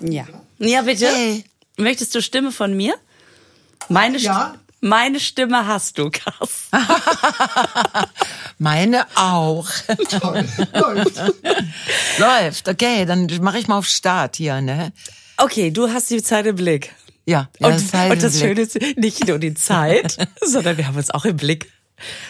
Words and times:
Ja. 0.00 0.26
Ja, 0.58 0.82
bitte. 0.82 1.08
Hey. 1.08 1.44
Möchtest 1.76 2.14
du 2.14 2.22
Stimme 2.22 2.52
von 2.52 2.74
mir? 2.76 2.94
Meine, 3.88 4.18
Ja. 4.18 4.54
St 4.54 4.60
meine 4.82 5.20
Stimme 5.20 5.66
hast 5.66 5.98
du, 5.98 6.10
Carsten. 6.10 6.76
Meine 8.58 9.06
auch. 9.16 9.68
Läuft. 9.88 11.22
Läuft. 12.18 12.68
Okay, 12.68 13.04
dann 13.06 13.26
mache 13.40 13.58
ich 13.58 13.68
mal 13.68 13.78
auf 13.78 13.86
Start 13.86 14.36
hier, 14.36 14.60
ne? 14.60 14.92
Okay, 15.38 15.70
du 15.70 15.90
hast 15.90 16.10
die 16.10 16.22
Zeit 16.22 16.46
im 16.46 16.56
Blick. 16.56 16.94
Ja, 17.24 17.48
ja 17.58 17.68
Und, 17.68 17.92
das, 17.92 18.10
und 18.10 18.22
das. 18.22 18.38
Schöne 18.38 18.60
ist 18.60 18.78
nicht 18.96 19.26
nur 19.26 19.38
die 19.38 19.54
Zeit, 19.54 20.16
sondern 20.40 20.76
wir 20.76 20.86
haben 20.86 20.96
uns 20.96 21.10
auch 21.10 21.24
im 21.24 21.36
Blick. 21.36 21.70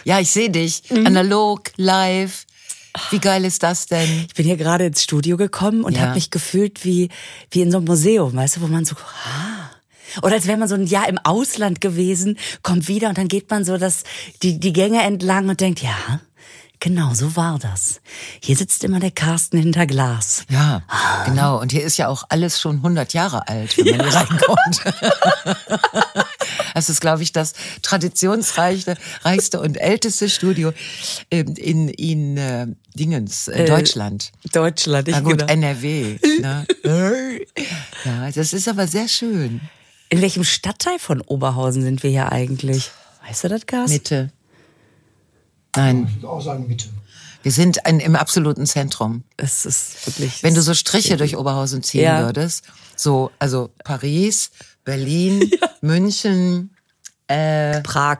Ja, 0.05 0.21
ich 0.21 0.31
sehe 0.31 0.49
dich. 0.51 0.83
Mhm. 0.91 1.07
Analog, 1.07 1.73
live. 1.77 2.47
Wie 3.11 3.19
geil 3.19 3.45
ist 3.45 3.63
das 3.63 3.87
denn? 3.87 4.25
Ich 4.29 4.35
bin 4.35 4.47
hier 4.47 4.57
gerade 4.57 4.87
ins 4.87 5.03
Studio 5.03 5.37
gekommen 5.37 5.83
und 5.85 5.95
Ja. 5.97 6.03
habe 6.03 6.15
mich 6.15 6.31
gefühlt 6.31 6.85
wie, 6.85 7.09
wie 7.51 7.63
in 7.63 7.71
so 7.71 7.79
einem 7.79 7.87
Museum, 7.87 8.35
weißt 8.35 8.57
du, 8.57 8.61
wo 8.63 8.67
man 8.67 8.85
so, 8.85 8.97
ah. 8.97 9.71
Oder 10.23 10.35
als 10.35 10.47
wäre 10.47 10.57
man 10.57 10.69
so 10.69 10.75
ein 10.77 10.87
Jahr 10.87 11.09
im 11.09 11.19
Ausland 11.19 11.81
gewesen, 11.81 12.39
kommt 12.63 12.89
wieder 12.89 13.09
und 13.09 13.19
dann 13.19 13.29
geht 13.29 13.51
man 13.51 13.65
so 13.65 13.77
das, 13.77 14.05
die, 14.43 14.59
die 14.59 14.73
Gänge 14.73 15.03
entlang 15.03 15.49
und 15.49 15.61
denkt, 15.61 15.83
ja, 15.83 16.21
genau, 16.81 17.15
so 17.15 17.37
war 17.37 17.59
das. 17.59 18.01
Hier 18.41 18.57
sitzt 18.57 18.85
immer 18.85 19.01
der 19.01 19.11
Carsten 19.11 19.59
hinter 19.59 19.87
Glas. 19.87 20.45
Ja, 20.51 20.83
genau. 21.25 21.61
Und 21.61 21.73
hier 21.73 21.83
ist 21.83 21.97
ja 21.97 22.09
auch 22.09 22.25
alles 22.29 22.61
schon 22.61 22.77
100 22.77 23.13
Jahre 23.13 23.49
alt, 23.49 23.77
wenn 23.77 23.97
man 23.97 24.09
hier 24.09 24.15
reinkommt. 24.15 24.83
Das 26.77 26.91
ist, 26.91 27.01
glaube 27.01 27.23
ich, 27.23 27.33
das 27.33 27.55
traditionsreichste 27.81 28.97
reichste 29.23 29.61
und 29.61 29.77
älteste 29.77 30.29
Studio 30.29 30.75
ähm, 31.31 31.55
in, 31.57 31.89
in 31.89 32.37
äh, 32.37 32.67
Dingens, 32.95 33.49
äh, 33.49 33.65
Deutschland. 33.65 34.31
Deutschland, 34.53 35.09
ich 35.09 35.15
Na 35.15 35.21
gut, 35.21 35.39
genau. 35.39 35.53
NRW. 35.53 36.19
Ne? 36.41 36.67
ja, 38.05 38.31
das 38.31 38.53
ist 38.53 38.69
aber 38.69 38.87
sehr 38.87 39.09
schön. 39.09 39.63
In 40.11 40.21
welchem 40.21 40.45
Stadtteil 40.45 40.99
von 40.99 41.23
Oberhausen 41.23 41.83
sind 41.83 42.03
wir 42.03 42.11
hier 42.11 42.31
eigentlich? 42.31 42.91
Weißt 43.27 43.45
du 43.45 43.49
das, 43.49 43.65
Carsten? 43.65 43.95
Mitte. 43.95 44.31
Nein, 45.77 46.07
Ich 46.09 46.17
würde 46.17 46.29
auch 46.29 46.41
sagen 46.43 46.67
Mitte. 46.67 46.87
wir 47.43 47.53
sind 47.53 47.85
ein, 47.87 48.01
im 48.01 48.17
absoluten 48.17 48.67
Zentrum. 48.67 49.23
Es 49.37 49.65
ist 49.67 50.07
wirklich. 50.07 50.43
Wenn 50.43 50.55
du 50.55 50.63
so 50.63 50.75
Striche 50.75 51.17
durch 51.17 51.37
Oberhausen 51.37 51.83
ziehen 51.83 52.03
Ja. 52.03 52.21
würdest, 52.25 52.65
so, 52.97 53.31
also 53.39 53.71
Paris, 53.85 54.51
Berlin, 54.85 55.51
München, 55.81 56.75
äh, 57.29 57.81
Prag, 57.83 58.19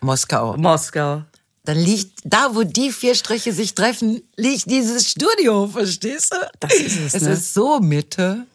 Moskau. 0.00 0.56
Moskau. 0.56 1.24
Dann 1.64 1.76
liegt, 1.78 2.20
da 2.24 2.54
wo 2.54 2.62
die 2.62 2.90
vier 2.90 3.14
Striche 3.14 3.52
sich 3.52 3.74
treffen, 3.74 4.22
liegt 4.36 4.70
dieses 4.70 5.10
Studio, 5.10 5.66
verstehst 5.68 6.32
du? 6.32 6.36
Das 6.58 6.72
ist 6.74 6.98
es, 6.98 7.14
Es 7.14 7.22
ne? 7.22 7.30
ist 7.32 7.52
so 7.54 7.80
Mitte. 7.80 8.46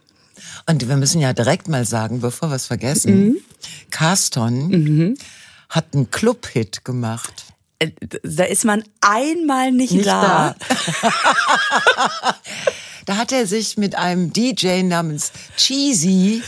Und 0.67 0.87
wir 0.87 0.97
müssen 0.97 1.21
ja 1.21 1.31
direkt 1.33 1.67
mal 1.69 1.85
sagen, 1.85 2.19
bevor 2.19 2.49
wir 2.49 2.55
es 2.55 2.65
vergessen, 2.65 3.27
Mhm. 3.29 3.37
Carston 3.91 5.17
hat 5.69 5.93
einen 5.93 6.09
Club-Hit 6.11 6.83
gemacht. 6.83 7.44
Äh, 7.79 7.91
Da 8.23 8.43
ist 8.45 8.65
man 8.65 8.83
einmal 9.01 9.71
nicht, 9.71 9.91
Nicht 9.91 10.07
da. 10.07 10.55
da. 10.59 12.35
Da 13.05 13.17
hat 13.17 13.31
er 13.31 13.45
sich 13.45 13.77
mit 13.77 13.93
einem 13.93 14.33
DJ 14.33 14.81
namens 14.81 15.31
Cheesy, 15.57 16.41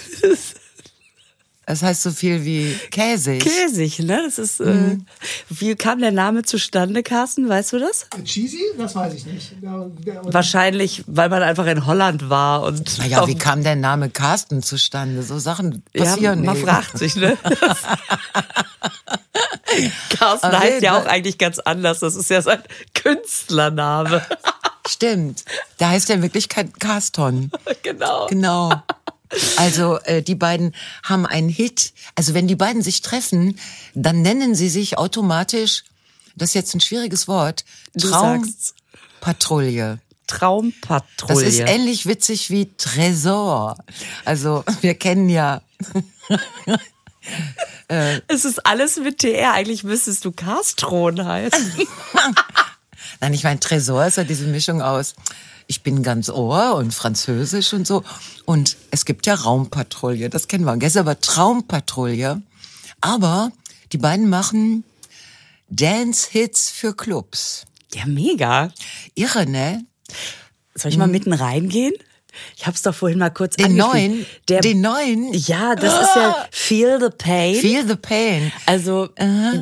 das 1.67 1.83
heißt 1.83 2.01
so 2.01 2.11
viel 2.11 2.45
wie 2.45 2.73
käsig, 2.91 3.43
Käsig, 3.43 3.99
ne? 3.99 4.21
Das 4.25 4.39
ist. 4.39 4.61
Mhm. 4.61 5.05
Äh, 5.19 5.25
wie 5.49 5.75
kam 5.75 5.99
der 5.99 6.13
Name 6.13 6.43
zustande, 6.43 7.03
Carsten? 7.03 7.49
Weißt 7.49 7.73
du 7.73 7.79
das? 7.79 8.07
Cheesy? 8.23 8.61
Das 8.77 8.95
weiß 8.95 9.13
ich 9.13 9.25
nicht. 9.25 9.51
Der, 9.61 9.91
der, 10.05 10.33
Wahrscheinlich, 10.33 11.03
weil 11.07 11.27
man 11.27 11.43
einfach 11.43 11.65
in 11.65 11.85
Holland 11.85 12.29
war 12.29 12.63
und. 12.63 12.97
Naja, 12.99 13.27
wie 13.27 13.35
kam 13.35 13.63
der 13.63 13.75
Name 13.75 14.09
Carsten 14.09 14.63
zustande? 14.63 15.23
So 15.23 15.39
Sachen 15.39 15.83
ja, 15.93 16.05
passieren 16.05 16.45
man 16.45 16.55
eben. 16.55 16.65
fragt 16.65 16.97
sich, 16.97 17.17
ne? 17.17 17.37
Carsten 20.17 20.47
Auf 20.47 20.59
heißt 20.59 20.81
ja 20.81 20.97
auch 20.97 21.05
eigentlich 21.05 21.37
ganz 21.37 21.59
anders. 21.59 21.99
Das 21.99 22.15
ist 22.15 22.29
ja 22.29 22.41
sein 22.41 22.63
Künstlername. 22.93 24.25
Stimmt. 24.87 25.43
Der 25.81 25.89
heißt 25.89 26.07
ja 26.07 26.15
in 26.15 26.21
Wirklichkeit 26.21 26.79
Carston. 26.79 27.51
genau. 27.83 28.27
Genau. 28.27 28.71
Also 29.57 29.99
äh, 29.99 30.21
die 30.21 30.35
beiden 30.35 30.73
haben 31.03 31.25
einen 31.25 31.49
Hit. 31.49 31.93
Also 32.15 32.33
wenn 32.33 32.47
die 32.47 32.55
beiden 32.55 32.81
sich 32.81 33.01
treffen, 33.01 33.59
dann 33.93 34.21
nennen 34.21 34.55
sie 34.55 34.69
sich 34.69 34.97
automatisch, 34.97 35.83
das 36.35 36.49
ist 36.49 36.55
jetzt 36.55 36.75
ein 36.75 36.81
schwieriges 36.81 37.27
Wort, 37.27 37.65
sagst's. 37.93 38.73
Traumpatrouille. 39.19 39.99
Das 40.27 40.39
Traumpatrouille. 40.39 41.47
ist 41.47 41.59
ähnlich 41.59 42.05
witzig 42.05 42.49
wie 42.49 42.69
Tresor. 42.77 43.77
Also 44.25 44.63
wir 44.81 44.95
kennen 44.95 45.29
ja, 45.29 45.61
es 48.27 48.45
ist 48.45 48.65
alles 48.65 48.97
mit 48.97 49.19
TR. 49.19 49.53
Eigentlich 49.53 49.83
müsstest 49.83 50.25
du 50.25 50.31
Castron 50.31 51.25
heißen. 51.25 51.73
nein, 53.19 53.33
ich 53.33 53.43
meine 53.43 53.59
Tresor 53.59 54.05
ist 54.05 54.17
ja 54.17 54.23
diese 54.23 54.45
Mischung 54.45 54.81
aus, 54.81 55.15
ich 55.67 55.83
bin 55.83 56.01
ganz 56.03 56.29
Ohr 56.29 56.75
und 56.75 56.93
Französisch 56.93 57.73
und 57.73 57.85
so. 57.85 58.03
Und 58.45 58.77
es 58.91 59.05
gibt 59.05 59.25
ja 59.25 59.35
Raumpatrouille, 59.35 60.29
das 60.29 60.47
kennen 60.47 60.65
wir. 60.65 60.75
Jetzt 60.77 60.97
aber 60.97 61.19
Traumpatrouille. 61.19 62.41
Aber 63.01 63.51
die 63.91 63.97
beiden 63.97 64.29
machen 64.29 64.83
Dance-Hits 65.69 66.69
für 66.69 66.95
Clubs. 66.95 67.65
ja, 67.93 68.05
mega. 68.05 68.71
Irre, 69.15 69.45
ne? 69.45 69.85
Soll 70.75 70.91
ich 70.91 70.97
mal 70.97 71.07
mitten 71.07 71.33
reingehen? 71.33 71.93
Ich 72.55 72.67
hab's 72.67 72.83
doch 72.83 72.93
vorhin 72.93 73.17
mal 73.17 73.31
kurz 73.31 73.55
Den 73.55 73.75
neuen? 73.75 74.25
Der, 74.47 74.61
Den 74.61 74.81
neuen? 74.81 75.33
Ja, 75.33 75.75
das 75.75 76.01
ist 76.03 76.15
ja 76.15 76.47
Feel 76.51 76.99
the 77.01 77.09
Pain. 77.09 77.55
Feel 77.55 77.87
the 77.87 77.95
Pain. 77.95 78.51
also 78.65 79.09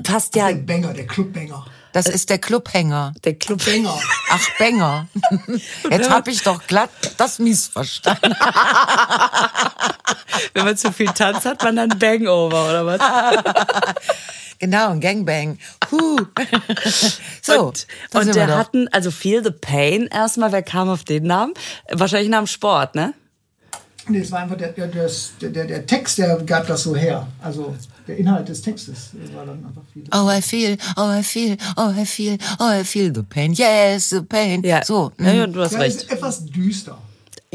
passt 0.04 0.36
ja 0.36 0.50
der 0.50 0.56
Banger, 0.56 0.94
der 0.94 1.08
Clubbanger. 1.08 1.66
Das 1.96 2.08
ist 2.08 2.30
der 2.30 2.40
Clubhänger. 2.40 3.14
der 3.24 3.36
Club. 3.36 3.64
Banger. 3.64 3.98
Ach, 4.30 4.50
Banger. 4.60 5.08
Jetzt 5.90 6.10
hab 6.10 6.28
ich 6.28 6.44
doch 6.44 6.68
glatt 6.68 6.90
das 7.16 7.40
missverstanden. 7.40 8.36
Wenn 10.54 10.66
man 10.66 10.76
zu 10.76 10.92
viel 10.92 11.08
Tanz 11.08 11.46
hat, 11.46 11.64
man 11.64 11.78
dann 11.78 11.98
Bangover 11.98 12.70
oder 12.70 12.86
was? 12.86 13.00
Genau, 14.58 14.92
ein 14.92 15.02
Gangbang. 15.02 15.60
Huh. 15.92 16.18
So, 17.42 17.68
und 17.68 17.88
und 18.14 18.36
der 18.36 18.58
hatten, 18.58 18.88
also 18.88 19.12
Feel 19.12 19.44
the 19.44 19.52
Pain 19.52 20.08
erstmal, 20.08 20.54
wer 20.54 20.64
kam 20.64 20.88
auf 20.88 21.04
den 21.04 21.24
Namen? 21.24 21.54
Wahrscheinlich 21.92 22.30
nach 22.30 22.40
dem 22.40 22.48
Sport, 22.48 22.96
ne? 22.96 23.14
Nee, 24.08 24.20
es 24.20 24.32
war 24.32 24.40
einfach 24.42 24.58
der, 24.58 24.70
der, 24.70 24.88
der, 24.88 25.66
der, 25.66 25.86
Text, 25.86 26.20
der 26.20 26.38
gab 26.46 26.68
das 26.68 26.84
so 26.84 26.96
her. 26.96 27.28
Also 27.42 27.76
der 28.08 28.18
Inhalt 28.18 28.48
des 28.48 28.62
Textes 28.62 29.12
war 29.34 29.46
dann 29.46 29.66
einfach 29.66 29.82
viel. 29.92 30.04
Oh, 30.14 30.30
I 30.30 30.42
feel, 30.42 30.78
oh, 30.96 31.12
I 31.12 31.24
feel, 31.24 31.58
oh, 31.76 31.90
I 31.90 32.06
feel, 32.06 32.38
oh, 32.60 32.72
I 32.72 32.84
feel 32.84 33.12
the 33.14 33.24
pain. 33.24 33.54
Yes, 33.54 34.10
the 34.10 34.22
pain. 34.22 34.62
Ja. 34.64 34.84
So. 34.84 35.12
ja, 35.20 35.34
mm. 35.34 35.38
ja, 35.38 35.48
du 35.48 35.60
hast 35.62 35.72
Ja, 35.74 35.80
recht. 35.80 35.96
ist 35.96 36.12
etwas 36.12 36.46
düster. 36.46 36.98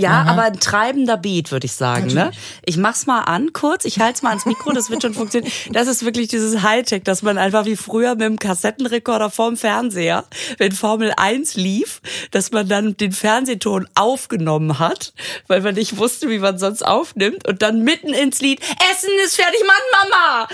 Ja, 0.00 0.22
aber 0.22 0.42
ein 0.44 0.58
treibender 0.58 1.16
Beat, 1.16 1.52
würde 1.52 1.66
ich 1.66 1.72
sagen. 1.72 2.08
Ne? 2.08 2.30
Ich 2.64 2.76
mach's 2.76 3.06
mal 3.06 3.20
an, 3.20 3.52
kurz. 3.52 3.84
Ich 3.84 3.98
halte 4.00 4.14
es 4.16 4.22
mal 4.22 4.30
ans 4.30 4.46
Mikro, 4.46 4.72
das 4.72 4.90
wird 4.90 5.02
schon 5.02 5.14
funktionieren. 5.14 5.52
Das 5.72 5.88
ist 5.88 6.04
wirklich 6.04 6.28
dieses 6.28 6.62
Hightech, 6.62 7.02
dass 7.04 7.22
man 7.22 7.38
einfach 7.38 7.64
wie 7.66 7.76
früher 7.76 8.10
mit 8.10 8.22
dem 8.22 8.38
Kassettenrekorder 8.38 9.30
vorm 9.30 9.56
Fernseher, 9.56 10.24
wenn 10.58 10.72
Formel 10.72 11.12
1 11.16 11.54
lief, 11.54 12.00
dass 12.30 12.52
man 12.52 12.68
dann 12.68 12.96
den 12.96 13.12
Fernsehton 13.12 13.88
aufgenommen 13.94 14.78
hat, 14.78 15.12
weil 15.46 15.60
man 15.60 15.74
nicht 15.74 15.96
wusste, 15.96 16.28
wie 16.28 16.38
man 16.38 16.58
sonst 16.58 16.82
aufnimmt 16.82 17.46
und 17.46 17.62
dann 17.62 17.82
mitten 17.82 18.12
ins 18.12 18.40
Lied, 18.40 18.60
Essen 18.60 19.10
ist 19.24 19.36
fertig, 19.36 19.60
Mann, 19.66 20.10
Mama! 20.10 20.48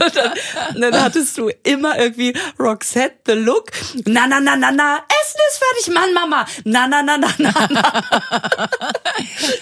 Und, 0.00 0.16
dann, 0.16 0.32
und 0.74 0.80
dann 0.80 1.02
hattest 1.02 1.36
du 1.38 1.48
immer 1.62 1.98
irgendwie 1.98 2.34
Roxette 2.58 3.16
the 3.26 3.32
Look. 3.32 3.70
Na, 4.06 4.26
na, 4.26 4.40
na, 4.40 4.56
na, 4.56 4.70
na, 4.72 4.98
Essen 5.22 5.40
ist 5.50 5.58
fertig, 5.58 5.94
Mann, 5.94 6.14
Mama. 6.14 6.46
Na, 6.64 6.86
na, 6.86 7.02
na, 7.02 7.18
na, 7.18 7.34
na, 7.38 7.68
na. 7.70 8.02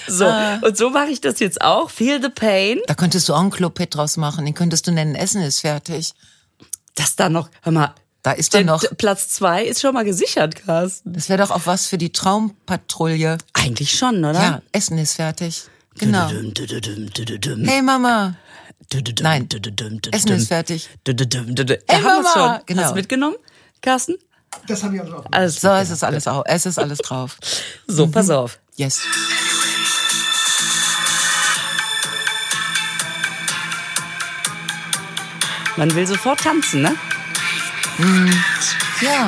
So, 0.08 0.26
und 0.66 0.76
so 0.76 0.90
mache 0.90 1.08
ich 1.10 1.20
das 1.20 1.40
jetzt 1.40 1.60
auch. 1.60 1.90
Feel 1.90 2.20
the 2.22 2.28
pain. 2.28 2.80
Da 2.86 2.94
könntest 2.94 3.28
du 3.28 3.34
auch 3.34 3.40
einen 3.40 3.50
Club-Hit 3.50 3.94
draus 3.94 4.16
machen. 4.16 4.44
Den 4.44 4.54
könntest 4.54 4.86
du 4.86 4.92
nennen, 4.92 5.14
Essen 5.14 5.42
ist 5.42 5.60
fertig. 5.60 6.12
Das 6.94 7.16
da 7.16 7.28
noch, 7.28 7.48
hör 7.62 7.72
mal. 7.72 7.94
Da 8.22 8.32
ist 8.32 8.54
dann 8.54 8.66
der- 8.66 8.74
noch, 8.76 8.84
Platz 8.96 9.28
zwei 9.28 9.64
ist 9.64 9.82
schon 9.82 9.92
mal 9.92 10.04
gesichert, 10.04 10.64
Carsten. 10.64 11.12
das 11.12 11.28
wäre 11.28 11.42
doch 11.42 11.50
auch 11.50 11.62
was 11.66 11.86
für 11.86 11.98
die 11.98 12.10
Traumpatrouille. 12.10 13.36
Eigentlich 13.52 13.98
schon, 13.98 14.24
oder? 14.24 14.32
Ja, 14.40 14.62
Essen 14.72 14.96
ist 14.96 15.14
fertig. 15.14 15.64
Genau. 15.98 16.28
Hey 16.28 17.82
Mama, 17.82 18.34
Nein. 19.20 19.48
Essen 20.12 20.32
ist 20.32 20.48
fertig. 20.48 20.88
Dududum, 21.04 21.54
dududum. 21.54 21.76
Ey, 21.76 21.82
Da 21.86 21.94
haben 21.96 22.24
wir's 22.24 22.34
Mama! 22.34 22.54
schon. 22.56 22.66
Genau. 22.66 22.82
Hast 22.82 22.90
du 22.90 22.94
mitgenommen, 22.96 23.36
Carsten? 23.80 24.16
Das 24.66 24.82
habe 24.82 24.94
ich 24.96 25.00
also 25.00 25.16
auch. 25.16 25.24
Alles 25.30 25.60
So, 25.60 25.68
es 25.70 25.90
ist 25.90 26.04
alles 26.04 26.26
auch, 26.28 26.42
es 26.46 26.66
ist 26.66 26.78
alles 26.78 26.98
drauf. 26.98 27.38
So, 27.86 28.06
pass 28.08 28.30
auf. 28.30 28.58
Yes. 28.76 29.00
Man 35.76 35.94
will 35.94 36.06
sofort 36.06 36.40
tanzen, 36.40 36.82
ne? 36.82 36.96
Ja. 39.00 39.26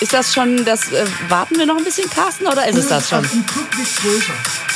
Ist 0.00 0.12
das 0.12 0.32
schon, 0.32 0.64
das 0.64 0.92
äh, 0.92 1.04
warten 1.28 1.58
wir 1.58 1.66
noch 1.66 1.76
ein 1.76 1.82
bisschen, 1.84 2.08
Carsten, 2.08 2.46
oder 2.46 2.66
ist 2.68 2.76
es 2.76 2.88
das 2.88 3.08
schon? 3.08 3.22
Club 3.22 3.76
wird 3.76 3.96
größer. 3.96 4.67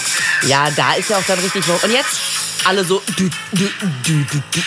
Ja, 0.47 0.71
da 0.71 0.95
ist 0.95 1.11
ja 1.11 1.19
auch 1.19 1.25
dann 1.25 1.39
richtig 1.39 1.67
hoch. 1.67 1.83
Und 1.83 1.91
jetzt 1.91 2.19
alle 2.65 2.85
so. 2.85 3.03
Du, 3.17 3.29
du, 3.53 3.69
du, 4.05 4.25
du, 4.25 4.43
du. 4.53 4.63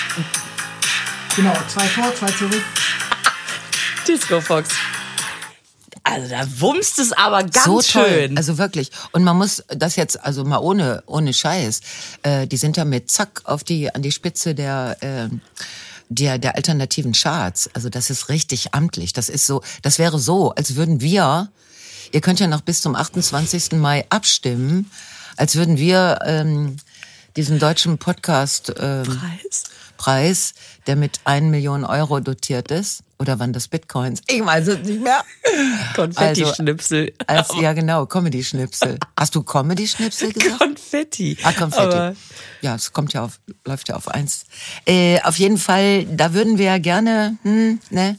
Genau, 1.35 1.53
zwei 1.67 1.85
vor, 1.87 2.15
zwei 2.15 2.27
zurück. 2.27 2.63
Disco 4.07 4.39
Fox. 4.39 4.69
Also 6.03 6.29
da 6.29 6.47
wumst 6.59 6.99
es 6.99 7.11
aber 7.13 7.41
ganz 7.43 7.65
so 7.65 7.81
toll. 7.81 8.05
schön. 8.05 8.37
Also 8.37 8.57
wirklich. 8.59 8.91
Und 9.11 9.23
man 9.23 9.35
muss 9.37 9.63
das 9.69 9.95
jetzt, 9.95 10.23
also 10.23 10.45
mal 10.45 10.59
ohne, 10.59 11.03
ohne 11.07 11.33
Scheiß, 11.33 11.81
äh, 12.21 12.47
die 12.47 12.57
sind 12.57 12.77
damit 12.77 13.09
zack 13.09 13.41
auf 13.45 13.63
die, 13.63 13.93
an 13.93 14.03
die 14.03 14.11
Spitze 14.11 14.53
der, 14.53 14.97
äh, 15.01 15.29
der, 16.09 16.37
der 16.37 16.55
alternativen 16.55 17.13
Charts. 17.13 17.71
Also 17.73 17.89
das 17.89 18.11
ist 18.11 18.29
richtig 18.29 18.75
amtlich. 18.75 19.13
Das 19.13 19.29
ist 19.29 19.47
so, 19.47 19.63
das 19.81 19.97
wäre 19.97 20.19
so, 20.19 20.51
als 20.51 20.75
würden 20.75 21.01
wir, 21.01 21.49
ihr 22.11 22.21
könnt 22.21 22.39
ja 22.39 22.47
noch 22.47 22.61
bis 22.61 22.81
zum 22.81 22.95
28. 22.95 23.71
Mai 23.73 24.05
abstimmen, 24.09 24.91
als 25.37 25.55
würden 25.55 25.77
wir 25.77 26.19
ähm, 26.25 26.77
diesen 27.35 27.59
deutschen 27.59 27.97
Podcast 27.97 28.73
ähm, 28.79 29.03
Preis. 29.03 29.63
Preis, 29.97 30.53
der 30.87 30.95
mit 30.95 31.21
1 31.23 31.49
Million 31.49 31.85
Euro 31.85 32.19
dotiert 32.19 32.71
ist, 32.71 33.03
oder 33.17 33.39
wann 33.39 33.53
das 33.53 33.69
Bitcoins? 33.69 34.21
Ich 34.27 34.45
weiß 34.45 34.67
es 34.67 34.79
nicht 34.79 35.01
mehr. 35.01 35.23
Konfetti-Schnipsel. 35.95 37.13
Als, 37.27 37.47
ja, 37.61 37.71
genau, 37.71 38.05
Comedy-Schnipsel. 38.05 38.99
Hast 39.17 39.35
du 39.35 39.43
Comedy-Schnipsel 39.43 40.33
gesagt? 40.33 40.59
Konfetti. 40.59 41.37
Ah, 41.43 41.53
Konfetti. 41.53 41.85
Aber 41.85 42.15
ja, 42.61 42.75
es 42.75 42.91
kommt 42.91 43.13
ja 43.13 43.23
auf, 43.23 43.39
läuft 43.63 43.87
ja 43.87 43.95
auf 43.95 44.09
eins. 44.09 44.45
Äh, 44.85 45.21
auf 45.21 45.37
jeden 45.39 45.57
Fall, 45.57 46.05
da 46.05 46.33
würden 46.33 46.57
wir 46.57 46.65
ja 46.65 46.77
gerne, 46.77 47.37
hm, 47.43 47.79
ne? 47.89 48.17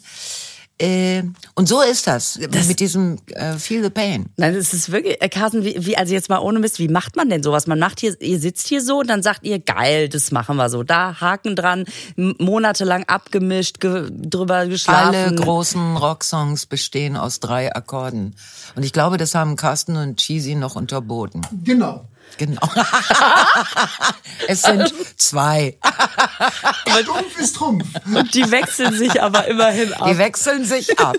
Äh, 0.79 1.23
und 1.55 1.69
so 1.69 1.81
ist 1.81 2.07
das, 2.07 2.39
mit 2.39 2.81
diesem 2.81 3.17
äh, 3.29 3.55
Feel 3.55 3.83
the 3.83 3.89
Pain. 3.89 4.27
Nein, 4.37 4.55
es 4.55 4.75
ist 4.75 4.93
wirklich, 4.93 5.23
äh, 5.23 5.29
Carsten, 5.31 5.65
wie, 5.65 5.75
wie, 5.87 5.97
also 5.97 6.13
jetzt 6.13 6.29
mal 6.29 6.39
ohne 6.39 6.59
Mist, 6.59 6.79
wie 6.79 6.89
macht 6.89 7.17
man 7.17 7.31
denn 7.31 7.43
sowas? 7.43 7.67
Man 7.67 7.79
macht 7.79 8.01
hier, 8.01 8.21
ihr 8.21 8.39
sitzt 8.39 8.69
hier 8.69 8.83
so 8.83 9.01
und 9.01 9.09
dann 9.09 9.23
sagt 9.23 9.45
ihr, 9.45 9.59
geil, 9.59 10.11
das 10.11 10.33
machen 10.33 10.57
wir 10.57 10.69
so. 10.69 10.83
Da 10.83 11.19
Haken 11.19 11.57
dran, 11.57 11.85
monatelang 12.17 13.05
abgemischt, 13.05 13.81
ge 13.81 14.11
drüber 14.11 14.67
geschlafen. 14.67 15.15
Alle 15.15 15.35
großen 15.35 15.97
Rocksongs 15.97 16.67
bestehen 16.67 17.17
aus 17.17 17.41
drei 17.41 17.75
Akkorden. 17.75 18.35
Und 18.75 18.85
ich 18.85 18.93
glaube, 18.93 19.17
das 19.17 19.35
haben 19.35 19.57
Carsten 19.57 19.97
und 19.97 20.19
Cheesy 20.19 20.57
noch 20.57 20.77
unterboten. 20.77 21.41
Genau. 21.65 22.07
Genau. 22.39 22.61
es 24.49 24.63
sind 24.63 24.93
zwei. 25.17 25.79
Trumpf 27.05 27.39
ist 27.39 27.57
Trumpf. 27.57 27.85
Und 28.15 28.35
die 28.35 28.51
wechseln 28.51 28.95
sich 28.95 29.23
aber 29.23 29.47
immerhin 29.47 29.93
ab. 29.95 30.09
Die 30.09 30.19
wechseln 30.19 30.65
sich 30.65 30.99
ab. 30.99 31.17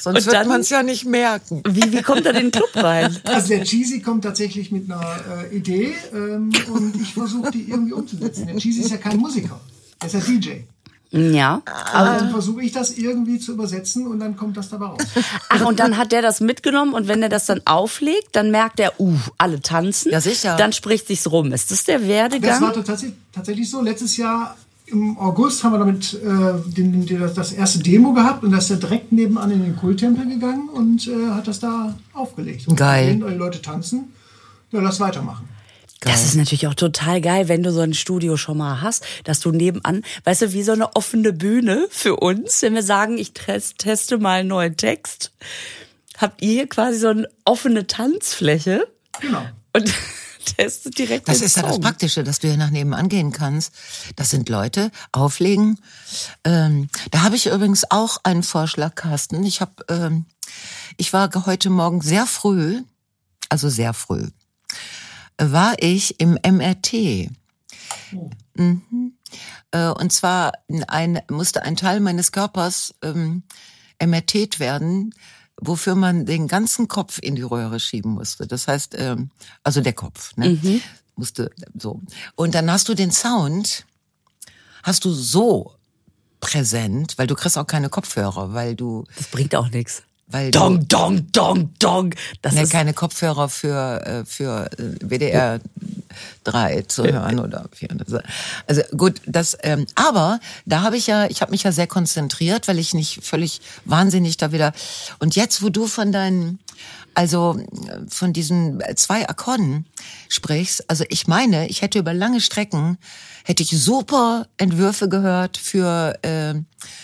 Sonst 0.00 0.26
wird 0.26 0.46
man 0.46 0.60
es 0.60 0.70
ja 0.70 0.82
nicht 0.82 1.04
merken. 1.04 1.62
Wie, 1.66 1.92
wie 1.92 2.02
kommt 2.02 2.26
er 2.26 2.34
in 2.34 2.50
den 2.50 2.50
Club 2.52 2.70
rein? 2.74 3.16
Also 3.24 3.48
der 3.48 3.64
Cheesy 3.64 4.00
kommt 4.00 4.24
tatsächlich 4.24 4.70
mit 4.70 4.90
einer 4.90 5.16
äh, 5.50 5.56
Idee 5.56 5.94
ähm, 6.12 6.52
und 6.72 7.00
ich 7.00 7.14
versuche 7.14 7.50
die 7.50 7.70
irgendwie 7.70 7.92
umzusetzen. 7.92 8.46
Der 8.46 8.56
Cheesy 8.56 8.82
ist 8.82 8.90
ja 8.90 8.98
kein 8.98 9.16
Musiker, 9.16 9.60
er 10.00 10.06
ist 10.06 10.14
ja 10.14 10.20
DJ. 10.20 10.50
Ja. 11.10 11.62
Aber 11.92 12.18
dann 12.18 12.30
versuche 12.30 12.62
ich 12.62 12.72
das 12.72 12.96
irgendwie 12.98 13.38
zu 13.38 13.52
übersetzen 13.52 14.06
und 14.06 14.18
dann 14.18 14.36
kommt 14.36 14.56
das 14.56 14.68
dabei 14.68 14.86
raus. 14.86 15.02
Ach, 15.48 15.64
und 15.64 15.78
dann 15.78 15.96
hat 15.96 16.10
der 16.10 16.22
das 16.22 16.40
mitgenommen 16.40 16.92
und 16.92 17.06
wenn 17.06 17.22
er 17.22 17.28
das 17.28 17.46
dann 17.46 17.60
auflegt, 17.66 18.28
dann 18.32 18.50
merkt 18.50 18.80
er, 18.80 18.98
uh, 18.98 19.16
alle 19.38 19.60
tanzen. 19.60 20.10
Ja, 20.10 20.20
sicher. 20.20 20.56
Dann 20.56 20.72
spricht 20.72 21.06
sich's 21.06 21.30
rum. 21.30 21.52
Ist 21.52 21.70
das 21.70 21.84
der 21.84 22.00
Das 22.00 22.08
Werdegang? 22.08 22.62
war 22.62 22.72
tatsächlich, 22.72 23.14
tatsächlich 23.32 23.70
so. 23.70 23.80
Letztes 23.80 24.16
Jahr 24.16 24.56
im 24.86 25.16
August 25.16 25.62
haben 25.64 25.72
wir 25.72 25.78
damit 25.78 26.14
äh, 26.14 26.72
den, 26.72 27.06
den, 27.06 27.34
das 27.34 27.52
erste 27.52 27.78
Demo 27.78 28.12
gehabt 28.12 28.42
und 28.42 28.50
da 28.50 28.58
ist 28.58 28.70
er 28.70 28.76
direkt 28.76 29.12
nebenan 29.12 29.50
in 29.50 29.62
den 29.62 29.76
Kulttempel 29.76 30.28
gegangen 30.28 30.68
und 30.68 31.06
äh, 31.06 31.30
hat 31.30 31.46
das 31.46 31.60
da 31.60 31.94
aufgelegt. 32.12 32.68
Und 32.68 32.76
Geil. 32.76 33.20
Wenn 33.20 33.28
die 33.28 33.34
Leute 33.34 33.62
tanzen, 33.62 34.12
ja, 34.72 34.80
lass 34.80 35.00
weitermachen. 35.00 35.48
Das 36.04 36.24
ist 36.24 36.34
natürlich 36.36 36.66
auch 36.66 36.74
total 36.74 37.20
geil, 37.20 37.48
wenn 37.48 37.62
du 37.62 37.72
so 37.72 37.80
ein 37.80 37.94
Studio 37.94 38.36
schon 38.36 38.58
mal 38.58 38.80
hast, 38.80 39.04
dass 39.24 39.40
du 39.40 39.50
nebenan, 39.52 40.02
weißt 40.24 40.42
du, 40.42 40.52
wie 40.52 40.62
so 40.62 40.72
eine 40.72 40.94
offene 40.96 41.32
Bühne 41.32 41.86
für 41.90 42.16
uns, 42.16 42.62
wenn 42.62 42.74
wir 42.74 42.82
sagen, 42.82 43.18
ich 43.18 43.32
test, 43.32 43.78
teste 43.78 44.18
mal 44.18 44.40
einen 44.40 44.48
neuen 44.48 44.76
Text, 44.76 45.32
habt 46.18 46.42
ihr 46.42 46.52
hier 46.52 46.68
quasi 46.68 46.98
so 46.98 47.08
eine 47.08 47.28
offene 47.44 47.86
Tanzfläche 47.86 48.86
Genau. 49.20 49.44
und 49.72 49.92
testet 50.56 50.98
direkt 50.98 51.26
Das 51.28 51.40
ist 51.40 51.56
ja 51.56 51.62
das. 51.62 51.80
Praktische, 51.80 52.22
dass 52.22 52.38
du 52.40 52.48
hier 52.48 52.56
nach 52.58 52.70
nebenan 52.70 53.08
gehen 53.08 53.32
kannst. 53.32 53.72
Das 54.16 54.30
sind 54.30 54.48
Leute, 54.48 54.90
auflegen. 55.12 55.78
Ähm, 56.44 56.88
da 57.12 57.22
habe 57.22 57.36
ich 57.36 57.46
übrigens 57.46 57.90
auch 57.90 58.18
einen 58.24 58.42
Vorschlag, 58.42 58.94
Carsten. 58.94 59.42
Ich 59.44 59.60
habe, 59.60 59.72
ähm, 59.88 60.26
ich 60.98 61.12
war 61.12 61.30
heute 61.46 61.70
Morgen 61.70 62.02
sehr 62.02 62.26
früh, 62.26 62.82
also 63.48 63.68
sehr 63.70 63.94
früh, 63.94 64.28
war 65.38 65.74
ich 65.78 66.20
im 66.20 66.38
MRT. 66.44 67.30
Mhm. 68.56 69.12
Äh, 69.70 69.88
Und 69.88 70.12
zwar 70.12 70.52
ein, 70.88 71.20
musste 71.28 71.62
ein 71.62 71.76
Teil 71.76 72.00
meines 72.00 72.32
Körpers 72.32 72.94
ähm, 73.02 73.42
MRT 74.02 74.58
werden, 74.60 75.14
wofür 75.60 75.94
man 75.94 76.26
den 76.26 76.48
ganzen 76.48 76.88
Kopf 76.88 77.18
in 77.20 77.34
die 77.36 77.42
Röhre 77.42 77.80
schieben 77.80 78.12
musste. 78.12 78.46
Das 78.46 78.68
heißt, 78.68 78.94
ähm, 78.98 79.30
also 79.62 79.80
der 79.80 79.92
Kopf, 79.92 80.36
ne? 80.36 80.50
Musste 81.16 81.50
so. 81.78 82.00
Und 82.34 82.54
dann 82.54 82.70
hast 82.70 82.88
du 82.88 82.94
den 82.94 83.12
Sound, 83.12 83.86
hast 84.82 85.04
du 85.04 85.12
so 85.12 85.74
präsent, 86.40 87.16
weil 87.16 87.26
du 87.28 87.34
kriegst 87.36 87.56
auch 87.56 87.66
keine 87.66 87.88
Kopfhörer, 87.88 88.52
weil 88.52 88.74
du, 88.74 89.04
Das 89.16 89.28
bringt 89.28 89.54
auch 89.54 89.70
nichts. 89.70 90.02
Weil 90.26 90.50
du, 90.50 90.58
Dong, 90.58 90.88
dong, 90.88 91.32
dong, 91.32 91.70
dong. 91.78 92.14
Das 92.42 92.54
Ne, 92.54 92.62
ist 92.62 92.70
keine 92.72 92.94
Kopfhörer 92.94 93.48
für, 93.48 94.04
äh, 94.06 94.24
für 94.24 94.70
äh, 94.78 94.82
WDR 95.00 95.60
3 96.44 96.82
zu 96.82 97.04
hören 97.04 97.38
oder 97.40 97.66
4. 97.72 97.88
Also 98.66 98.82
gut, 98.96 99.20
das, 99.26 99.56
ähm, 99.62 99.86
aber 99.94 100.40
da 100.64 100.82
habe 100.82 100.96
ich 100.96 101.06
ja, 101.06 101.26
ich 101.26 101.40
habe 101.42 101.50
mich 101.50 101.64
ja 101.64 101.72
sehr 101.72 101.86
konzentriert, 101.86 102.68
weil 102.68 102.78
ich 102.78 102.94
nicht 102.94 103.24
völlig 103.24 103.60
wahnsinnig 103.84 104.36
da 104.36 104.52
wieder. 104.52 104.72
Und 105.18 105.36
jetzt, 105.36 105.62
wo 105.62 105.68
du 105.68 105.86
von 105.86 106.12
deinen, 106.12 106.58
also 107.14 107.60
von 108.08 108.32
diesen 108.32 108.82
zwei 108.96 109.28
Akkorden 109.28 109.86
sprichst, 110.28 110.88
also 110.88 111.04
ich 111.08 111.26
meine, 111.26 111.68
ich 111.68 111.82
hätte 111.82 111.98
über 111.98 112.14
lange 112.14 112.40
Strecken 112.40 112.98
hätte 113.44 113.62
ich 113.62 113.70
super 113.70 114.46
Entwürfe 114.56 115.08
gehört 115.08 115.58
für 115.58 116.18
äh, 116.22 116.54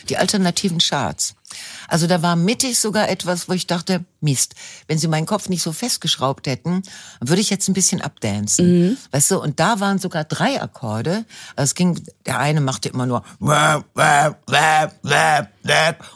die 0.08 0.16
alternativen 0.16 0.78
Charts. 0.78 1.34
Also 1.88 2.06
da 2.06 2.22
war 2.22 2.36
mittig 2.36 2.78
sogar 2.78 3.08
etwas, 3.08 3.48
wo 3.48 3.52
ich 3.52 3.66
dachte, 3.66 4.04
Mist, 4.20 4.54
wenn 4.86 4.98
sie 4.98 5.08
meinen 5.08 5.26
Kopf 5.26 5.48
nicht 5.48 5.62
so 5.62 5.72
festgeschraubt 5.72 6.46
hätten, 6.46 6.82
würde 7.20 7.40
ich 7.40 7.50
jetzt 7.50 7.68
ein 7.68 7.74
bisschen 7.74 8.00
abdancen. 8.00 8.66
Weißt 9.10 9.30
du, 9.32 9.40
und 9.40 9.58
da 9.60 9.80
waren 9.80 9.98
sogar 9.98 10.24
drei 10.24 10.60
Akkorde. 10.62 11.24
Also 11.56 11.70
es 11.70 11.74
ging, 11.74 12.00
der 12.26 12.38
eine 12.38 12.60
machte 12.60 12.88
immer 12.88 13.06
nur 13.06 13.24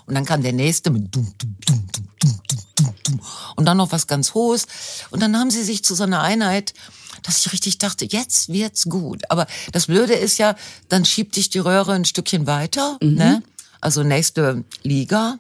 und 0.07 0.15
dann 0.15 0.25
kam 0.25 0.43
der 0.43 0.53
nächste 0.53 0.91
mit 0.91 1.15
dum, 1.15 1.33
dum, 1.39 1.57
dum, 1.67 1.89
dum, 1.97 2.11
dum, 2.21 2.41
dum, 2.49 2.61
dum, 2.77 2.95
dum. 3.05 3.21
und 3.57 3.65
dann 3.65 3.77
noch 3.77 3.93
was 3.93 4.07
ganz 4.07 4.35
Hohes. 4.35 4.67
Und 5.11 5.21
dann 5.21 5.37
haben 5.39 5.51
sie 5.51 5.63
sich 5.63 5.85
zu 5.85 5.95
so 5.95 6.05
einer 6.05 6.23
Einheit 6.23 6.75
dass 7.23 7.39
ich 7.39 7.53
richtig 7.53 7.79
dachte, 7.79 8.05
jetzt 8.05 8.51
wird's 8.51 8.85
gut. 8.85 9.23
Aber 9.31 9.47
das 9.73 9.87
Blöde 9.87 10.13
ist 10.13 10.37
ja, 10.37 10.57
dann 10.91 11.07
schiebt 11.07 11.37
dich 11.37 11.49
die 11.49 11.59
Röhre 11.59 11.95
ein 11.95 12.05
Stückchen 12.05 12.47
weiter, 12.47 12.99
ne? 13.17 13.43
Also 13.85 14.03
nächste 14.03 14.65
Liga, 14.83 15.37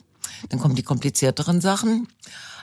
dann 0.50 0.60
kommen 0.60 0.74
die 0.74 0.82
komplizierteren 0.82 1.60
Sachen. 1.60 2.08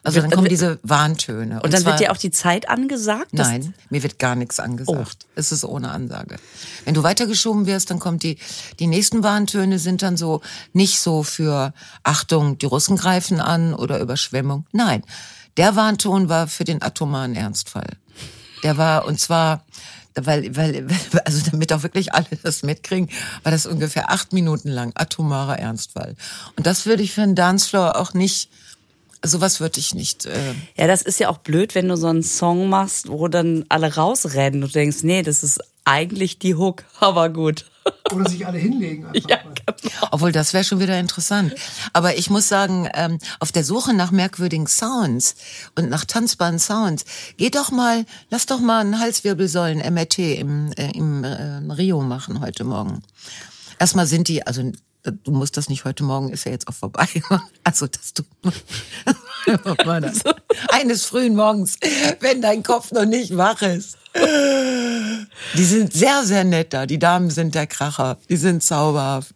Also 0.04 0.20
dann 0.22 0.32
kommen 0.32 0.48
diese 0.50 0.80
Warntöne. 0.84 1.62
und 1.62 1.74
dann 1.74 1.82
zwar- 1.82 1.94
wird 1.94 2.02
dir 2.02 2.12
auch 2.12 2.18
die 2.18 2.32
Zeit 2.32 2.70
angesagt? 2.70 3.34
Nein, 3.34 3.74
mir 3.92 4.02
wird 4.02 4.18
gar 4.18 4.36
nichts 4.36 4.60
angesagt. 4.60 5.28
Es 5.36 5.52
ist 5.52 5.64
ohne 5.64 5.92
Ansage. 5.92 6.38
Wenn 6.86 6.94
du 6.96 7.04
weitergeschoben 7.04 7.66
wirst, 7.68 7.92
dann 7.92 8.00
kommt 8.00 8.24
die, 8.24 8.38
die 8.80 8.88
nächsten 8.88 9.22
Warntöne 9.24 9.78
sind 9.80 10.02
dann 10.02 10.18
so, 10.18 10.42
nicht 10.74 11.00
so 11.00 11.22
für 11.24 11.74
Achtung, 12.04 12.58
die 12.58 12.66
Russen 12.66 12.98
greifen 12.98 13.40
an 13.40 13.74
oder 13.76 14.00
Überschwemmung. 14.00 14.66
Nein. 14.72 15.04
Der 15.58 15.76
Warnton 15.76 16.30
war 16.30 16.48
für 16.48 16.64
den 16.64 16.82
atomaren 16.82 17.36
Ernstfall. 17.36 17.98
Der 18.64 18.78
war, 18.78 19.06
und 19.06 19.20
zwar, 19.20 19.66
weil, 20.16 20.56
weil, 20.56 20.88
also 21.26 21.50
damit 21.52 21.74
auch 21.74 21.84
wirklich 21.84 22.14
alle 22.14 22.28
das 22.44 22.64
mitkriegen, 22.64 23.10
war 23.44 23.52
das 23.52 23.66
ungefähr 23.66 24.12
acht 24.12 24.34
Minuten 24.34 24.70
lang 24.70 24.92
atomarer 24.96 25.60
Ernstfall. 25.60 26.16
Und 26.56 26.66
das 26.66 26.86
würde 26.86 27.04
ich 27.04 27.14
für 27.14 27.22
einen 27.22 27.36
Dancefloor 27.36 27.98
auch 27.98 28.14
nicht, 28.14 28.50
sowas 29.24 29.60
würde 29.60 29.80
ich 29.80 29.94
nicht, 29.94 30.26
äh, 30.26 30.54
Ja, 30.78 30.88
das 30.88 31.02
ist 31.02 31.20
ja 31.20 31.30
auch 31.30 31.38
blöd, 31.38 31.76
wenn 31.76 31.88
du 31.88 31.96
so 31.96 32.08
einen 32.08 32.24
Song 32.24 32.70
machst, 32.70 33.08
wo 33.10 33.28
dann 33.28 33.66
alle 33.70 33.96
rausrennen 33.96 34.64
und 34.64 34.70
du 34.70 34.80
denkst, 34.80 35.04
nee, 35.04 35.22
das 35.22 35.44
ist 35.44 35.60
eigentlich 35.86 36.40
die 36.40 36.56
Hook, 36.56 36.84
aber 37.00 37.30
gut. 37.30 37.66
Oder 38.14 38.30
sich 38.30 38.46
alle 38.46 38.58
hinlegen. 38.60 39.08
Einfach. 39.08 39.30
Ja, 39.30 39.38
genau. 39.38 40.08
Obwohl, 40.12 40.32
das 40.32 40.54
wäre 40.54 40.64
schon 40.64 40.80
wieder 40.80 41.00
interessant. 41.00 41.56
Aber 41.94 42.16
ich 42.18 42.30
muss 42.30 42.48
sagen, 42.48 42.88
ähm, 42.94 43.18
auf 43.40 43.52
der 43.52 43.64
Suche 43.64 43.94
nach 43.94 44.12
merkwürdigen 44.12 44.68
Sounds 44.68 45.36
und 45.76 45.90
nach 45.90 46.06
tanzbaren 46.06 46.60
Sounds, 46.60 47.06
geh 47.38 47.50
doch 47.50 47.72
mal, 47.72 48.06
lass 48.30 48.46
doch 48.46 48.60
mal 48.60 48.82
einen 48.82 49.00
Halswirbelsäulen-MRT 49.00 50.20
im, 50.20 50.72
äh, 50.74 50.92
im 50.92 51.24
äh, 51.24 51.74
Rio 51.74 52.02
machen 52.02 52.40
heute 52.42 52.64
Morgen. 52.64 53.02
Erstmal 53.80 54.06
sind 54.06 54.28
die, 54.28 54.46
also 54.46 54.72
du 55.04 55.32
musst 55.32 55.58
das 55.58 55.70
nicht 55.70 55.86
heute 55.86 56.04
Morgen, 56.04 56.30
ist 56.30 56.46
ja 56.46 56.52
jetzt 56.52 56.68
auch 56.68 56.74
vorbei. 56.74 57.08
Also, 57.64 57.86
dass 57.88 58.14
du 58.14 58.24
Eines 60.70 61.06
frühen 61.06 61.36
Morgens, 61.36 61.78
wenn 62.20 62.42
dein 62.42 62.64
Kopf 62.64 62.92
noch 62.92 63.06
nicht 63.06 63.36
wach 63.38 63.62
ist. 63.62 63.98
Die 65.56 65.64
sind 65.64 65.94
sehr, 65.94 66.24
sehr 66.26 66.44
nett 66.44 66.74
da. 66.74 66.86
Die 66.86 67.00
Damen 67.00 67.30
sind 67.30 67.56
der 67.56 67.66
Kracher. 67.66 68.18
Die 68.30 68.36
sind 68.36 68.62
zauberhaft. 68.62 69.34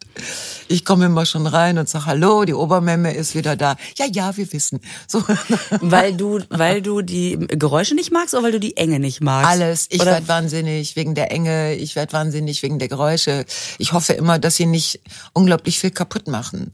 Ich 0.68 0.84
komme 0.84 1.06
immer 1.06 1.26
schon 1.26 1.48
rein 1.48 1.78
und 1.78 1.88
sage 1.88 2.08
Hallo, 2.08 2.44
die 2.44 2.54
Obermemme 2.54 3.14
ist 3.14 3.36
wieder 3.36 3.56
da. 3.56 3.78
Ja, 3.98 4.06
ja, 4.12 4.36
wir 4.36 4.52
wissen. 4.52 4.82
So. 5.08 5.24
Weil 5.82 6.14
du, 6.16 6.42
weil 6.50 6.82
du 6.82 7.02
die 7.02 7.38
Geräusche 7.40 7.96
nicht 7.96 8.12
magst 8.12 8.34
oder 8.34 8.44
weil 8.44 8.52
du 8.52 8.60
die 8.60 8.76
Enge 8.76 9.00
nicht 9.00 9.22
magst? 9.22 9.50
Alles. 9.50 9.88
Ich 9.90 10.04
werde 10.04 10.28
wahnsinnig 10.28 10.96
wegen 10.96 11.16
der 11.16 11.32
Enge. 11.32 11.76
Ich 11.76 11.96
werde 11.96 12.12
wahnsinnig 12.12 12.62
wegen 12.62 12.80
der 12.80 12.90
Geräusche. 12.90 13.46
Ich 13.78 13.94
hoffe 13.94 14.14
immer, 14.14 14.40
dass 14.40 14.58
sie 14.58 14.66
nicht 14.66 15.00
unglaublich 15.34 15.80
viel 15.80 15.92
kaputt 15.92 16.28
machen 16.28 16.74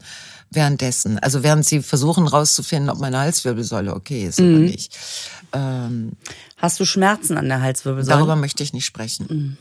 währenddessen. 0.51 1.17
Also 1.19 1.43
während 1.43 1.65
sie 1.65 1.81
versuchen 1.81 2.27
rauszufinden, 2.27 2.89
ob 2.89 2.99
meine 2.99 3.19
Halswirbelsäule 3.19 3.93
okay 3.95 4.25
ist 4.27 4.39
Mhm. 4.39 4.49
oder 4.55 4.59
nicht. 4.59 4.97
Ähm, 5.53 6.11
Hast 6.57 6.79
du 6.79 6.85
Schmerzen 6.85 7.37
an 7.37 7.47
der 7.49 7.61
Halswirbelsäule? 7.61 8.17
Darüber 8.17 8.35
möchte 8.35 8.61
ich 8.63 8.73
nicht 8.73 8.85
sprechen. 8.85 9.57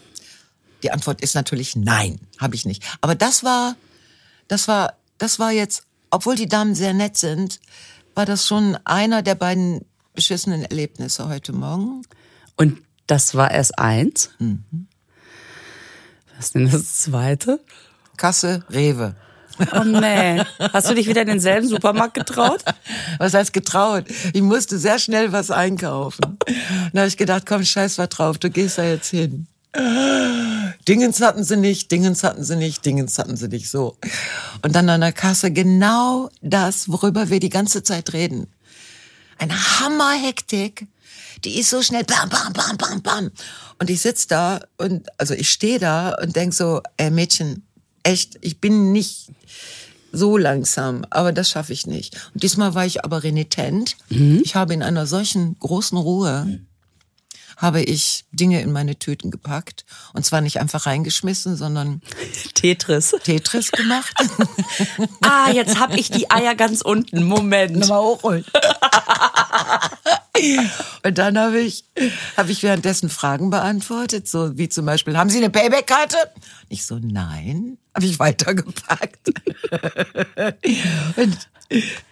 Die 0.82 0.90
Antwort 0.90 1.20
ist 1.20 1.34
natürlich 1.34 1.76
nein, 1.76 2.20
habe 2.38 2.54
ich 2.54 2.66
nicht. 2.66 2.82
Aber 3.00 3.14
das 3.14 3.42
war, 3.44 3.76
das 4.48 4.68
war, 4.68 4.94
das 5.18 5.38
war 5.38 5.50
jetzt, 5.52 5.84
obwohl 6.10 6.34
die 6.34 6.48
Damen 6.48 6.74
sehr 6.74 6.92
nett 6.92 7.16
sind, 7.16 7.60
war 8.14 8.26
das 8.26 8.46
schon 8.46 8.76
einer 8.84 9.22
der 9.22 9.34
beiden 9.36 9.84
beschissenen 10.14 10.62
Erlebnisse 10.62 11.28
heute 11.28 11.52
Morgen. 11.52 12.02
Und 12.56 12.78
das 13.06 13.34
war 13.34 13.50
erst 13.50 13.78
eins. 13.78 14.30
Mhm. 14.38 14.64
Was 16.36 16.46
ist 16.46 16.54
denn 16.54 16.70
das 16.70 16.98
zweite? 16.98 17.60
Kasse, 18.16 18.64
Rewe. 18.70 19.14
Oh 19.72 19.84
nee. 19.84 20.42
Hast 20.72 20.90
du 20.90 20.94
dich 20.94 21.06
wieder 21.06 21.22
in 21.22 21.28
denselben 21.28 21.68
Supermarkt 21.68 22.14
getraut? 22.14 22.64
Was 23.18 23.34
heißt 23.34 23.52
getraut? 23.52 24.04
Ich 24.32 24.42
musste 24.42 24.78
sehr 24.78 24.98
schnell 24.98 25.32
was 25.32 25.50
einkaufen. 25.50 26.38
Da 26.92 27.00
habe 27.00 27.08
ich 27.08 27.16
gedacht, 27.16 27.44
komm, 27.46 27.64
scheiß 27.64 27.98
was 27.98 28.08
drauf, 28.08 28.38
du 28.38 28.50
gehst 28.50 28.78
da 28.78 28.84
jetzt 28.84 29.10
hin. 29.10 29.46
Dingens 30.88 31.20
hatten 31.20 31.44
sie 31.44 31.56
nicht, 31.56 31.92
Dingens 31.92 32.24
hatten 32.24 32.42
sie 32.42 32.56
nicht, 32.56 32.84
Dingens 32.84 33.18
hatten 33.18 33.36
sie 33.36 33.48
nicht, 33.48 33.70
so. 33.70 33.96
Und 34.62 34.74
dann 34.74 34.88
an 34.88 35.00
der 35.00 35.12
Kasse 35.12 35.52
genau 35.52 36.30
das, 36.42 36.88
worüber 36.88 37.30
wir 37.30 37.38
die 37.38 37.50
ganze 37.50 37.82
Zeit 37.82 38.12
reden. 38.12 38.48
Eine 39.38 39.54
Hammerhektik. 39.80 40.86
Die 41.44 41.58
ist 41.58 41.70
so 41.70 41.82
schnell, 41.82 42.04
bam, 42.04 42.28
bam, 42.28 42.52
bam, 42.52 42.76
bam, 42.76 43.02
bam. 43.02 43.30
Und 43.78 43.88
ich 43.88 44.02
sitz 44.02 44.26
da 44.26 44.60
und, 44.76 45.08
also 45.18 45.32
ich 45.32 45.50
stehe 45.50 45.78
da 45.78 46.14
und 46.20 46.36
denk 46.36 46.52
so, 46.52 46.82
ey 46.98 47.10
Mädchen, 47.10 47.66
echt, 48.02 48.36
ich 48.42 48.60
bin 48.60 48.92
nicht 48.92 49.28
so 50.12 50.36
langsam, 50.36 51.04
aber 51.10 51.32
das 51.32 51.50
schaffe 51.50 51.72
ich 51.72 51.86
nicht. 51.86 52.16
Und 52.34 52.42
diesmal 52.42 52.74
war 52.74 52.86
ich 52.86 53.04
aber 53.04 53.22
renitent. 53.22 53.96
Ich 54.08 54.54
habe 54.54 54.74
in 54.74 54.82
einer 54.82 55.06
solchen 55.06 55.58
großen 55.58 55.98
Ruhe 55.98 56.60
habe 57.60 57.82
ich 57.82 58.24
Dinge 58.32 58.62
in 58.62 58.72
meine 58.72 58.98
Tüten 58.98 59.30
gepackt 59.30 59.84
und 60.14 60.24
zwar 60.24 60.40
nicht 60.40 60.60
einfach 60.60 60.86
reingeschmissen, 60.86 61.56
sondern 61.56 62.00
Tetris. 62.54 63.14
Tetris 63.22 63.70
gemacht. 63.70 64.14
Ah, 65.22 65.50
jetzt 65.52 65.78
hab 65.78 65.94
ich 65.94 66.10
die 66.10 66.30
Eier 66.30 66.54
ganz 66.54 66.80
unten. 66.80 67.24
Moment. 67.24 67.76
Nochmal 67.76 68.00
hochholen. 68.00 68.44
Und 71.04 71.18
dann 71.18 71.38
habe 71.38 71.60
ich, 71.60 71.84
habe 72.36 72.50
ich 72.50 72.62
währenddessen 72.62 73.10
Fragen 73.10 73.50
beantwortet, 73.50 74.28
so 74.28 74.56
wie 74.56 74.68
zum 74.68 74.86
Beispiel, 74.86 75.16
haben 75.16 75.30
Sie 75.30 75.38
eine 75.38 75.50
Payback-Karte? 75.50 76.16
Ich 76.68 76.86
so, 76.86 76.98
nein. 77.00 77.78
Habe 77.94 78.06
ich 78.06 78.18
weitergepackt. 78.18 79.32
Und 81.16 81.48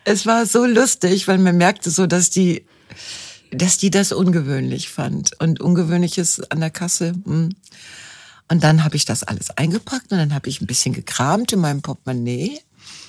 es 0.05 0.27
war 0.27 0.47
so 0.47 0.65
lustig, 0.65 1.29
weil 1.29 1.39
man 1.39 1.57
merkte 1.57 1.91
so, 1.91 2.07
dass 2.07 2.31
die, 2.31 2.65
dass 3.51 3.79
die 3.79 3.91
das 3.91 4.13
ungewöhnlich 4.13 4.89
fand. 4.89 5.39
Und 5.41 5.61
ungewöhnliches 5.61 6.51
an 6.51 6.61
der 6.61 6.71
Kasse. 6.71 7.15
hm. 7.25 7.51
Und 8.51 8.65
dann 8.65 8.83
habe 8.83 8.97
ich 8.97 9.05
das 9.05 9.25
alles 9.25 9.51
eingepackt 9.51 10.11
und 10.11 10.17
dann 10.17 10.33
habe 10.33 10.49
ich 10.49 10.63
ein 10.63 10.67
bisschen 10.67 10.95
gekramt 10.95 11.53
in 11.53 11.61
meinem 11.61 11.83
Portemonnaie, 11.83 12.59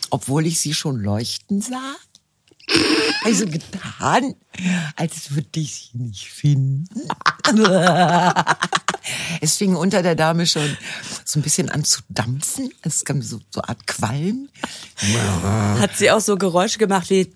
obwohl 0.09 0.45
ich 0.45 0.59
sie 0.59 0.73
schon 0.73 0.97
leuchten 0.97 1.61
sah. 1.61 1.95
Also 3.23 3.45
getan, 3.45 4.35
als 4.95 5.35
würde 5.35 5.59
ich 5.59 5.91
sie 5.91 5.97
nicht 5.97 6.29
finden. 6.29 7.07
Es 9.41 9.57
fing 9.57 9.75
unter 9.75 10.03
der 10.03 10.15
Dame 10.15 10.45
schon 10.45 10.77
so 11.25 11.39
ein 11.39 11.41
bisschen 11.41 11.69
an 11.69 11.83
zu 11.83 12.01
dampfen. 12.09 12.69
Es 12.81 13.05
kam 13.05 13.21
so, 13.21 13.39
so 13.49 13.61
eine 13.61 13.69
Art 13.69 13.87
Qualm. 13.87 14.49
Hat 15.79 15.97
sie 15.97 16.11
auch 16.11 16.19
so 16.19 16.35
Geräusche 16.35 16.77
gemacht 16.77 17.09
wie 17.09 17.31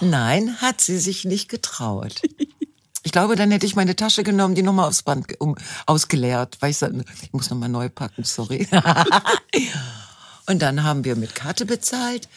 Nein, 0.00 0.56
hat 0.60 0.80
sie 0.80 0.98
sich 0.98 1.24
nicht 1.24 1.48
getraut. 1.48 2.22
Ich 3.02 3.12
glaube, 3.12 3.36
dann 3.36 3.50
hätte 3.50 3.66
ich 3.66 3.76
meine 3.76 3.94
Tasche 3.96 4.24
genommen, 4.24 4.54
die 4.54 4.62
nochmal 4.62 4.88
aufs 4.88 5.02
Band 5.02 5.38
um, 5.40 5.56
ausgeleert, 5.86 6.56
weil 6.60 6.70
ich 6.70 6.78
sagte, 6.78 7.04
ich 7.22 7.32
muss 7.32 7.50
nochmal 7.50 7.68
neu 7.68 7.88
packen, 7.88 8.24
sorry. 8.24 8.66
Und 10.46 10.62
dann 10.62 10.82
haben 10.82 11.04
wir 11.04 11.16
mit 11.16 11.34
Karte 11.34 11.66
bezahlt. 11.66 12.28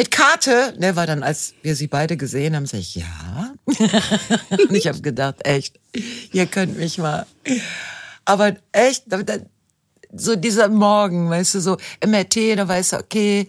Mit 0.00 0.10
Karte, 0.10 0.72
ne, 0.78 0.96
war 0.96 1.06
dann, 1.06 1.22
als 1.22 1.52
wir 1.60 1.76
sie 1.76 1.86
beide 1.86 2.16
gesehen 2.16 2.56
haben, 2.56 2.64
sag 2.64 2.78
ich, 2.78 2.94
ja. 2.94 3.52
Und 4.50 4.74
ich 4.74 4.86
habe 4.86 5.02
gedacht, 5.02 5.46
echt, 5.46 5.78
ihr 6.32 6.46
könnt 6.46 6.78
mich 6.78 6.96
mal. 6.96 7.26
Aber 8.24 8.56
echt, 8.72 9.04
so 10.10 10.36
dieser 10.36 10.70
Morgen, 10.70 11.28
weißt 11.28 11.56
du, 11.56 11.60
so 11.60 11.76
MRT, 12.02 12.56
da 12.56 12.66
weißt 12.66 12.94
du, 12.94 12.96
okay, 12.96 13.46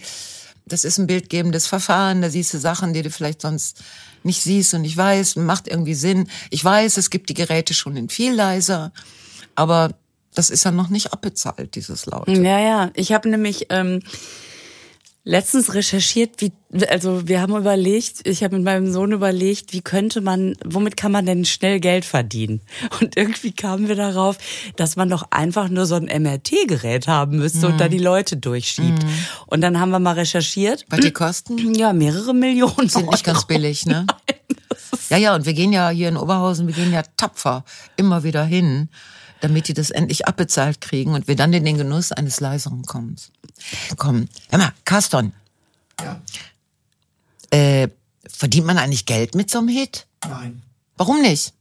das 0.66 0.84
ist 0.84 0.98
ein 0.98 1.08
bildgebendes 1.08 1.68
Verfahren, 1.68 2.22
da 2.22 2.30
siehst 2.30 2.54
du 2.54 2.58
Sachen, 2.58 2.92
die 2.92 3.02
du 3.02 3.12
vielleicht 3.12 3.40
sonst 3.40 3.82
nicht 4.24 4.44
siehst 4.44 4.74
und 4.74 4.84
ich 4.84 4.98
weiß, 4.98 5.38
macht 5.38 5.70
irgendwie 5.70 5.96
Sinn. 5.96 6.28
Ich 6.50 6.66
weiß, 6.66 6.98
es 6.98 7.10
gibt 7.10 7.30
die 7.30 7.34
Geräte 7.34 7.74
schon 7.74 7.96
in 7.96 8.10
viel 8.10 8.34
leiser, 8.34 8.92
aber 9.56 9.94
das 10.36 10.50
ist 10.50 10.66
ja 10.66 10.72
noch 10.72 10.90
nicht 10.90 11.14
abbezahlt, 11.14 11.76
dieses 11.76 12.08
Laute. 12.08 12.34
Ja, 12.34 12.60
ja. 12.60 12.92
Ich 12.94 13.14
habe 13.14 13.30
nämlich 13.30 13.68
ähm, 13.70 14.02
letztens 15.24 15.74
recherchiert, 15.74 16.42
wie, 16.42 16.52
also 16.88 17.28
wir 17.28 17.42
haben 17.42 17.56
überlegt, 17.56 18.28
ich 18.28 18.44
habe 18.44 18.56
mit 18.56 18.66
meinem 18.66 18.92
Sohn 18.92 19.12
überlegt, 19.12 19.74
wie 19.74 19.82
könnte 19.82 20.22
man, 20.22 20.56
womit 20.66 20.98
kann 20.98 21.12
man 21.12 21.26
denn 21.26 21.46
schnell 21.46 21.80
Geld 21.80 22.06
verdienen? 22.06 22.62
Und 23.00 23.18
irgendwie 23.18 23.52
kamen 23.52 23.88
wir 23.88 23.96
darauf, 23.96 24.38
dass 24.76 24.96
man 24.96 25.10
doch 25.10 25.24
einfach 25.30 25.70
nur 25.70 25.86
so 25.86 25.96
ein 25.96 26.06
MRT-Gerät 26.06 27.08
haben 27.08 27.38
müsste 27.38 27.68
und 27.68 27.80
da 27.80 27.88
die 27.88 28.00
Leute 28.00 28.38
durchschiebt. 28.38 29.06
Und 29.46 29.62
dann 29.62 29.80
haben 29.80 29.92
wir 29.92 30.00
mal 30.00 30.14
recherchiert. 30.14 30.86
Was 30.90 31.00
die 31.00 31.12
kosten? 31.12 31.58
Ja, 31.82 31.94
mehrere 31.94 32.34
Millionen. 32.34 32.90
Sind 32.90 33.10
nicht 33.10 33.24
ganz 33.24 33.40
Euro. 33.40 33.48
billig, 33.48 33.86
ne? 33.86 34.06
Ja, 35.10 35.18
ja, 35.18 35.36
und 35.36 35.46
wir 35.46 35.54
gehen 35.54 35.74
ja 35.74 35.90
hier 35.90 36.10
in 36.10 36.16
Oberhausen, 36.16 36.68
wir 36.68 36.74
gehen 36.74 36.94
ja 36.94 37.02
tapfer 37.18 37.66
immer 37.98 38.24
wieder 38.24 38.46
hin, 38.46 38.90
damit 39.42 39.68
die 39.68 39.74
das 39.74 39.90
endlich 39.90 40.28
abbezahlt 40.28 40.80
kriegen 40.82 41.14
und 41.14 41.28
wir 41.28 41.36
dann 41.36 41.52
in 41.54 41.66
den 41.66 41.78
Genuss 41.78 42.12
eines 42.12 42.40
leiseren 42.40 42.84
kommen. 42.86 43.16
Komm, 43.98 44.28
hör 44.50 44.60
mal, 44.60 44.74
Carston, 44.86 45.34
Ja, 46.00 46.22
äh, 47.52 47.90
verdient 48.28 48.66
man 48.68 48.78
eigentlich 48.78 49.06
Geld 49.06 49.36
mit 49.36 49.50
so 49.52 49.60
einem 49.60 49.68
Hit? 49.68 50.08
nein. 50.28 50.62
Warum 50.98 51.22
nicht? 51.22 51.54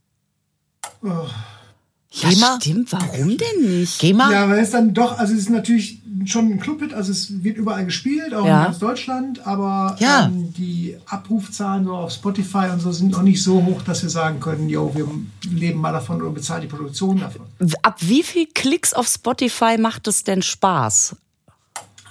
Ja, 2.13 2.29
GEMA? 2.29 2.57
stimmt. 2.61 2.91
Warum 2.91 3.37
denn 3.37 3.79
nicht? 3.79 3.99
GEMA? 3.99 4.31
Ja, 4.31 4.49
weil 4.49 4.59
es 4.59 4.71
dann 4.71 4.93
doch, 4.93 5.17
also 5.17 5.33
es 5.33 5.39
ist 5.39 5.49
natürlich 5.49 6.01
schon 6.25 6.51
ein 6.51 6.59
Clubhit, 6.59 6.93
also 6.93 7.11
es 7.11 7.41
wird 7.43 7.57
überall 7.57 7.85
gespielt, 7.85 8.33
auch 8.33 8.45
Ja. 8.45 8.59
in 8.59 8.65
ganz 8.65 8.79
Deutschland, 8.79 9.47
aber 9.47 9.95
Ja. 9.99 10.25
ähm, 10.25 10.53
die 10.53 10.97
Abrufzahlen 11.07 11.85
so 11.85 11.93
auf 11.95 12.11
Spotify 12.11 12.67
und 12.71 12.79
so 12.81 12.91
sind 12.91 13.11
noch 13.11 13.21
nicht 13.23 13.41
so 13.41 13.63
hoch, 13.63 13.81
dass 13.81 14.03
wir 14.03 14.09
sagen 14.09 14.39
können, 14.41 14.67
yo, 14.69 14.91
wir 14.93 15.07
leben 15.49 15.79
mal 15.79 15.93
davon 15.93 16.21
oder 16.21 16.31
bezahlen 16.31 16.61
die 16.61 16.67
Produktion 16.67 17.19
davon. 17.19 17.41
Ab 17.81 17.95
wie 18.01 18.23
viel 18.23 18.45
Klicks 18.53 18.93
auf 18.93 19.07
Spotify 19.07 19.77
macht 19.79 20.07
es 20.07 20.23
denn 20.25 20.41
Spaß? 20.41 21.15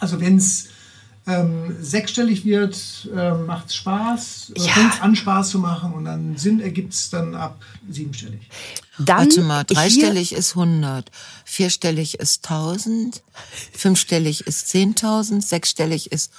Also 0.01 0.19
wenn 0.21 0.39
es 0.39 0.69
ähm, 1.31 1.77
sechsstellig 1.81 2.45
wird, 2.45 3.09
ähm, 3.17 3.47
macht 3.47 3.69
es 3.69 3.75
Spaß, 3.77 4.53
Ja. 4.57 4.65
ja. 4.65 4.73
fängt 4.73 4.95
es 4.95 5.01
an 5.01 5.17
Spaß 5.17 5.51
zu 5.51 5.59
machen 5.59 5.93
und 5.93 6.05
dann 6.07 6.37
Sinn 6.37 6.61
ergibt 6.61 6.93
es 6.95 7.11
dann 7.11 7.35
ab 7.35 7.61
siebenstellig. 7.89 8.41
Dann 8.99 9.19
Warte 9.29 9.41
mal, 9.43 9.65
dreistellig 9.65 10.33
ist 10.33 10.51
100, 10.57 11.11
vierstellig 11.45 12.15
ist 12.19 12.45
1000, 12.45 13.23
fünfstellig 13.73 14.47
ist 14.47 14.67
10.000, 14.75 15.41
sechsstellig 15.43 16.13
ist 16.13 16.33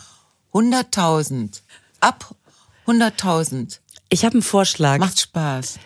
100.000. 0.54 1.62
Ab 2.02 2.36
100.000. 2.88 3.80
Ich 4.10 4.26
habe 4.26 4.34
einen 4.34 4.42
Vorschlag. 4.42 5.00
Macht 5.00 5.20
Spaß. 5.22 5.80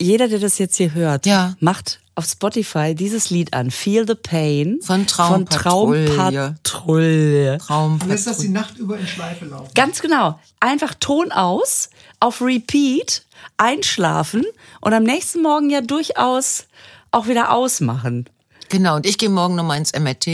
Jeder, 0.00 0.28
der 0.28 0.38
das 0.38 0.58
jetzt 0.58 0.76
hier 0.76 0.92
hört, 0.94 1.26
Ja. 1.26 1.56
macht 1.60 2.00
auf 2.14 2.26
Spotify 2.26 2.94
dieses 2.94 3.30
Lied 3.30 3.54
an. 3.54 3.70
Feel 3.70 4.06
the 4.06 4.14
Pain 4.14 4.78
Von 4.82 5.06
Von 5.06 5.06
Traumpatrouille. 5.46 6.56
Traumpatrouille. 6.62 7.58
Lässt 8.06 8.26
das 8.26 8.38
die 8.38 8.48
Nacht 8.48 8.78
über 8.78 8.98
in 8.98 9.06
Schleife 9.06 9.46
laufen. 9.46 9.70
Ganz 9.74 10.00
genau. 10.00 10.38
Einfach 10.60 10.94
Ton 10.94 11.32
aus, 11.32 11.90
auf 12.20 12.42
Repeat, 12.42 13.24
einschlafen 13.56 14.44
und 14.80 14.92
am 14.92 15.02
nächsten 15.04 15.42
Morgen 15.42 15.70
ja 15.70 15.80
durchaus 15.80 16.66
auch 17.10 17.26
wieder 17.26 17.52
ausmachen. 17.52 18.28
Genau, 18.68 18.96
und 18.96 19.06
ich 19.06 19.18
gehe 19.18 19.28
morgen 19.28 19.54
nochmal 19.54 19.78
ins 19.78 19.92
MRT 19.92 20.26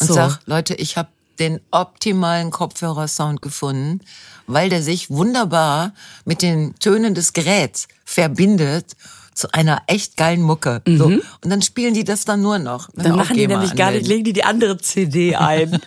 und 0.00 0.06
So. 0.06 0.14
sag, 0.14 0.40
Leute, 0.46 0.74
ich 0.74 0.96
habe 0.96 1.08
den 1.38 1.60
optimalen 1.70 2.50
Kopfhörersound 2.50 3.40
gefunden, 3.40 4.00
weil 4.46 4.68
der 4.68 4.82
sich 4.82 5.08
wunderbar 5.08 5.92
mit 6.24 6.42
den 6.42 6.74
Tönen 6.78 7.14
des 7.14 7.32
Geräts 7.32 7.88
verbindet 8.04 8.96
zu 9.38 9.52
einer 9.52 9.82
echt 9.86 10.16
geilen 10.16 10.42
Mucke. 10.42 10.82
So. 10.84 11.04
Und 11.06 11.22
dann 11.44 11.62
spielen 11.62 11.94
die 11.94 12.02
das 12.02 12.24
dann 12.24 12.42
nur 12.42 12.58
noch. 12.58 12.88
Dann 12.94 13.14
machen 13.14 13.36
die 13.36 13.46
nämlich 13.46 13.76
gar 13.76 13.92
nicht, 13.92 14.06
legen 14.06 14.24
die 14.24 14.32
die 14.32 14.42
andere 14.42 14.78
CD 14.78 15.36
ein. 15.36 15.80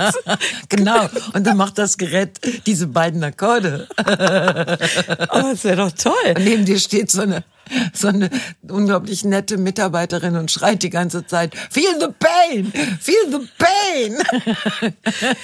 genau. 0.70 1.08
Und 1.34 1.46
dann 1.46 1.58
macht 1.58 1.76
das 1.76 1.98
Gerät 1.98 2.40
diese 2.66 2.86
beiden 2.86 3.22
Akkorde. 3.22 3.86
oh, 3.98 5.42
das 5.50 5.64
wäre 5.64 5.76
doch 5.76 5.92
toll. 5.92 6.14
Und 6.34 6.44
neben 6.44 6.64
dir 6.64 6.78
steht 6.78 7.10
so 7.10 7.20
eine, 7.20 7.44
so 7.92 8.08
eine 8.08 8.30
unglaublich 8.68 9.24
nette 9.24 9.56
Mitarbeiterin 9.58 10.36
und 10.36 10.50
schreit 10.50 10.82
die 10.82 10.90
ganze 10.90 11.26
Zeit, 11.26 11.54
feel 11.70 11.98
the 12.00 12.08
pain, 12.18 12.72
feel 13.00 13.30
the 13.30 13.48
pain. 13.58 14.94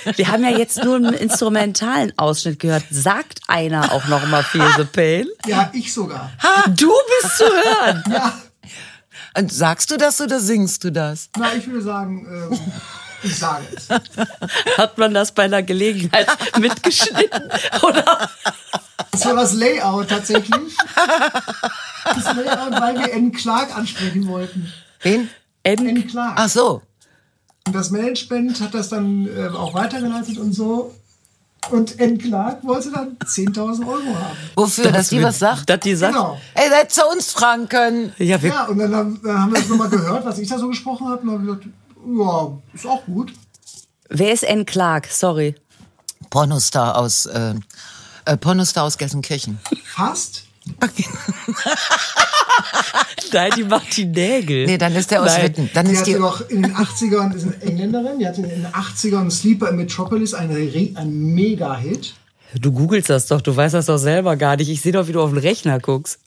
Wir 0.16 0.28
haben 0.28 0.44
ja 0.44 0.50
jetzt 0.56 0.82
nur 0.82 0.96
einen 0.96 1.14
instrumentalen 1.14 2.12
Ausschnitt 2.18 2.58
gehört. 2.60 2.84
Sagt 2.90 3.40
einer 3.48 3.92
auch 3.92 4.06
noch 4.06 4.26
mal 4.28 4.42
feel 4.42 4.68
the 4.76 4.84
pain? 4.84 5.26
Ja, 5.46 5.70
ich 5.74 5.92
sogar. 5.92 6.30
Du 6.76 6.90
bist 7.22 7.36
zu 7.36 7.44
hören. 7.44 8.02
Ja, 8.10 8.34
Und 9.36 9.52
sagst 9.52 9.90
du 9.90 9.96
das 9.98 10.20
oder 10.20 10.40
singst 10.40 10.84
du 10.84 10.90
das? 10.90 11.28
na, 11.36 11.54
ich 11.54 11.66
würde 11.66 11.82
sagen, 11.82 12.26
ähm, 12.50 12.58
ich 13.24 13.36
sage 13.38 13.64
es. 13.76 13.88
Hat 14.78 14.98
man 14.98 15.12
das 15.14 15.32
bei 15.32 15.44
einer 15.44 15.62
Gelegenheit 15.62 16.26
mitgeschnitten? 16.58 17.50
Oder? 17.82 18.30
Das 19.10 19.24
war 19.26 19.34
das 19.34 19.52
Layout 19.54 20.08
tatsächlich. 20.08 20.76
Das 22.04 22.24
Layout, 22.34 22.80
weil 22.80 22.98
wir 22.98 23.12
N. 23.12 23.32
Clark 23.32 23.76
ansprechen 23.76 24.26
wollten. 24.28 24.72
Wen? 25.02 25.28
N 25.62 25.86
N. 25.88 26.06
Clark. 26.06 26.32
Ach 26.36 26.48
so. 26.48 26.82
Und 27.66 27.74
das 27.74 27.90
Management 27.90 28.60
hat 28.60 28.74
das 28.74 28.90
dann 28.90 29.26
äh, 29.26 29.48
auch 29.48 29.72
weitergeleitet 29.74 30.36
und 30.38 30.52
so. 30.52 30.94
Und 31.70 31.98
N. 31.98 32.18
Clark 32.18 32.62
wollte 32.62 32.90
dann 32.90 33.16
10.000 33.24 33.86
Euro 33.86 34.04
haben. 34.14 34.36
Wofür, 34.54 34.92
dass 34.92 35.08
die 35.08 35.22
was 35.22 35.38
sagt? 35.38 35.70
Dass 35.70 35.80
die 35.80 35.94
sagt, 35.94 36.12
Genau. 36.12 36.38
Ey, 36.54 36.68
da 36.68 36.76
hättest 36.76 36.98
du 36.98 37.06
uns 37.10 37.32
fragen 37.32 37.68
können. 37.70 38.12
ja, 38.18 38.42
wir, 38.42 38.50
Ja, 38.50 38.64
und 38.66 38.76
dann 38.78 38.94
haben, 38.94 39.18
dann 39.24 39.40
haben 39.40 39.52
wir 39.54 39.60
das 39.60 39.68
nochmal 39.70 39.88
gehört, 39.88 40.26
was 40.26 40.38
ich 40.38 40.46
da 40.48 40.58
so 40.58 40.68
gesprochen 40.68 41.08
habe. 41.08 41.22
Und 41.22 41.26
dann 41.28 41.34
haben 41.38 41.46
wir 41.46 41.54
gesagt, 41.56 41.74
ja, 42.06 42.58
ist 42.72 42.86
auch 42.86 43.04
gut. 43.06 43.32
wer 44.08 44.32
ist 44.32 44.42
N. 44.44 44.64
Clark? 44.66 45.06
Sorry. 45.08 45.54
Pornostar 46.30 46.96
aus, 46.98 47.26
äh, 47.26 47.54
äh, 48.24 48.36
Pornostar 48.36 48.84
aus 48.84 48.98
Gelsenkirchen. 48.98 49.58
Fast. 49.84 50.44
Nein, 53.32 53.50
die 53.56 53.64
macht 53.64 53.96
die 53.96 54.04
Nägel. 54.06 54.66
Nee, 54.66 54.78
dann 54.78 54.94
ist 54.94 55.10
der 55.10 55.22
aus 55.22 55.32
Nein. 55.32 55.42
Witten. 55.44 55.70
Dann 55.74 55.86
Die 55.86 55.92
ist 55.92 56.00
hatte 56.00 56.10
die, 56.12 56.18
noch 56.18 56.40
in 56.48 56.62
den 56.62 56.74
80ern, 56.74 57.34
ist 57.34 57.44
eine 57.44 57.60
Engländerin, 57.62 58.18
die 58.18 58.26
hatte 58.26 58.42
in 58.42 58.48
den 58.48 58.66
80ern 58.66 59.30
Sleeper 59.30 59.70
in 59.70 59.76
Metropolis, 59.76 60.34
ein, 60.34 60.50
Re- 60.50 60.90
ein 60.94 61.10
Mega-Hit. 61.34 62.14
Du 62.54 62.70
googelst 62.72 63.10
das 63.10 63.26
doch, 63.26 63.40
du 63.40 63.54
weißt 63.54 63.74
das 63.74 63.86
doch 63.86 63.98
selber 63.98 64.36
gar 64.36 64.56
nicht. 64.56 64.68
Ich 64.70 64.80
sehe 64.80 64.92
doch, 64.92 65.08
wie 65.08 65.12
du 65.12 65.20
auf 65.20 65.30
den 65.30 65.38
Rechner 65.40 65.80
guckst. 65.80 66.20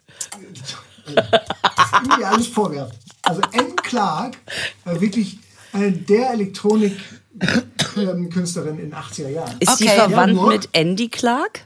Irgendwie 1.08 2.26
alles 2.26 2.48
vorwärts. 2.48 2.94
Also 3.22 3.42
N. 3.54 3.76
Clark 3.78 4.38
war 4.84 5.00
wirklich 5.00 5.40
eine 5.78 5.92
der 5.92 6.32
Elektronik-Künstlerin 6.32 8.80
in 8.80 8.90
den 8.90 8.94
80er 8.94 9.30
Jahren. 9.30 9.56
Ist 9.60 9.70
Okay. 9.74 9.84
sie 9.84 9.90
verwandt 9.90 10.36
Ja, 10.38 10.46
mit 10.48 10.70
Andy 10.74 11.10
Clark? 11.10 11.62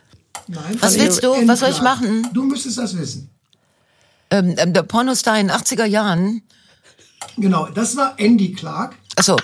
Nein, 0.47 0.77
Was 0.79 0.93
von 0.95 1.03
willst 1.03 1.23
du? 1.23 1.33
N. 1.33 1.47
Was 1.47 1.59
soll 1.59 1.69
ich 1.69 1.79
Clark. 1.79 2.01
machen? 2.01 2.27
Du 2.33 2.43
müsstest 2.43 2.77
das 2.77 2.97
wissen. 2.97 3.29
ähm, 4.29 4.55
ähm, 4.57 4.73
der 4.73 4.83
Pornostar 4.83 5.39
in 5.39 5.47
den 5.47 5.55
80er 5.57 5.85
Jahren. 5.85 6.41
Genau, 7.37 7.67
das 7.67 7.95
war 7.97 8.13
Andy 8.17 8.53
Clark. 8.53 8.95
Achso, 9.15 9.37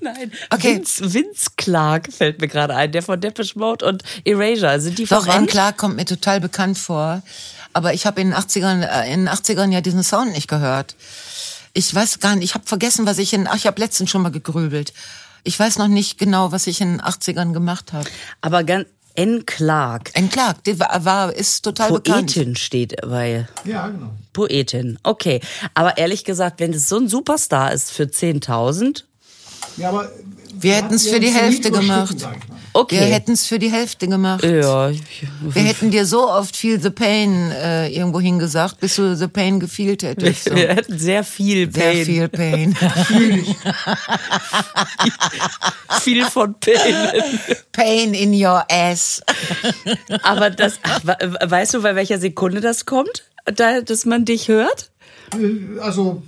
Nein. 0.00 0.30
Okay. 0.50 0.76
Vince, 0.76 1.12
Vince 1.12 1.50
Clark 1.56 2.12
fällt 2.12 2.40
mir 2.40 2.46
gerade 2.46 2.76
ein, 2.76 2.92
der 2.92 3.02
von 3.02 3.20
Depeche 3.20 3.58
Mode 3.58 3.84
und 3.84 4.04
Erasure. 4.24 4.78
Sind 4.80 4.96
die 4.98 5.06
doch, 5.06 5.24
verwandt? 5.24 5.50
Clark 5.50 5.76
kommt 5.76 5.96
mir 5.96 6.04
total 6.04 6.40
bekannt 6.40 6.78
vor. 6.78 7.22
Aber 7.72 7.92
ich 7.92 8.06
habe 8.06 8.20
in 8.20 8.28
den 8.30 8.36
80ern, 8.38 8.82
äh, 8.86 9.12
in 9.12 9.24
den 9.24 9.28
80ern 9.28 9.72
ja 9.72 9.80
diesen 9.80 10.04
Sound 10.04 10.30
nicht 10.32 10.46
gehört. 10.48 10.94
Ich 11.78 11.94
weiß 11.94 12.18
gar 12.18 12.34
nicht, 12.34 12.44
ich 12.44 12.54
habe 12.54 12.66
vergessen, 12.66 13.06
was 13.06 13.18
ich 13.18 13.32
in, 13.32 13.46
ach, 13.46 13.54
ich 13.54 13.68
habe 13.68 13.80
letztens 13.80 14.10
schon 14.10 14.20
mal 14.20 14.32
gegrübelt. 14.32 14.92
Ich 15.44 15.56
weiß 15.56 15.78
noch 15.78 15.86
nicht 15.86 16.18
genau, 16.18 16.50
was 16.50 16.66
ich 16.66 16.80
in 16.80 16.94
den 16.94 17.00
80ern 17.00 17.52
gemacht 17.52 17.92
habe. 17.92 18.10
Aber 18.40 18.64
ganz 18.64 18.88
N. 19.14 19.46
Clark. 19.46 20.10
N. 20.14 20.28
Clark, 20.28 20.64
die 20.64 20.80
war, 20.80 21.04
war 21.04 21.32
ist 21.32 21.62
total 21.62 21.92
bekannt. 21.92 22.34
Poetin 22.34 22.56
steht 22.56 22.96
bei 23.02 23.46
Ja, 23.64 23.86
genau. 23.86 24.10
Poetin. 24.32 24.98
Okay. 25.04 25.40
Aber 25.74 25.98
ehrlich 25.98 26.24
gesagt, 26.24 26.58
wenn 26.58 26.72
es 26.72 26.88
so 26.88 26.96
ein 26.96 27.08
Superstar 27.08 27.72
ist 27.72 27.92
für 27.92 28.04
10.000, 28.04 29.04
Ja, 29.76 29.90
aber 29.90 30.10
Wir 30.60 30.74
hätten's 30.74 31.06
für 31.08 31.20
die 31.20 31.30
Hälfte 31.30 31.70
gemacht. 31.70 32.16
Okay. 32.74 33.00
Wir 33.00 33.06
hätten 33.06 33.32
es 33.32 33.46
für 33.46 33.58
die 33.58 33.70
Hälfte 33.72 34.06
gemacht. 34.08 34.44
ja, 34.44 34.90
Wir 34.90 35.62
hätten 35.62 35.90
dir 35.90 36.04
so 36.06 36.30
oft 36.30 36.54
Feel 36.56 36.80
the 36.80 36.90
Pain 36.90 37.50
äh, 37.50 37.88
irgendwo 37.88 38.20
hingesagt, 38.20 38.78
bis 38.78 38.96
du 38.96 39.16
The 39.16 39.26
Pain 39.26 39.58
gefühlt 39.58 40.02
hättest. 40.02 40.44
So. 40.44 40.54
wir 40.54 40.68
hätten 40.68 40.98
sehr 40.98 41.24
viel 41.24 41.72
Sehr 41.72 41.82
Pain. 41.92 42.04
viel 42.04 42.28
Pain. 42.28 42.76
viel 46.00 46.24
von 46.26 46.54
Pain. 46.60 47.22
Pain 47.72 48.14
in 48.14 48.32
your 48.34 48.64
ass. 48.70 49.22
Aber 50.22 50.50
das, 50.50 50.78
we- 51.02 51.36
weißt 51.50 51.74
du, 51.74 51.82
bei 51.82 51.94
welcher 51.94 52.18
Sekunde 52.18 52.60
das 52.60 52.86
kommt, 52.86 53.24
da, 53.46 53.80
dass 53.80 54.04
man 54.04 54.24
dich 54.24 54.48
hört? 54.48 54.90
Äh, 55.34 55.80
Also 55.80 56.22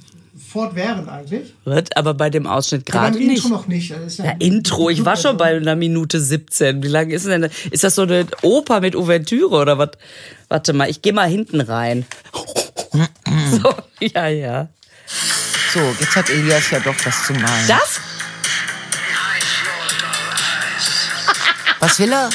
fortwährend 0.50 1.08
eigentlich. 1.08 1.54
Wird 1.64 1.96
aber 1.96 2.14
bei 2.14 2.28
dem 2.30 2.46
Ausschnitt 2.46 2.86
gerade 2.86 3.18
Intro 3.18 3.32
nicht. 3.32 3.48
noch 3.48 3.66
nicht. 3.68 3.90
Das 3.92 4.18
ja, 4.18 4.24
Ja, 4.26 4.30
Intro, 4.38 4.90
ich 4.90 5.04
war 5.04 5.16
schon 5.16 5.36
bei 5.36 5.56
einer 5.56 5.76
Minute 5.76 6.20
17. 6.20 6.82
Wie 6.82 6.88
lange 6.88 7.14
ist 7.14 7.26
denn 7.26 7.48
Ist 7.70 7.84
das 7.84 7.94
so 7.94 8.02
eine 8.02 8.26
Oper 8.42 8.80
mit 8.80 8.96
Ouvertüre 8.96 9.54
oder 9.56 9.78
was? 9.78 9.90
Warte 10.48 10.72
mal, 10.72 10.90
ich 10.90 11.02
gehe 11.02 11.12
mal 11.12 11.28
hinten 11.28 11.60
rein. 11.60 12.04
so, 13.62 13.74
ja, 14.00 14.28
ja. 14.28 14.68
So, 15.72 15.80
jetzt 16.00 16.16
hat 16.16 16.28
Elias 16.30 16.70
ja 16.70 16.80
doch 16.80 16.96
was 17.04 17.26
zu 17.26 17.32
malen. 17.34 17.68
Das? 17.68 18.00
Was 21.78 21.98
will 21.98 22.12
er? 22.12 22.28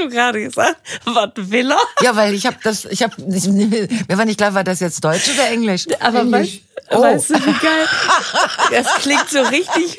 Du 0.00 0.08
gerade 0.08 0.42
gesagt? 0.42 0.76
Was 1.04 1.30
will 1.36 1.70
er? 1.70 1.78
Ja, 2.02 2.16
weil 2.16 2.34
ich 2.34 2.46
habe 2.46 2.56
das, 2.62 2.84
ich 2.86 3.02
habe, 3.02 3.14
mir 3.22 4.18
war 4.18 4.24
nicht 4.24 4.38
klar, 4.38 4.54
war 4.54 4.64
das 4.64 4.80
jetzt 4.80 5.04
Deutsch 5.04 5.30
oder 5.34 5.48
Englisch? 5.48 5.86
Aber 6.00 6.18
weißt, 6.18 6.34
Englisch. 6.34 6.60
Oh. 6.90 7.02
weißt 7.02 7.30
du, 7.30 7.34
wie 7.34 7.52
geil? 7.52 7.88
Das 8.70 8.94
klingt 8.96 9.28
so 9.30 9.40
richtig. 9.42 9.96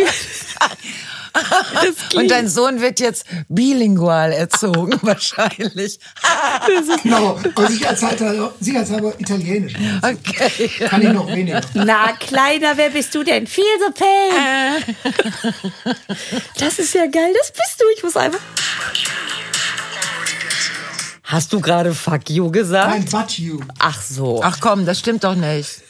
Und 2.15 2.29
dein 2.29 2.47
Sohn 2.47 2.81
wird 2.81 2.99
jetzt 2.99 3.25
bilingual 3.47 4.31
erzogen, 4.33 4.99
wahrscheinlich. 5.01 5.99
Genau, 7.03 7.39
aber 7.55 7.67
sicherheitshalber, 7.67 8.53
sicherheitshalber 8.59 9.13
italienisch. 9.19 9.73
Okay. 10.01 10.67
Kann 10.87 11.01
ich 11.01 11.09
noch 11.09 11.27
weniger. 11.27 11.61
Na, 11.73 12.11
Kleiner, 12.13 12.75
wer 12.75 12.89
bist 12.89 13.15
du 13.15 13.23
denn? 13.23 13.47
Feel 13.47 13.65
the 13.79 13.93
pain. 13.93 14.95
Das 16.57 16.79
ist 16.79 16.93
ja 16.93 17.05
geil, 17.05 17.33
das 17.37 17.51
bist 17.51 17.79
du. 17.79 17.85
Ich 17.95 18.03
muss 18.03 18.17
einfach. 18.17 18.39
Hast 21.31 21.53
du 21.53 21.61
gerade 21.61 21.93
fuck 21.95 22.29
you 22.29 22.51
gesagt? 22.51 22.89
Nein, 22.89 23.05
but 23.09 23.37
you. 23.39 23.61
Ach 23.79 24.01
so. 24.01 24.41
Ach 24.43 24.59
komm, 24.59 24.85
das 24.85 24.99
stimmt 24.99 25.23
doch 25.23 25.35
nicht. 25.35 25.69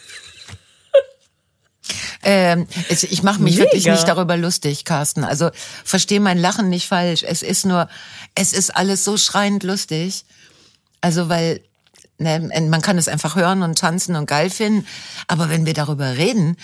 Ähm, 2.23 2.67
es- 2.89 3.01
ich 3.04 3.23
mache 3.23 3.41
mich 3.41 3.56
Mega. 3.56 3.65
wirklich 3.65 3.86
nicht 3.88 4.08
darüber 4.08 4.38
lustig, 4.38 4.86
Carsten. 4.86 5.23
Also 5.23 5.49
verstehe 5.84 6.19
mein 6.19 6.38
Lachen 6.38 6.69
nicht 6.69 6.88
falsch. 6.88 7.23
Es 7.23 7.41
ist 7.41 7.65
nur, 7.65 7.89
es 8.36 8.54
ist 8.54 8.75
alles 8.75 9.04
so 9.04 9.17
schreiend 9.17 9.63
lustig. 9.63 10.23
Also 11.01 11.30
weil 11.30 11.62
ne, 12.19 12.39
man 12.69 12.82
kann 12.84 12.99
es 12.99 13.08
einfach 13.08 13.36
hören 13.36 13.63
und 13.63 13.80
tanzen 13.80 14.15
und 14.15 14.27
geil 14.27 14.51
finden. 14.51 14.86
Aber 15.27 15.49
wenn 15.49 15.65
wir 15.65 15.73
darüber 15.73 16.15
reden, 16.17 16.58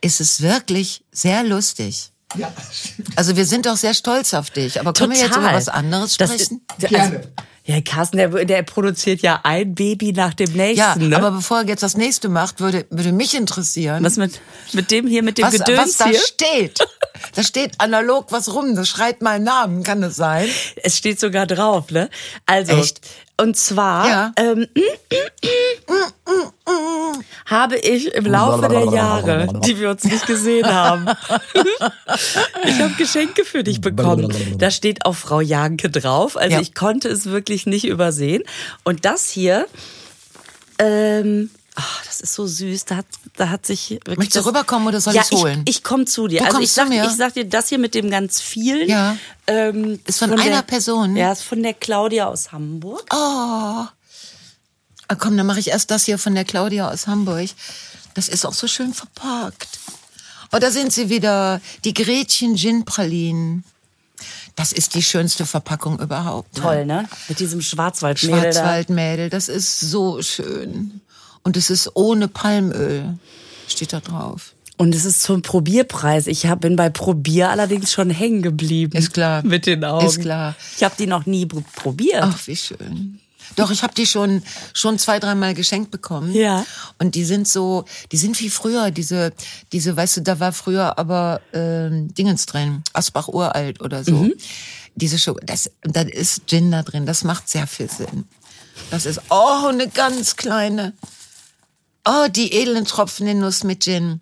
ist 0.00 0.20
es 0.22 0.40
wirklich 0.40 1.04
sehr 1.12 1.44
lustig. 1.44 2.10
Ja, 2.34 2.50
Also 3.16 3.36
wir 3.36 3.44
sind 3.44 3.66
doch 3.66 3.76
sehr 3.76 3.92
stolz 3.92 4.32
auf 4.32 4.48
dich. 4.50 4.80
Aber 4.80 4.94
können 4.94 5.12
wir 5.12 5.18
jetzt 5.20 5.36
über 5.36 5.52
was 5.52 5.68
anderes 5.68 6.16
Das 6.16 6.32
sprechen? 6.32 6.62
ist- 6.78 6.88
Gerne. 6.88 7.20
Ja, 7.64 7.80
Carsten, 7.80 8.16
der, 8.16 8.28
der 8.44 8.62
produziert 8.64 9.22
ja 9.22 9.38
ein 9.44 9.74
Baby 9.76 10.12
nach 10.12 10.34
dem 10.34 10.52
nächsten. 10.52 10.78
ja, 10.78 10.96
ne? 10.96 11.16
aber 11.16 11.30
bevor 11.30 11.58
er 11.60 11.66
jetzt 11.68 11.82
das 11.84 11.96
nächste 11.96 12.28
macht, 12.28 12.58
würde, 12.60 12.86
würde 12.90 13.12
mich 13.12 13.36
interessieren. 13.36 14.02
was 14.02 14.16
mit, 14.16 14.40
mit 14.72 14.90
dem 14.90 15.06
hier, 15.06 15.22
mit 15.22 15.38
dem 15.38 15.44
was, 15.44 15.52
Gedöns 15.52 15.78
was 15.78 15.96
da 15.98 16.06
hier? 16.06 16.18
steht. 16.20 16.78
Da 17.36 17.42
steht 17.44 17.74
analog 17.78 18.32
was 18.32 18.52
rum. 18.52 18.74
Das 18.74 18.88
schreit 18.88 19.22
mal 19.22 19.38
Namen, 19.38 19.84
kann 19.84 20.00
das 20.00 20.16
sein? 20.16 20.48
Es 20.82 20.96
steht 20.98 21.20
sogar 21.20 21.46
drauf, 21.46 21.90
ne? 21.90 22.10
Also, 22.46 22.72
Echt? 22.72 23.00
und 23.36 23.56
zwar 23.56 24.08
Ja. 24.08 24.32
ähm, 24.36 24.66
habe 27.52 27.76
ich 27.78 28.12
im 28.14 28.26
Laufe 28.26 28.68
der 28.68 28.86
Jahre, 28.86 29.60
die 29.64 29.78
wir 29.78 29.90
uns 29.90 30.04
nicht 30.04 30.26
gesehen 30.26 30.66
haben, 30.66 31.06
ich 32.64 32.80
habe 32.80 32.94
Geschenke 32.98 33.44
für 33.44 33.62
dich 33.62 33.80
bekommen. 33.80 34.34
Da 34.58 34.70
steht 34.70 35.04
auch 35.06 35.14
Frau 35.14 35.40
Janke 35.40 35.90
drauf. 35.90 36.36
Also 36.36 36.56
Ja. 36.56 36.60
ich 36.60 36.74
konnte 36.74 37.08
es 37.08 37.26
wirklich 37.26 37.66
nicht 37.66 37.86
übersehen. 37.86 38.42
Und 38.82 39.04
das 39.04 39.30
hier 39.30 39.66
ähm, 40.78 41.50
Ach, 41.74 42.04
das 42.04 42.20
ist 42.20 42.34
so 42.34 42.46
süß. 42.46 42.84
Da 42.84 42.96
hat, 42.96 43.06
da 43.36 43.48
hat 43.48 43.64
sich 43.64 43.90
wirklich. 43.90 44.18
Möchtest 44.18 44.44
du 44.44 44.48
rüberkommen 44.50 44.88
oder 44.88 45.00
soll 45.00 45.14
ja, 45.14 45.22
ich's 45.22 45.30
holen? 45.30 45.62
Ich, 45.64 45.76
ich 45.78 45.84
komme 45.84 46.04
zu 46.04 46.28
dir. 46.28 46.40
Wo 46.40 46.44
also 46.44 46.58
ich 46.60 46.68
du 46.68 46.74
sag, 46.74 46.90
ich 46.90 47.16
sag 47.16 47.34
dir, 47.34 47.46
das 47.46 47.68
hier 47.70 47.78
mit 47.78 47.94
dem 47.94 48.10
ganz 48.10 48.40
vielen. 48.40 48.88
Ja. 48.88 49.16
Ähm, 49.46 49.98
Ist 50.06 50.18
von 50.18 50.32
einer 50.32 50.44
der, 50.44 50.62
Person? 50.62 51.16
Ja, 51.16 51.32
ist 51.32 51.42
von 51.42 51.62
der 51.62 51.72
Claudia 51.72 52.26
aus 52.26 52.52
Hamburg. 52.52 53.04
Oh. 53.10 53.84
Ah, 55.12 55.16
komm, 55.18 55.36
dann 55.36 55.46
mache 55.46 55.60
ich 55.60 55.68
erst 55.68 55.90
das 55.90 56.04
hier 56.04 56.18
von 56.18 56.34
der 56.34 56.44
Claudia 56.44 56.90
aus 56.90 57.06
Hamburg. 57.06 57.50
Das 58.14 58.28
ist 58.28 58.44
auch 58.46 58.54
so 58.54 58.66
schön 58.66 58.94
verpackt. 58.94 59.78
Oh, 60.52 60.58
da 60.58 60.70
sind 60.70 60.92
sie 60.92 61.08
wieder. 61.08 61.60
Die 61.84 61.94
Gretchen 61.94 62.56
Gin 62.56 62.84
Pralinen. 62.84 63.64
Das 64.54 64.72
ist 64.72 64.94
die 64.94 65.02
schönste 65.02 65.46
Verpackung 65.46 65.98
überhaupt. 65.98 66.56
ne? 66.56 66.62
Toll, 66.62 66.86
ne? 66.86 67.08
Mit 67.28 67.40
diesem 67.40 67.62
Schwarzwaldmädel 67.62 68.40
da. 68.42 68.52
Schwarzwaldmädel, 68.52 69.30
das 69.30 69.48
ist 69.48 69.80
so 69.80 70.20
schön. 70.22 71.00
Und 71.42 71.56
es 71.56 71.70
ist 71.70 71.90
ohne 71.94 72.28
Palmöl. 72.28 73.18
Steht 73.66 73.92
da 73.92 74.00
drauf. 74.00 74.52
Und 74.76 74.94
es 74.94 75.04
ist 75.04 75.22
zum 75.22 75.42
Probierpreis. 75.42 76.26
Ich 76.26 76.46
hab, 76.46 76.60
bin 76.60 76.76
bei 76.76 76.90
Probier 76.90 77.50
allerdings 77.50 77.92
schon 77.92 78.10
hängen 78.10 78.42
geblieben. 78.42 78.96
Ist 78.96 79.14
klar. 79.14 79.42
Mit 79.42 79.66
den 79.66 79.84
Augen. 79.84 80.06
Ist 80.06 80.20
klar. 80.20 80.54
Ich 80.76 80.82
habe 80.84 80.94
die 80.98 81.06
noch 81.06 81.24
nie 81.26 81.44
pr- 81.46 81.64
probiert. 81.76 82.22
Ach, 82.22 82.46
wie 82.46 82.56
schön. 82.56 83.18
Doch, 83.56 83.70
ich 83.70 83.82
habe 83.82 83.94
die 83.94 84.06
schon 84.06 84.42
schon 84.72 84.98
zwei, 84.98 85.18
dreimal 85.18 85.54
geschenkt 85.54 85.90
bekommen. 85.90 86.32
Ja. 86.34 86.64
Und 86.98 87.14
die 87.14 87.24
sind 87.24 87.48
so, 87.48 87.84
die 88.10 88.16
sind 88.16 88.38
wie 88.40 88.50
früher, 88.50 88.90
diese, 88.90 89.32
diese, 89.72 89.96
weißt 89.96 90.18
du, 90.18 90.20
da 90.22 90.40
war 90.40 90.52
früher 90.52 90.98
aber 90.98 91.40
ähm, 91.52 92.12
Dingens 92.14 92.46
drin, 92.46 92.82
Asbach 92.92 93.28
uralt 93.28 93.80
oder 93.80 94.04
so. 94.04 94.12
Mhm. 94.12 94.34
Diese 94.94 95.18
Show, 95.18 95.36
das, 95.42 95.70
da 95.82 96.02
ist 96.02 96.46
Gin 96.46 96.70
da 96.70 96.82
drin, 96.82 97.06
das 97.06 97.24
macht 97.24 97.48
sehr 97.48 97.66
viel 97.66 97.90
Sinn. 97.90 98.24
Das 98.90 99.06
ist, 99.06 99.20
oh, 99.30 99.66
eine 99.68 99.88
ganz 99.88 100.36
kleine. 100.36 100.94
Oh, 102.04 102.26
die 102.28 102.52
edlen 102.52 102.84
Tropfen 102.84 103.26
in 103.26 103.38
Nuss 103.38 103.64
mit 103.64 103.84
Gin. 103.84 104.20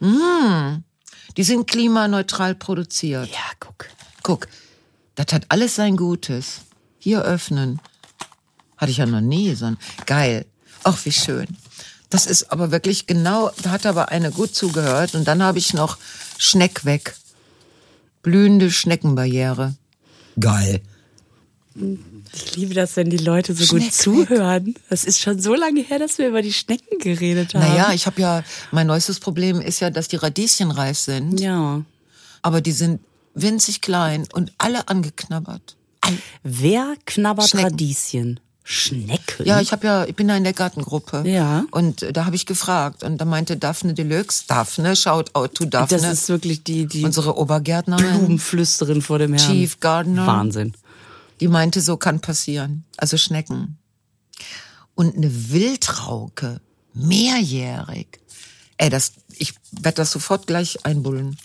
Mm, 0.00 0.84
die 1.36 1.42
sind 1.42 1.66
klimaneutral 1.66 2.54
produziert. 2.54 3.28
Ja, 3.28 3.44
guck. 3.58 3.88
Guck, 4.22 4.48
das 5.14 5.32
hat 5.32 5.46
alles 5.48 5.74
sein 5.74 5.96
Gutes. 5.96 6.60
Hier 6.98 7.22
öffnen. 7.22 7.80
Hatte 8.84 8.92
ich 8.92 8.98
ja 8.98 9.06
noch 9.06 9.20
nie 9.20 9.54
so 9.54 9.66
ein. 9.66 9.78
Geil. 10.06 10.46
Ach, 10.82 10.98
wie 11.04 11.12
schön. 11.12 11.46
Das 12.10 12.26
ist 12.26 12.52
aber 12.52 12.70
wirklich 12.70 13.06
genau, 13.06 13.50
da 13.62 13.70
hat 13.70 13.86
aber 13.86 14.10
eine 14.10 14.30
gut 14.30 14.54
zugehört. 14.54 15.14
Und 15.14 15.26
dann 15.26 15.42
habe 15.42 15.58
ich 15.58 15.74
noch 15.74 15.98
Schneck 16.38 16.84
weg. 16.84 17.16
Blühende 18.22 18.70
Schneckenbarriere. 18.70 19.74
Geil. 20.38 20.80
Ich 22.32 22.56
liebe 22.56 22.74
das, 22.74 22.96
wenn 22.96 23.10
die 23.10 23.16
Leute 23.16 23.54
so 23.54 23.66
gut 23.66 23.82
Schneck 23.82 23.92
zuhören. 23.92 24.74
Das 24.90 25.04
ist 25.04 25.20
schon 25.20 25.40
so 25.40 25.54
lange 25.54 25.80
her, 25.80 25.98
dass 25.98 26.18
wir 26.18 26.28
über 26.28 26.42
die 26.42 26.52
Schnecken 26.52 26.98
geredet 26.98 27.54
haben. 27.54 27.66
Naja, 27.66 27.92
ich 27.92 28.06
habe 28.06 28.20
ja, 28.20 28.44
mein 28.70 28.86
neuestes 28.86 29.18
Problem 29.18 29.60
ist 29.60 29.80
ja, 29.80 29.90
dass 29.90 30.08
die 30.08 30.16
Radieschen 30.16 30.70
reif 30.70 30.98
sind. 30.98 31.40
Ja. 31.40 31.82
Aber 32.42 32.60
die 32.60 32.72
sind 32.72 33.00
winzig 33.34 33.80
klein 33.80 34.28
und 34.32 34.52
alle 34.58 34.88
angeknabbert. 34.88 35.76
Wer 36.42 36.94
knabbert 37.06 37.48
Schnecken. 37.48 37.70
Radieschen? 37.70 38.40
Schnecken? 38.66 39.44
Ja, 39.44 39.60
ich 39.60 39.72
habe 39.72 39.86
ja, 39.86 40.04
ich 40.06 40.16
bin 40.16 40.26
da 40.26 40.36
in 40.36 40.42
der 40.42 40.54
Gartengruppe. 40.54 41.22
Ja. 41.26 41.66
Und 41.70 42.02
äh, 42.02 42.14
da 42.14 42.24
habe 42.24 42.34
ich 42.34 42.46
gefragt 42.46 43.02
und 43.02 43.18
da 43.18 43.26
meinte 43.26 43.58
Daphne 43.58 43.92
Deluxe, 43.92 44.44
Daphne, 44.48 44.96
shout 44.96 45.26
out 45.34 45.54
to 45.54 45.66
Daphne, 45.66 45.98
das 45.98 46.10
ist 46.10 46.28
wirklich 46.30 46.64
die, 46.64 46.86
die 46.86 47.04
unsere 47.04 47.36
Obergärtnerin, 47.36 48.20
Blumenflüsterin 48.20 49.02
vor 49.02 49.18
dem 49.18 49.34
Herrn. 49.34 49.50
Chief 49.52 49.78
Gardener. 49.80 50.26
Wahnsinn. 50.26 50.72
die 51.40 51.48
meinte, 51.48 51.82
so 51.82 51.98
kann 51.98 52.20
passieren. 52.20 52.84
Also 52.96 53.18
Schnecken. 53.18 53.76
Und 54.94 55.14
eine 55.14 55.50
Wildrauke, 55.50 56.62
mehrjährig. 56.94 58.18
Ey, 58.78 58.88
das, 58.88 59.12
ich 59.36 59.52
werde 59.72 59.96
das 59.96 60.10
sofort 60.10 60.46
gleich 60.46 60.86
einbullen. 60.86 61.36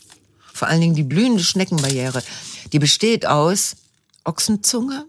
Vor 0.53 0.69
allen 0.69 0.79
Dingen 0.79 0.95
die 0.95 1.03
blühende 1.03 1.43
Schneckenbarriere. 1.43 2.23
Die 2.71 2.79
besteht 2.79 3.25
aus 3.25 3.75
Ochsenzunge. 4.23 5.05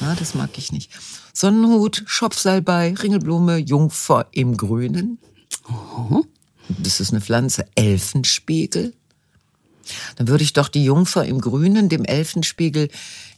Na, 0.00 0.14
das 0.14 0.34
mag 0.34 0.50
ich 0.58 0.72
nicht. 0.72 0.90
Sonnenhut, 1.32 2.02
Schopfsalbei, 2.06 2.94
Ringelblume, 2.94 3.58
Jungfer 3.58 4.26
im 4.32 4.56
Grünen. 4.56 5.18
Das 6.68 7.00
ist 7.00 7.12
eine 7.12 7.20
Pflanze. 7.20 7.66
Elfenspiegel. 7.74 8.92
Dann 10.16 10.28
würde 10.28 10.44
ich 10.44 10.52
doch 10.52 10.68
die 10.68 10.84
Jungfer 10.84 11.24
im 11.24 11.40
Grünen 11.40 11.88
dem 11.88 12.04
Elfenspiegel 12.04 12.88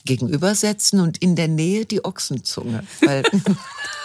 gegenübersetzen 0.05 1.01
und 1.01 1.19
in 1.19 1.37
der 1.37 1.49
Nähe 1.49 1.85
die 1.85 2.05
Ochsenzunge. 2.05 2.85
Weil 3.05 3.23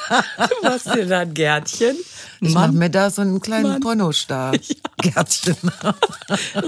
Du 0.08 0.68
hast 0.68 0.94
dir 0.94 1.06
da 1.06 1.20
ein 1.20 1.34
Gärtchen. 1.34 1.96
Ich 2.44 2.54
mache 2.54 2.72
mir 2.72 2.90
da 2.90 3.10
so 3.10 3.22
einen 3.22 3.42
kleinen 3.42 3.80
Pornostar. 3.80 4.54
Gärtchen. 4.98 5.58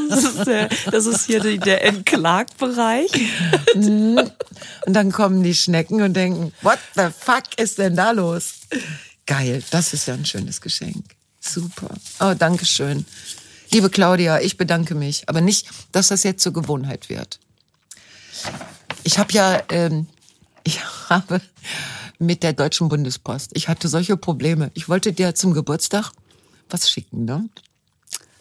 Das 0.10 0.24
ist, 0.24 0.46
der, 0.46 0.70
das 0.92 1.06
ist 1.06 1.26
hier 1.26 1.40
die, 1.40 1.58
der 1.58 1.84
Entklagbereich. 1.86 3.12
Und 3.76 4.32
dann 4.86 5.12
kommen 5.12 5.44
die 5.44 5.56
Schnecken 5.56 6.02
und 6.02 6.14
denken, 6.14 6.54
what 6.62 6.80
the 6.96 7.08
fuck 7.18 7.44
ist 7.58 7.78
denn 7.78 7.96
da 7.96 8.12
los? 8.12 8.56
Geil, 9.26 9.64
das 9.72 9.94
ist 9.94 10.08
ja 10.08 10.14
ein 10.14 10.26
schönes 10.26 10.62
Geschenk. 10.62 11.04
Super. 11.40 11.90
Oh, 12.20 12.34
danke 12.38 12.66
schön. 12.66 13.06
Liebe 13.72 13.90
Claudia, 13.90 14.40
ich 14.40 14.58
bedanke 14.58 14.96
mich. 14.96 15.28
Aber 15.28 15.42
nicht, 15.42 15.68
dass 15.92 16.10
das 16.10 16.24
jetzt 16.24 16.44
zur 16.44 16.54
Gewohnheit 16.54 17.10
wird. 17.10 17.40
Ich 19.04 19.18
habe 19.18 19.32
ja, 19.34 19.62
ähm, 19.70 20.08
ich 20.64 20.80
habe 21.10 21.42
mit 22.20 22.44
der 22.44 22.54
Deutschen 22.54 22.90
Bundespost, 22.90 23.52
ich 23.54 23.68
hatte 23.68 23.88
solche 23.88 24.18
Probleme. 24.18 24.72
Ich 24.74 24.90
wollte 24.90 25.14
dir 25.14 25.36
zum 25.36 25.54
Geburtstag 25.54 26.12
was 26.70 26.90
schicken, 26.90 27.26
ne? 27.26 27.50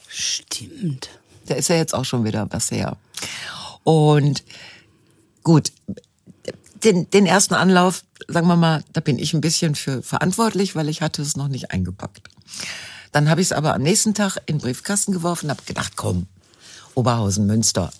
Stimmt. 0.08 1.10
Da 1.46 1.54
ist 1.54 1.68
ja 1.68 1.76
jetzt 1.76 1.94
auch 1.94 2.04
schon 2.04 2.24
wieder 2.24 2.46
was 2.50 2.70
her. 2.70 2.96
Und 3.82 4.44
gut, 5.42 5.72
den, 6.84 7.10
den 7.10 7.26
ersten 7.26 7.54
Anlauf, 7.54 8.04
sagen 8.28 8.46
wir 8.46 8.56
mal, 8.56 8.84
da 8.92 9.00
bin 9.00 9.18
ich 9.18 9.34
ein 9.34 9.40
bisschen 9.40 9.74
für 9.74 10.02
verantwortlich, 10.02 10.76
weil 10.76 10.88
ich 10.88 11.02
hatte 11.02 11.22
es 11.22 11.36
noch 11.36 11.48
nicht 11.48 11.70
eingepackt. 11.70 12.28
Dann 13.12 13.28
habe 13.28 13.40
ich 13.40 13.48
es 13.48 13.52
aber 13.52 13.74
am 13.74 13.82
nächsten 13.82 14.14
Tag 14.14 14.38
in 14.46 14.58
den 14.58 14.62
Briefkasten 14.62 15.12
geworfen 15.12 15.46
und 15.46 15.50
habe 15.50 15.62
gedacht, 15.64 15.92
komm, 15.96 16.26
Oberhausen, 16.94 17.46
Münster, 17.46 17.92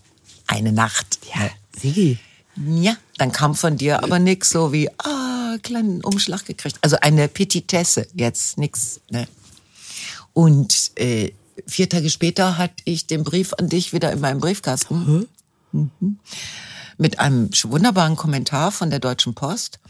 eine 0.46 0.72
Nacht. 0.72 1.18
Ja, 1.34 1.50
Sigi. 1.76 2.18
ja, 2.56 2.96
dann 3.18 3.32
kam 3.32 3.54
von 3.54 3.76
dir 3.76 4.02
aber 4.02 4.18
nix 4.18 4.50
so 4.50 4.72
wie, 4.72 4.88
ah, 4.98 5.23
kleinen 5.58 6.02
Umschlag 6.02 6.44
gekriegt. 6.44 6.78
Also 6.82 6.96
eine 7.00 7.28
Petitesse, 7.28 8.06
jetzt 8.14 8.58
nix, 8.58 9.00
ne? 9.10 9.26
Und 10.32 10.92
äh, 10.96 11.32
vier 11.66 11.88
Tage 11.88 12.10
später 12.10 12.58
hatte 12.58 12.82
ich 12.84 13.06
den 13.06 13.24
Brief 13.24 13.54
an 13.54 13.68
dich 13.68 13.92
wieder 13.92 14.12
in 14.12 14.20
meinem 14.20 14.40
Briefkasten. 14.40 15.28
Mhm. 15.72 16.18
Mit 16.98 17.18
einem 17.18 17.50
wunderbaren 17.64 18.16
Kommentar 18.16 18.70
von 18.70 18.90
der 18.90 19.00
Deutschen 19.00 19.34
Post. 19.34 19.80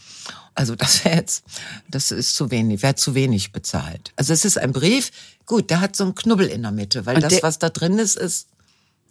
Also 0.55 0.77
das 0.77 1.05
wäre 1.05 1.17
jetzt, 1.17 1.45
das 1.89 2.11
ist 2.11 2.37
zu 2.37 2.51
wenig, 2.51 2.83
wäre 2.83 2.95
zu 2.95 3.15
wenig 3.15 3.53
bezahlt. 3.53 4.13
Also 4.17 4.33
es 4.33 4.45
ist 4.45 4.57
ein 4.57 4.73
Brief, 4.73 5.11
gut, 5.47 5.71
der 5.71 5.81
hat 5.81 5.97
so 5.97 6.05
einen 6.05 6.15
Knubbel 6.15 6.47
in 6.47 6.63
der 6.63 6.71
Mitte, 6.71 7.07
weil 7.07 7.17
Und 7.17 7.23
das, 7.23 7.43
was 7.43 7.59
da 7.59 7.71
drin 7.71 7.99
ist, 7.99 8.17
ist 8.17 8.49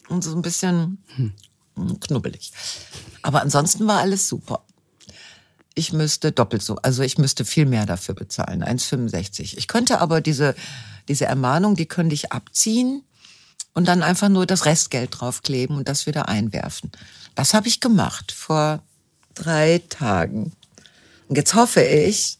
so 0.10 0.36
ein 0.36 0.42
bisschen 0.42 1.04
hm, 1.16 1.34
knubbelig. 2.00 2.52
Aber 3.22 3.42
ansonsten 3.42 3.88
war 3.88 4.00
alles 4.00 4.28
super. 4.28 4.64
Ich 5.76 5.92
müsste 5.94 6.32
doppelt 6.32 6.62
so, 6.62 6.76
also 6.78 7.02
ich 7.04 7.18
müsste 7.18 7.46
viel 7.46 7.66
mehr 7.66 7.86
dafür 7.86 8.14
bezahlen, 8.16 8.64
1,65. 8.64 9.58
Ich 9.58 9.68
könnte 9.68 10.00
aber 10.02 10.22
diese, 10.22 10.56
diese 11.08 11.26
Ermahnung, 11.26 11.76
die 11.76 11.88
könnte 11.88 12.14
ich 12.14 12.32
abziehen 12.32 13.04
und 13.74 13.88
dann 13.88 14.04
einfach 14.04 14.30
nur 14.30 14.46
das 14.46 14.66
Restgeld 14.66 15.20
draufkleben 15.20 15.76
und 15.78 15.90
das 15.90 16.06
wieder 16.06 16.28
einwerfen. 16.30 16.92
Das 17.36 17.54
habe 17.56 17.68
ich 17.68 17.80
gemacht 17.80 18.32
vor 18.32 18.84
drei 19.34 19.82
Tagen. 19.90 20.52
Und 21.28 21.38
jetzt 21.38 21.56
hoffe 21.56 21.82
ich, 21.82 22.38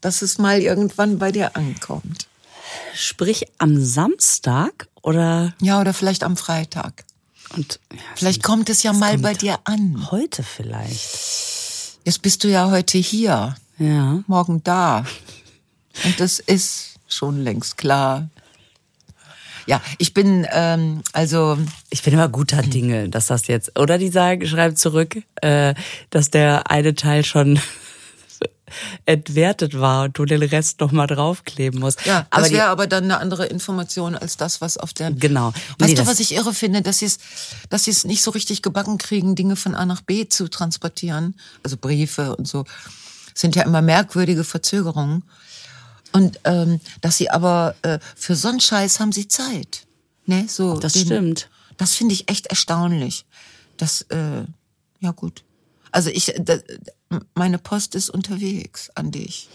dass 0.00 0.22
es 0.22 0.38
mal 0.38 0.60
irgendwann 0.60 1.18
bei 1.18 1.30
dir 1.30 1.54
ankommt. 1.56 2.26
Sprich 2.94 3.44
am 3.58 3.80
Samstag 3.84 4.88
oder 5.02 5.54
Ja, 5.60 5.80
oder 5.80 5.94
vielleicht 5.94 6.24
am 6.24 6.36
Freitag. 6.36 7.04
und 7.54 7.78
ja, 7.92 7.98
Vielleicht 8.16 8.42
kommt 8.42 8.68
es 8.70 8.82
ja 8.82 8.92
mal 8.92 9.18
bei 9.18 9.34
dir 9.34 9.60
an. 9.64 10.10
heute 10.10 10.42
vielleicht. 10.42 11.08
Jetzt 12.04 12.22
bist 12.22 12.42
du 12.44 12.48
ja 12.48 12.70
heute 12.70 12.98
hier, 12.98 13.54
Ja. 13.78 14.22
morgen 14.26 14.62
da. 14.64 15.04
Und 16.04 16.18
das 16.20 16.38
ist 16.40 16.94
schon 17.08 17.42
längst 17.42 17.76
klar. 17.76 18.28
Ja, 19.66 19.80
ich 19.98 20.12
bin, 20.12 20.46
ähm, 20.50 21.02
also, 21.12 21.56
Ich 21.90 22.02
bin 22.02 22.14
immer 22.14 22.28
guter 22.28 22.62
Dinge, 22.62 23.08
dass 23.08 23.28
das 23.28 23.46
jetzt, 23.46 23.78
oder 23.78 23.98
die 23.98 24.08
sagen, 24.08 24.44
schreibt 24.46 24.78
zurück, 24.78 25.22
äh, 25.36 25.74
dass 26.10 26.30
der 26.30 26.70
eine 26.70 26.94
Teil 26.94 27.24
schon 27.24 27.60
entwertet 29.06 29.78
war 29.78 30.04
und 30.04 30.18
du 30.18 30.24
den 30.24 30.42
Rest 30.42 30.80
noch 30.80 30.92
mal 30.92 31.06
draufkleben 31.06 31.80
musst. 31.80 32.04
ja, 32.06 32.26
aber 32.30 32.42
das 32.42 32.52
wäre 32.52 32.66
aber 32.68 32.86
dann 32.86 33.04
eine 33.04 33.18
andere 33.18 33.46
Information 33.46 34.14
als 34.14 34.36
das, 34.36 34.60
was 34.60 34.76
auf 34.78 34.92
der. 34.92 35.10
Genau. 35.12 35.52
Weißt 35.78 35.90
Nee, 35.90 35.94
du, 35.94 36.06
was 36.06 36.20
ich 36.20 36.34
irre 36.34 36.54
finde, 36.54 36.82
dass 36.82 36.98
sie 37.00 37.06
es, 37.06 37.18
dass 37.70 37.84
sie 37.84 37.90
es 37.90 38.04
nicht 38.04 38.22
so 38.22 38.30
richtig 38.30 38.62
gebacken 38.62 38.98
kriegen, 38.98 39.34
Dinge 39.34 39.56
von 39.56 39.74
A 39.74 39.84
nach 39.86 40.00
B 40.02 40.28
zu 40.28 40.48
transportieren, 40.48 41.34
also 41.62 41.76
Briefe 41.76 42.36
und 42.36 42.46
so, 42.48 42.64
sind 43.34 43.56
ja 43.56 43.62
immer 43.62 43.82
merkwürdige 43.82 44.44
Verzögerungen. 44.44 45.24
Und 46.12 46.40
ähm, 46.44 46.80
dass 47.00 47.16
sie 47.16 47.30
aber 47.30 47.74
äh, 47.82 47.98
für 48.16 48.36
so 48.36 48.48
einen 48.48 48.60
Scheiß 48.60 49.00
haben 49.00 49.12
sie 49.12 49.28
Zeit. 49.28 49.86
Ne, 50.26 50.44
so 50.48 50.78
Das 50.78 50.92
den- 50.92 51.06
stimmt. 51.06 51.48
Das 51.78 51.94
finde 51.94 52.12
ich 52.14 52.28
echt 52.28 52.46
erstaunlich. 52.48 53.24
Das, 53.78 54.02
äh, 54.10 54.42
ja 55.00 55.10
gut. 55.12 55.42
Also 55.92 56.10
ich, 56.10 56.34
da, 56.38 56.56
meine 57.34 57.58
Post 57.58 57.94
ist 57.94 58.10
unterwegs 58.10 58.90
an 58.94 59.10
dich. 59.10 59.48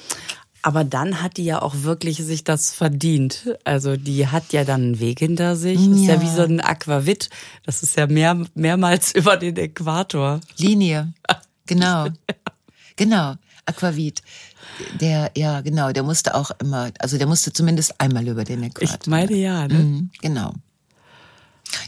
Aber 0.63 0.84
dann 0.84 1.21
hat 1.21 1.38
die 1.38 1.45
ja 1.45 1.62
auch 1.62 1.84
wirklich 1.84 2.17
sich 2.17 2.43
das 2.43 2.73
verdient. 2.73 3.56
Also 3.63 3.95
die 3.95 4.28
hat 4.28 4.52
ja 4.54 4.63
dann 4.65 4.82
einen 4.82 5.00
Weg 5.00 5.19
hinter 5.19 5.56
sich. 5.56 5.78
Das 5.78 5.88
ist 6.00 6.06
ja 6.08 6.15
Ja. 6.15 6.21
wie 6.21 6.30
so 6.36 6.41
ein 6.43 6.60
Aquavit. 6.62 7.30
Das 7.63 7.84
ist 7.84 7.95
ja 7.95 8.08
mehr, 8.08 8.39
mehrmals 8.56 9.12
über 9.15 9.38
den 9.38 9.56
Äquator. 9.58 10.39
Linie. 10.58 11.13
Genau. 11.65 12.08
Genau. 13.00 13.36
Aquavit. 13.67 14.23
Der, 15.00 15.30
ja, 15.38 15.62
genau, 15.62 15.91
der 15.91 16.02
musste 16.02 16.34
auch 16.34 16.50
immer, 16.60 16.89
also 16.97 17.19
der 17.19 17.28
musste 17.28 17.54
zumindest 17.54 18.02
einmal 18.02 18.28
über 18.28 18.43
den 18.43 18.63
Äquator. 18.63 18.97
Ich 19.02 19.06
meine 19.08 19.36
ja, 19.36 19.67
ne? 19.67 19.76
Mhm, 19.76 20.10
genau. 20.19 20.54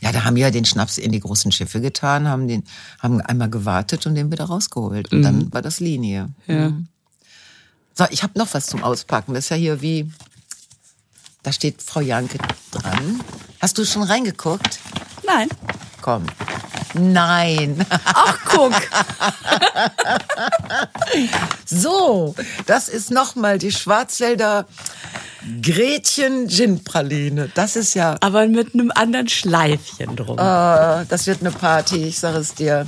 Ja, 0.01 0.11
da 0.11 0.23
haben 0.23 0.37
ja 0.37 0.51
den 0.51 0.65
Schnaps 0.65 0.97
in 0.97 1.11
die 1.11 1.19
großen 1.19 1.51
Schiffe 1.51 1.81
getan, 1.81 2.27
haben 2.27 2.47
den, 2.47 2.63
haben 2.99 3.21
einmal 3.21 3.49
gewartet 3.49 4.05
und 4.05 4.15
den 4.15 4.31
wieder 4.31 4.45
rausgeholt. 4.45 5.11
Und 5.11 5.21
dann 5.21 5.53
war 5.53 5.61
das 5.61 5.79
Linie. 5.79 6.29
Ja. 6.47 6.69
Mhm. 6.69 6.87
So, 7.95 8.05
ich 8.11 8.23
habe 8.23 8.37
noch 8.39 8.53
was 8.53 8.67
zum 8.67 8.83
Auspacken. 8.83 9.33
Das 9.33 9.45
ist 9.45 9.49
ja 9.49 9.57
hier 9.57 9.81
wie, 9.81 10.09
da 11.43 11.51
steht 11.51 11.81
Frau 11.81 11.99
Janke 11.99 12.37
dran. 12.71 13.21
Hast 13.59 13.77
du 13.77 13.85
schon 13.85 14.03
reingeguckt? 14.03 14.79
Nein. 15.25 15.49
Komm. 16.01 16.25
Nein. 16.93 17.85
Ach, 18.05 18.37
guck. 18.45 18.73
So, 21.65 22.35
das 22.65 22.89
ist 22.89 23.11
nochmal 23.11 23.59
die 23.59 23.71
Schwarzwälder 23.71 24.65
Gretchen 25.61 26.47
Gin 26.49 26.83
Praline. 26.83 27.49
Das 27.55 27.75
ist 27.75 27.93
ja, 27.93 28.17
Aber 28.21 28.47
mit 28.47 28.73
einem 28.73 28.91
anderen 28.93 29.27
Schleifchen 29.27 30.15
drum. 30.15 30.37
äh, 30.37 31.05
das 31.05 31.27
wird 31.27 31.41
eine 31.41 31.51
Party, 31.51 32.03
ich 32.05 32.19
sage 32.19 32.37
es 32.39 32.53
dir. 32.53 32.85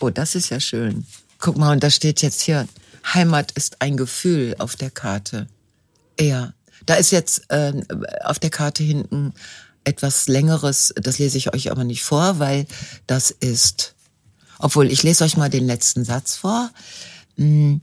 Oh, 0.00 0.10
das 0.10 0.34
ist 0.34 0.50
ja 0.50 0.60
schön. 0.60 1.06
Guck 1.38 1.56
mal, 1.56 1.72
und 1.72 1.82
da 1.82 1.90
steht 1.90 2.22
jetzt 2.22 2.40
hier, 2.40 2.66
Heimat 3.14 3.52
ist 3.52 3.80
ein 3.80 3.96
Gefühl 3.96 4.54
auf 4.58 4.76
der 4.76 4.90
Karte. 4.90 5.46
Ja, 6.18 6.52
da 6.86 6.94
ist 6.94 7.10
jetzt 7.12 7.42
ähm, 7.50 7.84
auf 8.24 8.38
der 8.38 8.50
Karte 8.50 8.82
hinten 8.82 9.32
etwas 9.84 10.28
längeres, 10.28 10.92
das 10.96 11.18
lese 11.18 11.38
ich 11.38 11.54
euch 11.54 11.70
aber 11.70 11.84
nicht 11.84 12.02
vor, 12.02 12.38
weil 12.38 12.66
das 13.06 13.30
ist, 13.30 13.94
obwohl 14.58 14.90
ich 14.90 15.02
lese 15.02 15.24
euch 15.24 15.36
mal 15.36 15.48
den 15.48 15.66
letzten 15.66 16.04
Satz 16.04 16.36
vor. 16.36 16.70
Mm, 17.36 17.76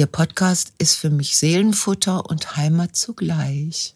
Ihr 0.00 0.06
Podcast 0.06 0.72
ist 0.78 0.94
für 0.94 1.10
mich 1.10 1.36
Seelenfutter 1.36 2.24
und 2.24 2.56
Heimat 2.56 2.96
zugleich. 2.96 3.94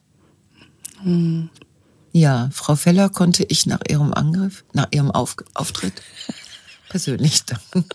Ja, 2.12 2.51
Frau 2.53 2.77
Feller 2.77 3.09
konnte 3.09 3.45
ich 3.45 3.64
nach 3.64 3.81
ihrem 3.88 4.12
Angriff, 4.12 4.67
nach 4.75 4.88
ihrem 4.90 5.11
Auf 5.11 5.37
Auftritt 5.55 5.95
persönlich 6.90 7.47
danken. 7.47 7.87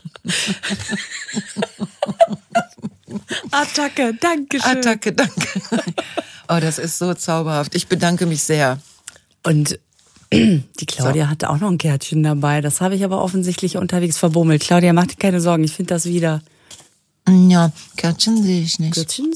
Attacke, 3.51 4.15
danke 4.19 4.59
schön. 4.59 4.77
Attacke, 4.77 5.13
danke. 5.13 5.59
Oh, 6.47 6.57
das 6.59 6.79
ist 6.79 6.97
so 6.97 7.13
zauberhaft. 7.13 7.75
Ich 7.75 7.89
bedanke 7.89 8.25
mich 8.25 8.41
sehr. 8.41 8.79
Und 9.43 9.79
die 10.33 10.85
Claudia 10.87 11.29
hatte 11.29 11.47
auch 11.51 11.59
noch 11.59 11.69
ein 11.69 11.77
Kärtchen 11.77 12.23
dabei. 12.23 12.61
Das 12.61 12.81
habe 12.81 12.95
ich 12.95 13.03
aber 13.03 13.21
offensichtlich 13.21 13.77
unterwegs 13.77 14.17
verbummelt. 14.17 14.63
Claudia, 14.63 14.93
mach 14.93 15.05
dir 15.05 15.17
keine 15.17 15.41
Sorgen, 15.41 15.63
ich 15.63 15.73
finde 15.73 15.93
das 15.93 16.05
wieder. 16.05 16.41
Ja, 17.29 17.71
Kärtchen 17.97 18.41
sehe 18.43 18.61
ich 18.61 18.79
nicht. 18.79 18.93
Kärtchen? 18.93 19.33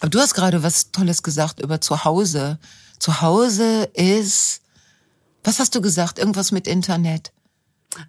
Aber 0.00 0.10
du 0.10 0.18
hast 0.18 0.34
gerade 0.34 0.62
was 0.62 0.90
Tolles 0.92 1.22
gesagt 1.22 1.60
über 1.60 1.80
zu 1.80 2.04
Hause. 2.04 2.58
Zu 2.98 3.20
Hause 3.20 3.88
ist, 3.94 4.60
was 5.44 5.58
hast 5.58 5.74
du 5.74 5.80
gesagt? 5.80 6.18
Irgendwas 6.18 6.52
mit 6.52 6.66
Internet. 6.66 7.32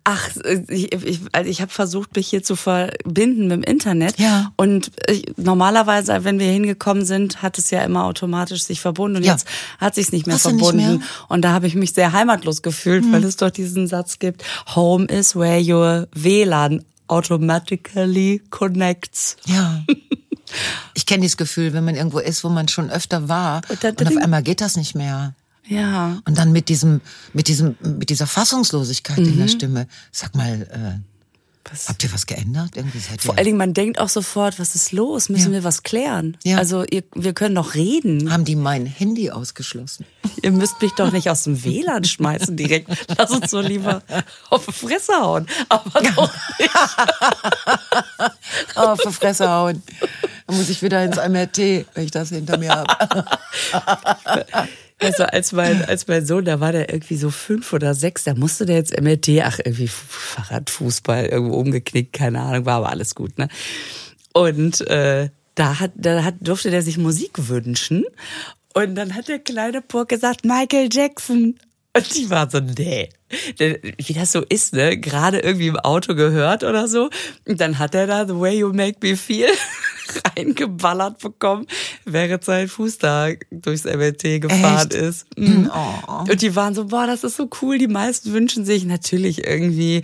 Ach, 0.03 0.29
ich, 0.67 0.91
ich, 0.91 1.19
also 1.31 1.49
ich 1.49 1.61
habe 1.61 1.71
versucht, 1.71 2.13
mich 2.17 2.27
hier 2.27 2.43
zu 2.43 2.57
verbinden 2.57 3.43
mit 3.47 3.51
dem 3.51 3.63
Internet. 3.63 4.19
Ja. 4.19 4.51
Und 4.57 4.91
ich, 5.09 5.23
normalerweise, 5.37 6.25
wenn 6.25 6.39
wir 6.39 6.51
hingekommen 6.51 7.05
sind, 7.05 7.41
hat 7.41 7.57
es 7.57 7.69
ja 7.71 7.83
immer 7.83 8.03
automatisch 8.03 8.63
sich 8.63 8.81
verbunden. 8.81 9.17
Und 9.17 9.23
Ja. 9.23 9.31
jetzt 9.33 9.47
hat 9.77 9.95
sich 9.95 10.11
nicht 10.11 10.27
mehr 10.27 10.35
Hast 10.35 10.45
du 10.45 10.49
nicht 10.51 10.59
verbunden. 10.61 10.85
mehr? 10.85 10.95
Hm. 10.95 11.03
Und 11.29 11.41
da 11.43 11.53
habe 11.53 11.67
ich 11.67 11.75
mich 11.75 11.93
sehr 11.93 12.11
heimatlos 12.11 12.61
gefühlt, 12.63 13.05
weil 13.13 13.23
es 13.23 13.37
doch 13.37 13.49
diesen 13.49 13.87
Satz 13.87 14.19
gibt: 14.19 14.43
Home 14.75 15.05
is 15.05 15.37
where 15.37 15.61
your 15.61 16.07
WLAN 16.13 16.83
automatically 17.07 18.41
connects. 18.49 19.37
Ja. 19.45 19.83
Ich 20.93 21.05
kenne 21.05 21.21
dieses 21.21 21.37
Gefühl, 21.37 21.73
wenn 21.73 21.83
man 21.83 21.95
irgendwo 21.95 22.19
ist, 22.19 22.43
wo 22.43 22.49
man 22.49 22.67
schon 22.67 22.89
öfter 22.89 23.27
war 23.27 23.61
Und 23.69 23.83
und 23.83 24.07
auf 24.07 24.17
einmal 24.17 24.43
geht 24.43 24.61
das 24.61 24.77
nicht 24.77 24.95
mehr. 24.95 25.35
Ja. 25.67 26.21
Und 26.25 26.37
dann 26.37 26.51
mit 26.51 26.69
diesem, 26.69 27.01
mit 27.33 27.49
diesem, 27.49 27.75
mit 27.81 28.09
dieser 28.09 28.27
Fassungslosigkeit 28.27 29.17
in 29.17 29.37
der 29.37 29.49
Stimme. 29.49 29.87
Sag 30.11 30.35
mal, 30.35 30.61
äh, 30.71 31.16
Was? 31.71 31.89
habt 31.89 32.03
ihr 32.03 32.13
was 32.13 32.25
geändert? 32.25 32.71
Irgendwie 32.75 32.99
seid. 32.99 33.21
Vor 33.21 33.35
allen 33.35 33.45
Dingen, 33.45 33.57
man 33.57 33.73
denkt 33.73 33.99
auch 33.99 34.09
sofort, 34.09 34.59
was 34.59 34.75
ist 34.75 34.91
los? 34.91 35.29
Müssen 35.29 35.47
Ja. 35.53 35.59
wir 35.59 35.63
was 35.63 35.83
klären? 35.83 36.37
Ja. 36.43 36.57
Also 36.57 36.83
ihr, 36.85 37.03
wir 37.15 37.33
können 37.33 37.55
doch 37.55 37.73
reden. 37.75 38.31
haben 38.31 38.45
die 38.45 38.55
mein 38.55 38.85
Handy 38.85 39.31
ausgeschlossen? 39.31 40.05
Ihr 40.43 40.51
müsst 40.51 40.81
mich 40.81 40.91
doch 40.93 41.11
nicht 41.11 41.29
aus 41.29 41.43
dem 41.43 41.63
WLAN 41.63 42.03
schmeißen 42.03 42.55
direkt. 42.57 42.89
Lass 43.17 43.31
uns 43.31 43.49
so 43.49 43.59
lieber 43.59 44.03
auf 44.49 44.65
die 44.65 44.71
Fresse 44.71 45.13
hauen. 45.13 45.47
Aber 45.69 46.01
doch 46.01 46.31
nicht. 46.59 46.69
Oh, 48.75 48.95
für 48.95 49.11
Fresse 49.11 49.49
hauen. 49.49 49.81
Dann 50.45 50.57
muss 50.57 50.69
ich 50.69 50.81
wieder 50.83 51.03
ins 51.03 51.17
MRT, 51.17 51.57
wenn 51.95 52.05
ich 52.05 52.11
das 52.11 52.29
hinter 52.29 52.57
mir 52.57 52.69
habe. 52.71 53.25
Also 54.99 55.23
als 55.23 55.51
mein, 55.51 55.85
als 55.85 56.07
mein 56.07 56.25
Sohn, 56.25 56.45
da 56.45 56.59
war 56.59 56.71
der 56.71 56.89
irgendwie 56.89 57.17
so 57.17 57.29
fünf 57.29 57.71
oder 57.71 57.93
sechs, 57.93 58.23
da 58.23 58.33
musste 58.33 58.65
der 58.65 58.77
jetzt 58.77 58.99
MRT, 58.99 59.29
ach 59.43 59.59
irgendwie 59.59 59.87
Fahrradfußball, 59.87 61.25
irgendwo 61.27 61.57
umgeknickt, 61.57 62.13
keine 62.13 62.41
Ahnung, 62.41 62.65
war 62.65 62.77
aber 62.77 62.89
alles 62.89 63.13
gut, 63.13 63.37
ne? 63.37 63.47
Und 64.33 64.81
äh, 64.87 65.29
da 65.55 65.79
hat, 65.79 65.91
da 65.95 66.23
hat, 66.23 66.35
durfte 66.41 66.71
der 66.71 66.81
sich 66.81 66.97
Musik 66.97 67.47
wünschen. 67.47 68.05
Und 68.73 68.95
dann 68.95 69.15
hat 69.15 69.27
der 69.27 69.39
kleine 69.39 69.81
Purk 69.81 70.09
gesagt, 70.09 70.45
Michael 70.45 70.89
Jackson. 70.91 71.55
Und 71.97 72.15
die 72.15 72.29
war 72.29 72.49
so, 72.49 72.59
nee. 72.59 73.09
Wie 73.57 74.13
das 74.13 74.31
so 74.31 74.41
ist, 74.47 74.73
ne? 74.73 74.97
Gerade 74.97 75.39
irgendwie 75.39 75.67
im 75.67 75.77
Auto 75.77 76.15
gehört 76.15 76.63
oder 76.63 76.87
so. 76.87 77.09
Und 77.47 77.59
dann 77.59 77.77
hat 77.79 77.93
er 77.95 78.07
da 78.07 78.25
The 78.25 78.35
Way 78.39 78.59
You 78.59 78.73
Make 78.73 78.97
Me 79.01 79.17
Feel 79.17 79.49
reingeballert 80.37 81.19
bekommen, 81.19 81.67
während 82.05 82.43
sein 82.45 82.67
Fuß 82.67 82.97
da 82.99 83.29
durchs 83.51 83.83
MRT 83.83 84.41
gefahren 84.41 84.87
Echt? 84.89 84.93
ist. 84.93 85.25
Mhm. 85.37 85.69
Oh. 85.73 86.21
Und 86.31 86.41
die 86.41 86.55
waren 86.55 86.73
so, 86.73 86.85
boah, 86.85 87.05
das 87.07 87.23
ist 87.23 87.35
so 87.35 87.49
cool. 87.61 87.77
Die 87.77 87.87
meisten 87.87 88.31
wünschen 88.33 88.63
sich 88.65 88.85
natürlich 88.85 89.45
irgendwie 89.45 90.03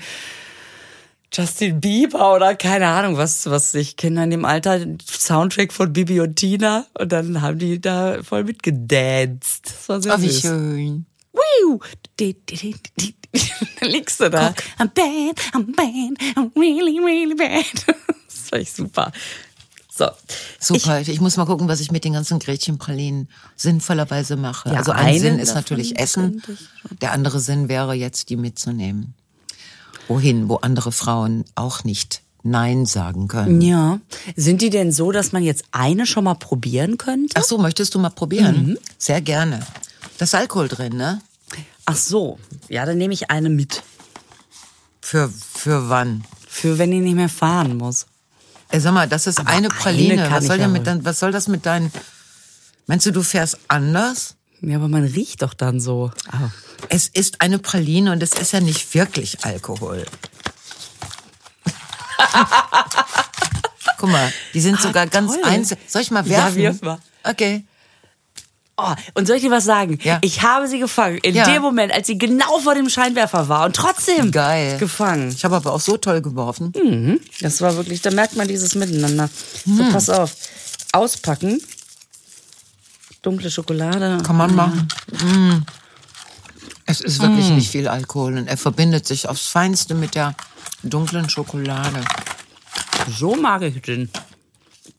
Justin 1.34 1.80
Bieber 1.80 2.36
oder 2.36 2.54
keine 2.56 2.88
Ahnung, 2.88 3.18
was, 3.18 3.50
was 3.50 3.72
sich 3.72 3.96
Kinder 3.98 4.24
in 4.24 4.30
dem 4.30 4.46
Alter, 4.46 4.80
Soundtrack 5.10 5.74
von 5.74 5.92
Bibi 5.92 6.20
und 6.20 6.36
Tina. 6.36 6.86
Und 7.00 7.12
dann 7.12 7.42
haben 7.42 7.58
die 7.58 7.80
da 7.82 8.22
voll 8.22 8.44
mitgedanced. 8.44 9.62
Das 9.66 9.90
war 9.90 10.02
sehr 10.02 10.16
Oh, 10.16 10.22
wie 10.22 10.30
süß. 10.30 10.42
schön. 10.42 11.06
Dann 12.18 13.90
liegst 13.90 14.20
du 14.20 14.30
da. 14.30 14.54
I'm 14.80 14.90
bad, 14.94 15.40
I'm 15.54 15.76
bad, 15.76 16.36
I'm 16.36 16.52
really, 16.56 17.00
really 17.00 17.36
bad. 17.36 17.66
Das 18.28 18.52
war 18.52 18.60
ich 18.60 18.72
super. 18.72 19.12
So. 19.96 20.08
Super. 20.60 21.02
Ich, 21.02 21.22
muss 21.22 21.38
mal 21.38 21.46
gucken, 21.46 21.68
was 21.68 21.80
ich 21.80 21.92
mit 21.92 22.04
den 22.04 22.14
ganzen 22.14 22.40
Gretchenpralinen 22.40 23.30
sinnvollerweise 23.56 24.38
mache. 24.38 24.70
Ja, 24.70 24.78
also 24.78 24.92
ein 24.92 25.20
Sinn 25.20 25.40
ist 25.40 25.54
natürlich 25.54 26.00
Essen. 26.00 26.42
ich 26.48 26.98
Der 27.00 27.12
andere 27.12 27.40
Sinn 27.40 27.70
wäre 27.70 27.94
jetzt, 27.94 28.30
die 28.30 28.36
mitzunehmen. 28.36 29.14
Wohin, 30.08 30.50
wo 30.50 30.56
andere 30.56 30.92
Frauen 30.92 31.46
auch 31.56 31.84
nicht 31.84 32.22
Nein 32.44 32.86
sagen 32.86 33.28
können. 33.28 33.62
Ja. 33.62 34.00
Sind 34.36 34.62
die 34.62 34.70
denn 34.70 34.92
so, 34.92 35.12
dass 35.12 35.32
man 35.32 35.44
jetzt 35.44 35.64
eine 35.72 36.06
schon 36.06 36.26
mal 36.26 36.36
probieren 36.36 36.98
könnte? 36.98 37.34
Ach 37.36 37.44
so, 37.44 37.58
möchtest 37.58 37.96
du 37.96 38.00
mal 38.00 38.10
probieren? 38.10 38.66
Mhm. 38.66 38.78
Sehr 38.98 39.22
gerne. 39.22 39.66
Da 40.18 40.26
ist 40.26 40.36
Alkohol 40.36 40.68
drin, 40.68 40.98
ne? 40.98 41.22
Ach 41.86 41.96
so. 41.96 42.40
Ja, 42.70 42.86
dann 42.86 42.98
nehme 42.98 43.14
ich 43.14 43.30
eine 43.30 43.50
mit. 43.50 43.84
Für, 45.02 45.30
für 45.30 45.90
wann? 45.90 46.24
Für 46.48 46.78
wenn 46.78 46.92
ich 46.94 47.02
nicht 47.02 47.16
mehr 47.16 47.30
fahren 47.30 47.78
muss. 47.78 48.06
Ey, 48.70 48.80
sag 48.80 48.94
mal, 48.94 49.08
das 49.08 49.28
ist 49.28 49.40
Aber 49.40 49.50
eine 49.50 49.68
eine 49.68 49.70
Praline. 49.70 50.24
kann 50.24 50.32
was, 50.34 50.46
soll 50.48 50.60
ja 50.60 50.68
mit 50.68 50.88
dein, 50.88 51.04
was 51.06 51.20
soll 51.20 51.32
das 51.32 51.48
mit 51.48 51.66
deinen. 51.66 51.92
Meinst 52.88 53.06
du, 53.06 53.12
du 53.12 53.22
fährst 53.24 53.58
anders? 53.68 54.36
Ja, 54.62 54.78
aber 54.78 54.88
man 54.88 55.04
riecht 55.04 55.42
doch 55.42 55.54
dann 55.54 55.80
so. 55.80 56.12
Ah. 56.32 56.50
Es 56.90 57.08
ist 57.08 57.42
eine 57.42 57.60
Praline 57.60 58.12
und 58.12 58.24
es 58.24 58.34
ist 58.34 58.54
ja 58.54 58.60
nicht 58.62 58.94
wirklich 58.94 59.44
Alkohol. 59.46 60.06
Guck 63.98 64.10
mal, 64.10 64.32
die 64.54 64.62
sind 64.62 64.80
sogar 64.82 65.08
ganz 65.08 65.34
toll. 65.34 65.44
einzeln. 65.44 65.80
Soll 65.88 66.02
ich 66.02 66.12
mal 66.12 66.26
Ja, 66.28 66.38
werfen? 66.46 66.56
wirf 66.58 66.82
mal. 66.82 67.00
Okay. 67.24 67.66
Oh, 68.86 68.94
und 69.14 69.28
soll 69.28 69.38
ich 69.38 69.42
dir 69.44 69.52
was 69.52 69.64
sagen? 69.66 69.98
Ja. 70.04 70.20
Ich 70.22 70.42
habe 70.42 70.68
sie 70.68 70.80
gefangen. 70.80 71.18
In 71.20 71.36
Ja. 71.36 71.46
dem 71.46 71.62
Moment, 71.62 71.94
als 71.94 72.08
sie 72.08 72.18
genau 72.18 72.60
vor 72.60 72.76
dem 72.76 72.90
Scheinwerfer 72.90 73.48
war. 73.50 73.66
Und 73.66 73.76
trotzdem 73.76 74.32
Geil. 74.32 74.78
gefangen. 74.78 75.30
Ich 75.30 75.46
habe 75.46 75.56
aber 75.56 75.74
auch 75.74 75.80
so 75.80 75.98
toll 75.98 76.22
geworfen. 76.22 77.20
Das 77.42 77.62
war 77.62 77.76
wirklich, 77.78 78.02
da 78.02 78.12
merkt 78.12 78.36
man 78.36 78.48
dieses 78.48 78.76
Miteinander. 78.76 79.30
So, 79.66 79.84
pass 79.92 80.10
auf. 80.10 80.34
auspacken. 80.92 81.62
Dunkle 83.22 83.50
Schokolade. 83.50 84.22
Kann 84.24 84.36
man 84.38 84.54
machen. 84.54 84.88
Mm. 85.12 85.62
Es 86.86 87.00
ist 87.00 87.22
wirklich 87.22 87.50
nicht 87.50 87.72
viel 87.72 87.88
Alkohol 87.88 88.38
und 88.38 88.48
er 88.48 88.58
verbindet 88.58 89.08
sich 89.08 89.30
aufs 89.30 89.48
Feinste 89.48 89.96
mit 89.96 90.16
der 90.16 90.36
dunklen 90.84 91.30
Schokolade. 91.30 92.04
So 93.18 93.36
mag 93.36 93.62
ich 93.62 93.82
den. 93.82 94.10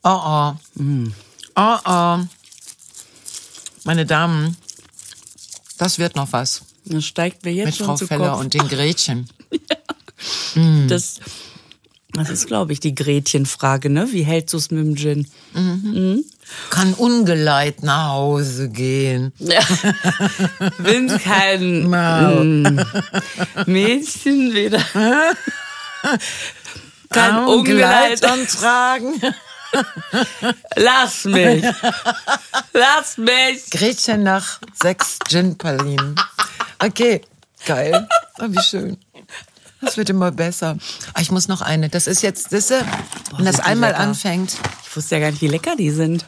Oh 0.03 0.19
oh. 0.25 0.53
Oh 1.55 1.77
oh. 1.85 2.19
Meine 3.85 4.05
Damen, 4.05 4.57
das 5.77 5.99
wird 5.99 6.15
noch 6.15 6.33
was 6.33 6.63
Das 6.85 7.05
steigt 7.05 7.45
mir 7.45 7.53
jetzt 7.53 7.65
mit 7.67 7.75
schon 7.75 7.85
Frau 7.85 7.95
zu 7.95 8.07
Feller 8.07 8.31
Kopf. 8.31 8.39
und 8.41 8.53
den 8.53 8.67
Gretchen. 8.67 9.29
Das, 10.87 11.19
das 12.13 12.29
ist, 12.29 12.47
glaube 12.47 12.71
ich, 12.71 12.79
die 12.79 12.95
Gretchenfrage, 12.95 13.89
ne? 13.89 14.07
Wie 14.11 14.23
hältst 14.23 14.53
du 14.53 14.57
es 14.57 14.71
mit 14.71 14.79
dem 14.83 14.95
Gin? 14.95 15.27
Kann 16.69 16.93
ungeleit 16.93 17.83
nach 17.83 18.09
Hause 18.13 18.69
gehen. 18.69 19.33
Bin 20.79 21.07
kein 21.23 21.89
Mau. 21.89 22.43
mm, 22.43 22.79
Mädchen 23.65 24.53
wieder. 24.53 24.79
Ungeleit 27.13 27.47
Ungeleit. 27.47 28.25
antragen. 28.25 29.21
Lass 30.75 31.25
mich. 31.25 31.65
Lass 32.73 33.17
mich. 33.17 33.69
Gretchen 33.71 34.23
nach 34.23 34.59
sechs 34.81 35.17
Gin-Palinen. 35.27 36.15
Okay, 36.79 37.21
geil. 37.65 38.07
Oh, 38.39 38.45
wie 38.47 38.61
schön. 38.61 38.97
Das 39.81 39.97
wird 39.97 40.09
immer 40.09 40.31
besser. 40.31 40.77
Ah, 41.13 41.21
ich 41.21 41.31
muss 41.31 41.47
noch 41.47 41.61
eine. 41.61 41.89
Das 41.89 42.07
ist 42.07 42.21
jetzt, 42.21 42.51
das, 42.51 42.71
ist, 42.71 42.85
wenn 43.35 43.45
das 43.45 43.59
einmal 43.59 43.91
lecker. 43.91 44.01
anfängt. 44.01 44.57
Ich 44.87 44.95
wusste 44.95 45.15
ja 45.15 45.21
gar 45.21 45.31
nicht, 45.31 45.41
wie 45.41 45.47
lecker 45.47 45.75
die 45.75 45.91
sind. 45.91 46.25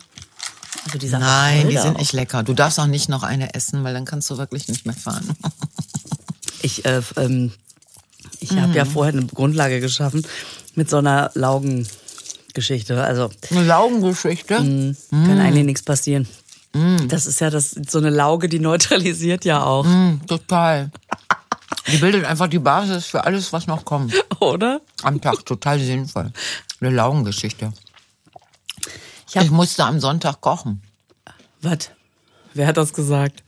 Also 0.86 0.99
die 0.99 1.07
Nein, 1.07 1.69
die 1.69 1.77
sind 1.77 1.97
nicht 1.97 2.13
lecker. 2.13 2.43
Du 2.43 2.53
darfst 2.53 2.79
auch 2.79 2.88
nicht 2.88 3.10
noch 3.10 3.23
eine 3.23 3.53
essen, 3.55 3.83
weil 3.83 3.93
dann 3.93 4.05
kannst 4.05 4.29
du 4.29 4.38
wirklich 4.38 4.67
nicht 4.67 4.86
mehr 4.86 4.95
fahren. 4.95 5.36
Ich, 6.62 6.86
äh, 6.86 7.01
ähm, 7.17 7.51
ich 8.39 8.51
habe 8.57 8.73
ja 8.73 8.86
vorher 8.86 9.13
eine 9.13 9.25
Grundlage 9.25 9.79
geschaffen 9.79 10.25
mit 10.75 10.89
so 10.89 10.97
einer 10.97 11.31
Laugengeschichte. 12.62 13.04
Also 13.04 13.30
Eine 13.52 13.63
Laugengeschichte. 13.63 14.56
kann 14.56 15.39
eigentlich 15.39 15.65
nichts 15.65 15.84
passieren. 15.84 16.28
Das 17.08 17.26
ist 17.26 17.39
ja 17.41 17.50
das, 17.50 17.72
so 17.72 17.98
eine 17.98 18.10
Lauge, 18.12 18.50
die 18.50 18.60
neutralisiert 18.60 19.46
ja 19.46 19.63
auch, 19.63 19.84
Mm, 19.86 20.22
total. 20.28 20.91
Die 21.91 21.98
bildet 21.98 22.26
einfach 22.26 22.48
die 22.48 22.60
Basis 22.60 23.06
für 23.06 23.24
alles, 23.24 23.52
was 23.54 23.65
noch 23.67 23.84
kommt. 23.86 24.13
oder? 24.39 24.82
Am 25.02 25.20
Tag 25.22 25.43
total 25.46 25.80
sinnvoll. 25.80 26.32
Eine 26.82 26.89
Laugengeschichte. 26.91 27.74
Ich 29.30 29.36
Ich 29.36 29.50
musste 29.50 29.86
am 29.86 30.00
Sonntag 30.00 30.41
kochen. 30.41 30.82
Was? 31.62 31.89
Wer 32.54 32.67
hat 32.67 32.78
das 32.78 32.93
gesagt? 32.93 33.43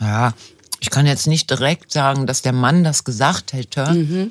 Ja, 0.00 0.32
ich 0.80 0.90
kann 0.90 1.06
jetzt 1.06 1.26
nicht 1.26 1.48
direkt 1.50 1.92
sagen, 1.92 2.26
dass 2.26 2.42
der 2.42 2.52
Mann 2.52 2.82
das 2.84 3.04
gesagt 3.04 3.52
hätte. 3.52 4.30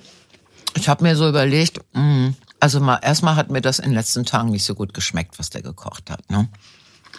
Ich 0.75 0.89
habe 0.89 1.03
mir 1.03 1.15
so 1.15 1.29
überlegt, 1.29 1.79
mh, 1.93 2.33
also 2.65 2.79
mal 2.79 2.97
erstmal 3.03 3.35
hat 3.35 3.51
mir 3.51 3.61
das 3.61 3.77
in 3.77 3.91
den 3.91 3.93
letzten 3.93 4.25
Tagen 4.25 4.49
nicht 4.49 4.63
so 4.63 4.73
gut 4.73 4.91
geschmeckt, 4.95 5.37
was 5.37 5.51
der 5.51 5.61
gekocht 5.61 6.09
hat. 6.09 6.27
Ne? 6.31 6.49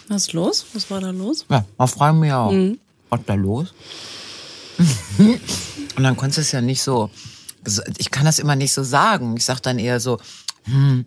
Was 0.09 0.23
ist 0.23 0.33
los? 0.33 0.65
Was 0.73 0.91
war 0.91 0.99
da 0.99 1.11
los? 1.11 1.45
Ja, 1.47 1.63
mal 1.77 1.87
fragen 1.87 2.21
wir 2.21 2.37
auch, 2.37 2.53
was 3.09 3.19
da 3.25 3.33
los? 3.33 3.73
Und 5.17 6.03
dann 6.03 6.17
konntest 6.17 6.37
du 6.37 6.41
es 6.41 6.51
ja 6.51 6.59
nicht 6.59 6.81
so, 6.81 7.09
ich 7.97 8.11
kann 8.11 8.25
das 8.25 8.39
immer 8.39 8.57
nicht 8.57 8.73
so 8.73 8.83
sagen. 8.83 9.37
Ich 9.37 9.45
sag 9.45 9.61
dann 9.61 9.79
eher 9.79 10.01
so, 10.01 10.19
hm, 10.65 11.05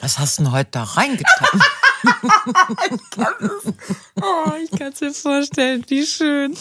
was 0.00 0.18
hast 0.18 0.38
du 0.38 0.44
denn 0.44 0.52
heute 0.52 0.70
da 0.70 0.84
reingetan? 0.84 1.60
Oh, 4.18 4.52
ich 4.64 4.78
kann 4.78 4.94
es 4.94 5.00
mir 5.02 5.12
vorstellen, 5.12 5.84
wie 5.88 6.06
schön. 6.06 6.56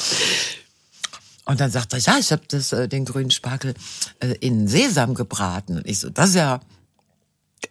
Und 1.45 1.59
dann 1.59 1.71
sagt 1.71 1.93
er, 1.93 1.99
ja, 1.99 2.17
ich 2.19 2.31
habe 2.31 2.43
das 2.47 2.71
äh, 2.71 2.87
den 2.87 3.05
grünen 3.05 3.31
Spargel 3.31 3.73
äh, 4.19 4.33
in 4.39 4.67
Sesam 4.67 5.15
gebraten. 5.15 5.77
Und 5.77 5.87
ich 5.87 5.99
so, 5.99 6.09
das 6.09 6.29
ist 6.29 6.35
ja 6.35 6.59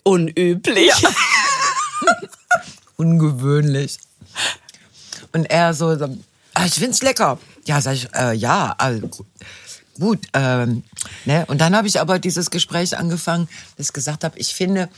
Unüblich. 0.02 0.92
ungewöhnlich. 2.96 3.98
Und 5.32 5.46
er 5.50 5.74
so, 5.74 5.88
ah, 6.54 6.64
ich 6.64 6.74
find's 6.74 7.02
lecker. 7.02 7.38
Ja, 7.66 7.80
sag 7.80 7.94
ich, 7.94 8.08
äh, 8.14 8.32
ja, 8.34 8.74
also, 8.78 9.08
gu- 9.08 9.24
gut. 9.98 10.26
Ähm, 10.32 10.82
ne? 11.24 11.44
Und 11.46 11.60
dann 11.60 11.76
habe 11.76 11.88
ich 11.88 12.00
aber 12.00 12.18
dieses 12.18 12.50
Gespräch 12.50 12.96
angefangen, 12.96 13.48
dass 13.76 13.88
ich 13.88 13.92
gesagt 13.92 14.24
habe, 14.24 14.38
ich 14.38 14.54
finde, 14.54 14.88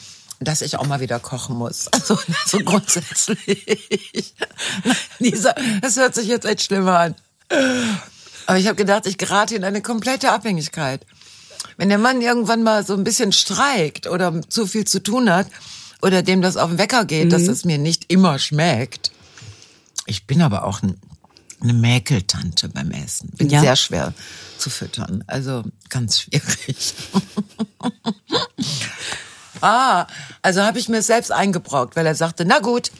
dass 0.40 0.62
ich 0.62 0.76
auch 0.76 0.86
mal 0.86 1.00
wieder 1.00 1.20
kochen 1.20 1.56
muss. 1.56 1.86
Also 1.92 2.18
so 2.46 2.58
grundsätzlich. 2.58 3.66
Lisa, 5.18 5.54
das 5.80 5.96
hört 5.96 6.14
sich 6.14 6.26
jetzt 6.26 6.46
echt 6.46 6.62
schlimmer 6.62 6.98
an. 6.98 7.14
Aber 8.46 8.58
ich 8.58 8.66
habe 8.66 8.76
gedacht, 8.76 9.06
ich 9.06 9.18
gerate 9.18 9.54
in 9.54 9.64
eine 9.64 9.82
komplette 9.82 10.32
Abhängigkeit. 10.32 11.06
Wenn 11.76 11.88
der 11.88 11.98
Mann 11.98 12.20
irgendwann 12.20 12.62
mal 12.62 12.84
so 12.84 12.94
ein 12.94 13.04
bisschen 13.04 13.32
streikt 13.32 14.06
oder 14.06 14.40
zu 14.48 14.66
viel 14.66 14.86
zu 14.86 15.02
tun 15.02 15.30
hat 15.30 15.46
oder 16.02 16.22
dem 16.22 16.42
das 16.42 16.56
auf 16.56 16.70
den 16.70 16.78
Wecker 16.78 17.04
geht, 17.04 17.32
dass 17.32 17.42
es 17.42 17.64
mir 17.64 17.78
nicht 17.78 18.12
immer 18.12 18.38
schmeckt. 18.38 19.12
Ich 20.06 20.26
bin 20.26 20.42
aber 20.42 20.64
auch 20.64 20.82
ein, 20.82 20.98
eine 21.60 21.72
Mäkeltante 21.72 22.68
beim 22.68 22.90
Essen. 22.90 23.30
Bin 23.36 23.48
Ja. 23.48 23.60
sehr 23.60 23.76
schwer 23.76 24.12
zu 24.58 24.70
füttern. 24.70 25.22
Also 25.28 25.62
ganz 25.88 26.20
schwierig. 26.20 26.94
ah, 29.60 30.06
also 30.42 30.62
habe 30.62 30.78
ich 30.78 30.88
mir 30.88 31.02
selbst 31.02 31.30
eingebrockt, 31.30 31.96
weil 31.96 32.06
er 32.06 32.14
sagte, 32.14 32.44
na 32.44 32.58
gut. 32.58 32.90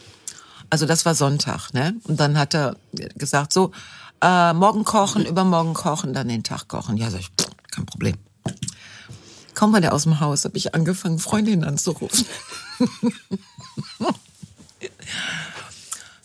Also 0.70 0.86
das 0.86 1.04
war 1.04 1.14
Sonntag, 1.14 1.74
ne? 1.74 1.94
Und 2.04 2.18
dann 2.18 2.38
hat 2.38 2.54
er 2.54 2.76
gesagt, 3.16 3.52
so, 3.52 3.72
äh, 4.22 4.52
morgen 4.54 4.84
kochen, 4.84 5.26
übermorgen 5.26 5.74
kochen, 5.74 6.14
dann 6.14 6.28
den 6.28 6.44
Tag 6.44 6.68
kochen. 6.68 6.96
Ja, 6.96 7.10
sag 7.10 7.20
ich, 7.20 7.28
pff, 7.28 7.50
kein 7.70 7.86
Problem. 7.86 8.16
Kaum 9.54 9.72
war 9.72 9.80
der 9.80 9.92
aus 9.92 10.04
dem 10.04 10.20
Haus, 10.20 10.44
habe 10.44 10.56
ich 10.56 10.74
angefangen, 10.74 11.18
Freundinnen 11.18 11.64
anzurufen. 11.64 12.24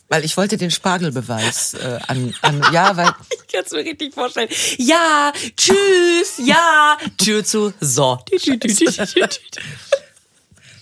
weil 0.10 0.24
ich 0.24 0.38
wollte 0.38 0.58
den 0.58 0.72
Spargelbeweis 0.72 1.74
äh, 1.74 2.00
an, 2.08 2.34
an, 2.42 2.64
ja, 2.72 2.96
weil 2.96 3.08
Ich 3.32 3.48
kann 3.52 3.64
es 3.66 3.72
mir 3.72 3.80
richtig 3.80 4.14
vorstellen. 4.14 4.50
Ja, 4.78 5.34
tschüss, 5.56 6.38
ja, 6.38 6.98
Tür 7.18 7.44
zu, 7.44 7.74
so. 7.80 8.20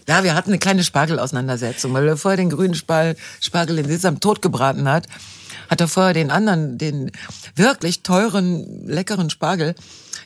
Ja, 0.07 0.23
wir 0.23 0.35
hatten 0.35 0.51
eine 0.51 0.59
kleine 0.59 0.83
Spargelauseinandersetzung, 0.83 1.93
weil 1.93 2.07
er 2.07 2.17
vorher 2.17 2.37
den 2.37 2.51
grünen 2.51 2.75
Spal 2.75 3.15
Spargel 3.39 3.79
in 3.79 3.87
Sesam 3.87 4.19
totgebraten 4.19 4.87
hat, 4.87 5.07
hat 5.69 5.81
er 5.81 5.87
vorher 5.87 6.13
den 6.13 6.31
anderen, 6.31 6.77
den 6.77 7.11
wirklich 7.55 8.03
teuren, 8.03 8.85
leckeren 8.85 9.29
Spargel 9.29 9.75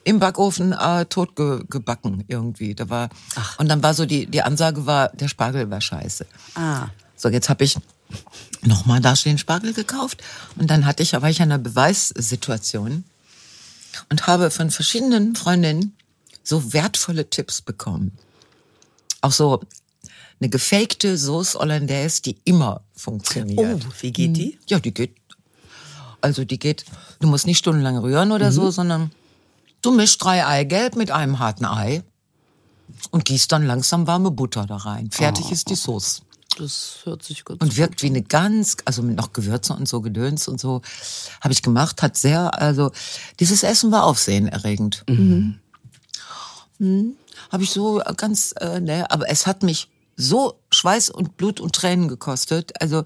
im 0.04 0.20
Backofen 0.20 0.74
äh, 0.74 1.06
tot 1.06 1.36
ge 1.36 1.64
gebacken 1.70 2.24
irgendwie. 2.28 2.76
Da 2.76 2.90
war 2.90 3.10
und 3.58 3.70
dann 3.70 3.84
war 3.84 3.94
so 3.94 4.06
die 4.06 4.26
die 4.26 4.42
Ansage 4.42 4.86
war, 4.86 5.10
der 5.10 5.28
Spargel 5.28 5.70
war 5.70 5.82
scheiße. 5.82 6.26
Ah. 6.56 6.88
So, 7.16 7.30
jetzt 7.30 7.50
habe 7.50 7.66
ich 7.66 7.78
nochmal 8.62 9.02
da 9.02 9.14
den 9.14 9.38
Spargel 9.38 9.74
gekauft 9.74 10.24
und 10.56 10.70
dann 10.70 10.86
hatte 10.86 11.04
ich, 11.04 11.14
war 11.14 11.30
ich 11.30 11.40
in 11.40 11.44
einer 11.44 11.58
Beweissituation 11.58 13.04
und 14.10 14.28
habe 14.28 14.52
von 14.52 14.72
verschiedenen 14.72 15.36
Freundinnen 15.36 15.96
so 16.44 16.74
wertvolle 16.74 17.30
Tipps 17.30 17.62
bekommen. 17.62 18.18
Auch 19.22 19.32
so 19.32 19.62
eine 20.40 20.50
gefakte 20.50 21.18
Sauce 21.18 21.56
Hollandaise, 21.56 22.22
die 22.22 22.38
immer 22.46 22.82
funktioniert. 22.96 23.86
Oh, 23.86 23.92
wie 24.00 24.12
geht 24.12 24.38
die? 24.38 24.58
Ja, 24.68 24.80
die 24.80 24.94
geht. 24.94 25.16
Also 26.22 26.46
die 26.46 26.60
geht, 26.60 26.86
du 27.20 27.28
musst 27.28 27.46
nicht 27.46 27.58
stundenlang 27.60 27.98
rühren 27.98 28.32
oder 28.32 28.48
Mhm. 28.50 28.54
so, 28.56 28.72
sondern 28.72 29.12
du 29.82 29.92
mischst 29.92 30.24
drei 30.24 30.46
Eigelb 30.46 30.96
mit 30.96 31.12
einem 31.12 31.40
harten 31.40 31.66
Ei 31.66 32.04
und 33.12 33.26
gießt 33.26 33.52
dann 33.52 33.66
langsam 33.66 34.08
warme 34.08 34.32
Butter 34.32 34.66
da 34.66 34.78
rein. 34.78 35.10
Fertig 35.12 35.46
Oh. 35.50 35.52
ist 35.52 35.70
die 35.70 35.76
Sauce. 35.76 36.22
Das 36.58 37.02
hört 37.06 37.24
sich 37.24 37.46
gut 37.46 37.62
Und 37.62 37.78
wirkt 37.78 38.02
wie 38.04 38.08
eine 38.08 38.22
ganz, 38.24 38.76
also 38.84 39.02
mit 39.04 39.16
noch 39.16 39.32
Gewürze 39.34 39.74
und 39.74 39.88
so 39.88 40.02
Gedöns 40.02 40.48
und 40.48 40.60
so, 40.60 40.82
habe 41.42 41.54
ich 41.54 41.62
gemacht, 41.62 42.02
hat 42.02 42.18
sehr, 42.18 42.60
also 42.60 42.92
dieses 43.40 43.64
Essen 43.64 43.92
war 43.92 44.04
aufsehenerregend. 44.04 45.04
Mhm. 45.08 45.60
Habe 47.52 47.64
ich 47.64 47.72
so 47.72 48.02
ganz, 48.18 48.54
äh, 48.60 48.80
ne, 48.80 49.10
aber 49.12 49.30
es 49.30 49.48
hat 49.48 49.64
mich 49.64 49.90
so 50.16 50.60
Schweiß 50.72 51.10
und 51.10 51.38
Blut 51.38 51.60
und 51.60 51.74
Tränen 51.76 52.08
gekostet. 52.08 52.74
Also 52.82 53.04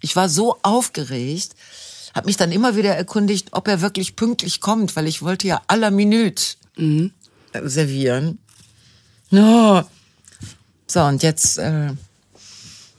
ich 0.00 0.14
war 0.16 0.28
so 0.28 0.58
aufgeregt, 0.62 1.54
habe 2.14 2.26
mich 2.26 2.36
dann 2.36 2.52
immer 2.52 2.76
wieder 2.76 2.94
erkundigt, 2.94 3.48
ob 3.52 3.68
er 3.68 3.80
wirklich 3.80 4.16
pünktlich 4.16 4.60
kommt, 4.60 4.96
weil 4.96 5.06
ich 5.06 5.22
wollte 5.22 5.46
ja 5.46 5.62
aller 5.66 5.90
Minute 5.90 6.42
äh, 6.76 7.10
servieren. 7.64 8.38
No. 9.30 9.82
So, 10.86 11.02
und 11.04 11.22
jetzt 11.22 11.58
äh, 11.58 11.92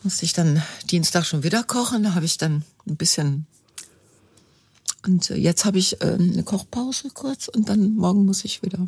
musste 0.02 0.26
ich 0.26 0.34
dann 0.34 0.64
Dienstag 0.90 1.26
schon 1.26 1.44
wieder 1.44 1.64
kochen. 1.64 2.04
Da 2.04 2.16
habe 2.16 2.26
ich 2.26 2.38
dann 2.38 2.64
ein 2.88 2.96
bisschen. 2.96 3.46
Und 5.06 5.30
äh, 5.30 5.36
jetzt 5.36 5.66
habe 5.66 5.78
ich 5.78 6.02
äh, 6.02 6.14
eine 6.14 6.44
Kochpause 6.44 7.10
kurz 7.14 7.48
und 7.48 7.70
dann 7.70 7.96
morgen 7.96 8.26
muss 8.26 8.46
ich 8.46 8.64
wieder. 8.64 8.80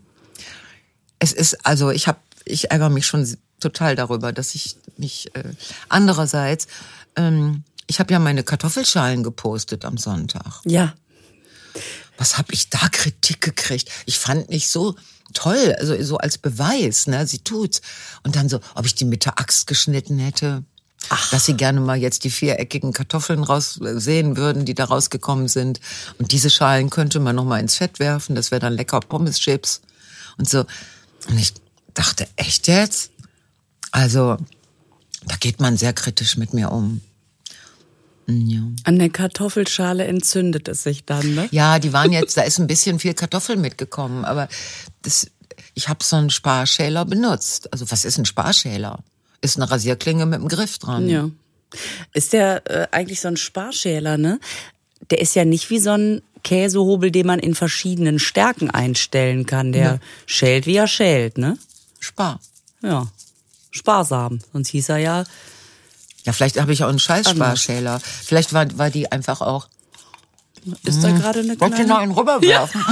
Es 1.19 1.33
ist, 1.33 1.65
also 1.65 1.91
ich 1.91 2.07
habe, 2.07 2.19
ich 2.45 2.71
ärgere 2.71 2.89
mich 2.89 3.05
schon 3.05 3.37
total 3.59 3.95
darüber, 3.95 4.33
dass 4.33 4.55
ich 4.55 4.77
mich 4.97 5.33
äh, 5.35 5.53
andererseits, 5.89 6.67
ähm, 7.15 7.63
ich 7.87 7.99
habe 7.99 8.13
ja 8.13 8.19
meine 8.19 8.43
Kartoffelschalen 8.43 9.23
gepostet 9.23 9.85
am 9.85 9.97
Sonntag. 9.97 10.61
Ja. 10.65 10.93
Was 12.17 12.37
habe 12.37 12.53
ich 12.53 12.69
da 12.69 12.87
Kritik 12.89 13.41
gekriegt? 13.41 13.89
Ich 14.05 14.17
fand 14.17 14.49
nicht 14.49 14.69
so 14.69 14.95
toll, 15.33 15.75
also 15.79 16.01
so 16.01 16.17
als 16.17 16.37
Beweis, 16.37 17.07
ne, 17.07 17.27
sie 17.27 17.39
tut's. 17.39 17.81
Und 18.23 18.35
dann 18.35 18.49
so, 18.49 18.59
ob 18.73 18.85
ich 18.85 18.95
die 18.95 19.05
mit 19.05 19.25
der 19.25 19.39
Axt 19.39 19.67
geschnitten 19.67 20.17
hätte. 20.19 20.63
Ach. 21.09 21.29
Dass 21.29 21.45
sie 21.45 21.55
gerne 21.55 21.81
mal 21.81 21.97
jetzt 21.97 22.23
die 22.23 22.31
viereckigen 22.31 22.93
Kartoffeln 22.93 23.43
raus 23.43 23.79
äh, 23.81 23.99
sehen 23.99 24.37
würden, 24.37 24.65
die 24.65 24.73
da 24.73 24.85
rausgekommen 24.85 25.47
sind. 25.47 25.79
Und 26.17 26.31
diese 26.31 26.49
Schalen 26.49 26.89
könnte 26.89 27.19
man 27.19 27.35
noch 27.35 27.45
mal 27.45 27.59
ins 27.59 27.75
Fett 27.75 27.99
werfen. 27.99 28.35
Das 28.35 28.49
wäre 28.49 28.61
dann 28.61 28.73
lecker 28.73 29.01
Pommes-Chips 29.01 29.81
und 30.37 30.49
so. 30.49 30.65
Und 31.27 31.37
ich 31.37 31.53
dachte, 31.93 32.27
echt 32.37 32.67
jetzt? 32.67 33.11
Also, 33.91 34.37
da 35.25 35.35
geht 35.39 35.59
man 35.59 35.77
sehr 35.77 35.93
kritisch 35.93 36.37
mit 36.37 36.53
mir 36.53 36.71
um. 36.71 37.01
Ja. 38.27 38.61
An 38.85 38.97
der 38.99 39.09
Kartoffelschale 39.09 40.05
entzündet 40.05 40.67
es 40.67 40.83
sich 40.83 41.05
dann, 41.05 41.35
ne? 41.35 41.47
Ja, 41.51 41.79
die 41.79 41.93
waren 41.93 42.11
jetzt, 42.11 42.37
da 42.37 42.41
ist 42.41 42.59
ein 42.59 42.67
bisschen 42.67 42.99
viel 42.99 43.13
Kartoffel 43.13 43.55
mitgekommen, 43.55 44.25
aber 44.25 44.47
das, 45.03 45.27
ich 45.75 45.89
habe 45.89 46.03
so 46.03 46.15
einen 46.15 46.29
Sparschäler 46.31 47.05
benutzt. 47.05 47.71
Also 47.71 47.89
was 47.91 48.03
ist 48.05 48.17
ein 48.17 48.25
Sparschäler? 48.25 48.99
Ist 49.41 49.57
eine 49.57 49.69
Rasierklinge 49.69 50.25
mit 50.25 50.39
einem 50.39 50.47
Griff 50.47 50.79
dran. 50.79 51.07
Ja. 51.07 51.29
Ist 52.13 52.33
der 52.33 52.63
äh, 52.69 52.87
eigentlich 52.91 53.21
so 53.21 53.27
ein 53.27 53.37
Sparschäler, 53.37 54.17
ne? 54.17 54.39
Der 55.11 55.19
ist 55.21 55.35
ja 55.35 55.45
nicht 55.45 55.69
wie 55.69 55.79
so 55.79 55.91
ein 55.91 56.21
Käsehobel, 56.43 57.11
den 57.11 57.27
man 57.27 57.39
in 57.39 57.53
verschiedenen 57.53 58.17
Stärken 58.17 58.69
einstellen 58.71 59.45
kann. 59.45 59.71
Der 59.71 59.83
Ja. 59.83 59.99
schält, 60.25 60.65
wie 60.65 60.77
er 60.77 60.87
schält, 60.87 61.37
ne? 61.37 61.57
Spar. 61.99 62.39
Ja. 62.81 63.07
Sparsam. 63.71 64.39
Sonst 64.53 64.69
hieß 64.69 64.89
er 64.89 64.97
ja, 64.97 65.23
Ja, 66.25 66.33
vielleicht 66.33 66.59
habe 66.59 66.73
ich 66.73 66.83
auch 66.83 66.89
einen 66.89 66.99
Scheißsparschäler. 66.99 67.99
Vielleicht 67.99 68.53
war, 68.53 68.65
war 68.77 68.89
die 68.89 69.11
einfach 69.11 69.41
auch. 69.41 69.67
ist 70.83 71.03
da 71.03 71.11
gerade 71.11 71.39
eine 71.39 71.59
Wollt 71.59 71.77
ihr 71.77 71.85
noch 71.85 71.97
kleine... 71.97 71.97
einen 71.97 72.11
rüberwerfen? 72.11 72.83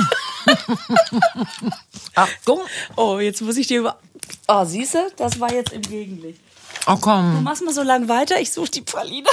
Achtung. 2.16 2.60
Oh, 2.96 3.20
jetzt 3.20 3.42
muss 3.42 3.58
ich 3.58 3.68
dir 3.68 3.80
über... 3.80 4.00
Oh, 4.48 4.64
siehste, 4.66 5.12
das 5.18 5.40
war 5.40 5.52
jetzt 5.52 5.74
im 5.74 5.82
Gegenlicht. 5.82 6.40
Oh 6.86 6.98
komm. 7.00 7.44
Mach's 7.44 7.62
mal 7.62 7.74
so 7.74 7.82
lang 7.82 8.08
weiter, 8.08 8.40
ich 8.40 8.52
suche 8.52 8.70
die 8.70 8.82
Praline. 8.82 9.28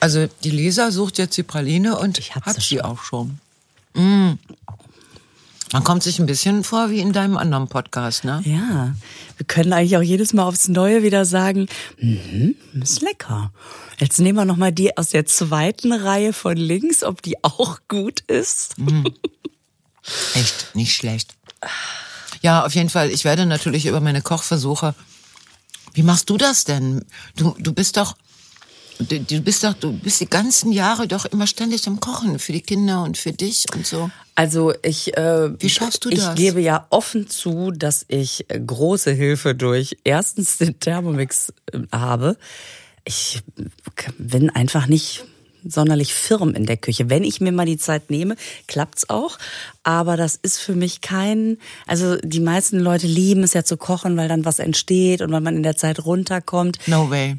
Also 0.00 0.26
die 0.42 0.50
Lisa 0.50 0.90
sucht 0.90 1.18
jetzt 1.18 1.36
die 1.36 1.42
Praline 1.42 1.96
und 1.98 2.18
Ich 2.18 2.34
hat 2.34 2.44
sie 2.54 2.60
sie 2.60 2.76
schon. 2.76 2.80
auch 2.80 3.02
schon. 3.02 3.38
Mm. 3.94 4.32
Man 5.72 5.84
kommt 5.84 6.02
sich 6.02 6.18
ein 6.18 6.26
bisschen 6.26 6.64
vor 6.64 6.90
wie 6.90 7.00
in 7.00 7.12
deinem 7.12 7.38
anderen 7.38 7.66
Podcast, 7.66 8.24
ne? 8.24 8.42
Ja, 8.44 8.94
wir 9.38 9.46
können 9.46 9.72
eigentlich 9.72 9.96
auch 9.96 10.02
jedes 10.02 10.34
Mal 10.34 10.44
aufs 10.44 10.68
Neue 10.68 11.02
wieder 11.02 11.24
sagen, 11.24 11.66
mhm, 11.98 12.56
ist 12.80 13.00
lecker. 13.00 13.52
Jetzt 13.98 14.18
nehmen 14.20 14.38
wir 14.38 14.44
noch 14.44 14.56
mal 14.56 14.72
die 14.72 14.96
aus 14.98 15.08
der 15.10 15.24
zweiten 15.24 15.92
Reihe 15.92 16.32
von 16.32 16.56
links, 16.56 17.02
ob 17.02 17.22
die 17.22 17.42
auch 17.42 17.78
gut 17.88 18.20
ist. 18.20 18.74
Echt 20.34 20.74
nicht 20.74 20.94
schlecht. 20.94 21.36
Ja, 22.42 22.66
auf 22.66 22.74
jeden 22.74 22.90
Fall. 22.90 23.10
Ich 23.10 23.24
werde 23.24 23.46
natürlich 23.46 23.86
über 23.86 24.00
meine 24.00 24.20
Kochversuche. 24.20 24.94
Wie 25.94 26.02
machst 26.02 26.28
du 26.28 26.36
das 26.36 26.64
denn? 26.64 27.04
Du, 27.36 27.54
du 27.58 27.72
bist 27.72 27.96
doch, 27.96 28.16
du, 28.98 29.40
bist 29.40 29.64
doch, 29.64 29.74
du 29.74 29.92
bist 29.92 30.20
die 30.20 30.28
ganzen 30.28 30.72
Jahre 30.72 31.08
doch 31.08 31.24
immer 31.26 31.46
ständig 31.46 31.86
am 31.86 32.00
Kochen 32.00 32.38
für 32.38 32.52
die 32.52 32.60
Kinder 32.60 33.02
und 33.02 33.18
für 33.18 33.32
dich 33.32 33.64
und 33.74 33.86
so. 33.86 34.10
Also 34.34 34.72
ich, 34.82 35.16
äh, 35.16 35.50
Wie 35.60 35.68
schaffst 35.68 36.04
du 36.04 36.10
ich 36.10 36.20
das? 36.20 36.34
gebe 36.34 36.60
ja 36.60 36.86
offen 36.90 37.28
zu, 37.28 37.70
dass 37.70 38.04
ich 38.08 38.46
äh, 38.48 38.60
große 38.60 39.12
Hilfe 39.12 39.54
durch 39.54 39.98
erstens 40.04 40.58
den 40.58 40.80
Thermomix 40.80 41.52
äh, 41.72 41.80
habe. 41.92 42.36
Ich 43.04 43.42
bin 44.18 44.48
einfach 44.48 44.86
nicht 44.86 45.24
sonderlich 45.64 46.14
firm 46.14 46.54
in 46.54 46.66
der 46.66 46.76
Küche. 46.76 47.10
Wenn 47.10 47.24
ich 47.24 47.40
mir 47.40 47.52
mal 47.52 47.66
die 47.66 47.76
Zeit 47.76 48.10
nehme, 48.10 48.36
klappt's 48.66 49.08
auch. 49.08 49.38
Aber 49.82 50.16
das 50.16 50.36
ist 50.36 50.58
für 50.58 50.74
mich 50.74 51.00
kein, 51.00 51.58
also 51.86 52.16
die 52.16 52.40
meisten 52.40 52.78
Leute 52.78 53.06
lieben 53.06 53.42
es 53.42 53.52
ja 53.52 53.64
zu 53.64 53.76
kochen, 53.76 54.16
weil 54.16 54.28
dann 54.28 54.44
was 54.44 54.58
entsteht 54.58 55.20
und 55.20 55.30
weil 55.32 55.40
man 55.40 55.56
in 55.56 55.62
der 55.62 55.76
Zeit 55.76 56.04
runterkommt. 56.04 56.78
No 56.86 57.10
way. 57.10 57.38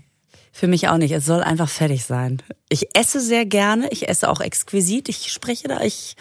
Für 0.55 0.67
mich 0.67 0.87
auch 0.87 0.97
nicht. 0.97 1.11
Es 1.11 1.25
soll 1.25 1.41
einfach 1.41 1.67
fertig 1.67 2.05
sein. 2.05 2.41
Ich 2.69 2.95
esse 2.95 3.19
sehr 3.19 3.43
gerne. 3.43 3.87
Ich 3.89 4.07
esse 4.07 4.29
auch 4.29 4.39
exquisit. 4.39 5.09
Ich 5.09 5.31
spreche 5.31 5.67
da, 5.67 5.81
ich 5.81 6.15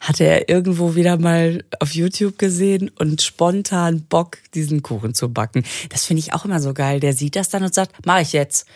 Hatte 0.00 0.24
er 0.24 0.48
irgendwo 0.48 0.94
wieder 0.96 1.18
mal 1.18 1.62
auf 1.78 1.94
YouTube 1.94 2.36
gesehen 2.38 2.90
und 2.98 3.22
spontan 3.22 4.02
Bock, 4.08 4.38
diesen 4.54 4.82
Kuchen 4.82 5.14
zu 5.14 5.28
backen. 5.32 5.64
Das 5.90 6.04
finde 6.04 6.20
ich 6.20 6.32
auch 6.32 6.44
immer 6.44 6.60
so 6.60 6.74
geil. 6.74 6.98
Der 7.00 7.12
sieht 7.12 7.36
das 7.36 7.48
dann 7.48 7.62
und 7.62 7.74
sagt, 7.74 7.94
mach 8.04 8.20
ich 8.20 8.32
jetzt. 8.32 8.66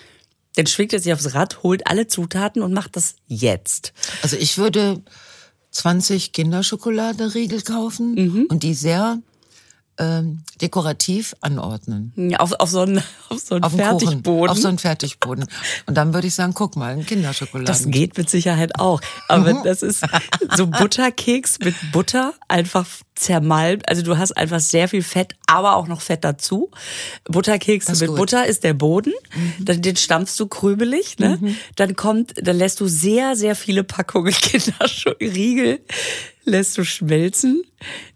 Dann 0.56 0.66
schwingt 0.68 0.92
er 0.92 1.00
sich 1.00 1.12
aufs 1.12 1.34
Rad, 1.34 1.64
holt 1.64 1.86
alle 1.88 2.06
Zutaten 2.06 2.62
und 2.62 2.72
macht 2.72 2.94
das 2.94 3.16
jetzt. 3.26 3.92
Also 4.22 4.36
ich 4.36 4.56
würde 4.56 5.02
20 5.72 6.30
Kinderschokoladenriegel 6.32 7.62
kaufen 7.62 8.14
Mhm. 8.14 8.46
und 8.48 8.62
die 8.62 8.74
sehr 8.74 9.18
ähm, 9.98 10.42
dekorativ 10.60 11.34
anordnen. 11.40 12.12
Ja, 12.16 12.40
Auf, 12.40 12.52
auf 12.52 12.68
so 12.70 12.80
einen, 12.80 12.98
auf 13.28 13.38
so 13.40 13.54
einen 13.54 13.64
Auf 13.64 13.72
den 13.74 13.80
Kuchen, 13.80 13.98
Fertigboden. 14.00 14.50
auf 14.50 14.58
so 14.58 14.68
einen 14.68 14.78
Fertigboden. 14.78 15.46
Und 15.86 15.94
dann 15.94 16.12
würde 16.14 16.26
ich 16.26 16.34
sagen, 16.34 16.52
guck 16.54 16.76
mal, 16.76 16.92
ein 16.94 17.06
Kinderschokoladen. 17.06 17.66
Das 17.66 17.86
geht 17.86 18.16
mit 18.18 18.28
Sicherheit 18.30 18.78
auch. 18.78 19.00
Aber 19.28 19.54
Mhm. 19.54 19.62
das 19.64 19.82
ist 19.82 20.04
so 20.56 20.66
Butterkeks 20.66 21.58
mit 21.60 21.74
Butter, 21.92 22.34
einfach 22.48 22.86
zermalmt. 23.14 23.88
Also 23.88 24.02
du 24.02 24.18
hast 24.18 24.32
einfach 24.36 24.60
sehr 24.60 24.88
viel 24.88 25.02
Fett, 25.02 25.34
aber 25.46 25.76
auch 25.76 25.86
noch 25.86 26.00
Fett 26.00 26.24
dazu. 26.24 26.70
Butterkeks 27.24 27.86
Das 27.86 27.96
ist 27.96 28.00
mit 28.00 28.08
gut. 28.08 28.16
Mhm. 28.16 28.20
Butter 28.20 28.46
ist 28.46 28.64
der 28.64 28.74
Boden. 28.74 29.12
Dann 29.60 29.82
den 29.82 29.96
stampfst 29.96 30.38
du 30.38 30.46
krümelig, 30.46 31.18
ne? 31.18 31.38
Dann 31.76 31.96
kommt, 31.96 32.34
dann 32.36 32.56
lässt 32.56 32.80
du 32.80 32.86
sehr, 32.86 33.36
sehr 33.36 33.54
viele 33.54 33.84
Packungen 33.84 34.32
Kinderriegel 34.40 35.80
lässt 36.44 36.76
du 36.78 36.84
schmelzen. 36.84 37.62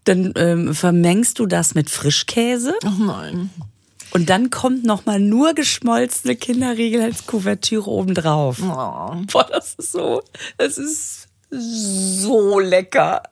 Dann 0.04 0.32
ähm, 0.36 0.74
vermengst 0.74 1.38
du 1.38 1.46
das 1.46 1.74
mit 1.74 1.90
Frischkäse. 1.90 2.74
Oh 2.84 3.02
nein. 3.02 3.50
Und 4.10 4.30
dann 4.30 4.50
kommt 4.50 4.84
noch 4.84 5.04
mal 5.04 5.20
nur 5.20 5.52
geschmolzene 5.52 6.34
Kinderriegel 6.34 7.02
als 7.02 7.26
Kuvertüre 7.26 7.90
obendrauf. 7.90 8.58
Oh. 8.62 9.14
Boah, 9.30 9.46
das 9.50 9.74
ist 9.74 9.92
so, 9.92 10.22
das 10.56 10.78
ist 10.78 11.27
so 11.50 12.58
lecker. 12.58 13.22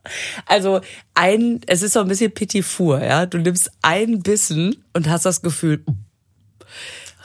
Also 0.47 0.81
ein, 1.15 1.61
es 1.67 1.83
ist 1.83 1.95
so 1.95 2.01
ein 2.01 2.09
bisschen 2.09 2.33
Petit 2.33 2.65
Four, 2.65 3.03
ja. 3.03 3.27
Du 3.27 3.39
nimmst 3.39 3.71
einen 3.83 4.23
Bissen 4.23 4.83
und 4.95 5.09
hast 5.09 5.27
das 5.27 5.43
Gefühl, 5.43 5.85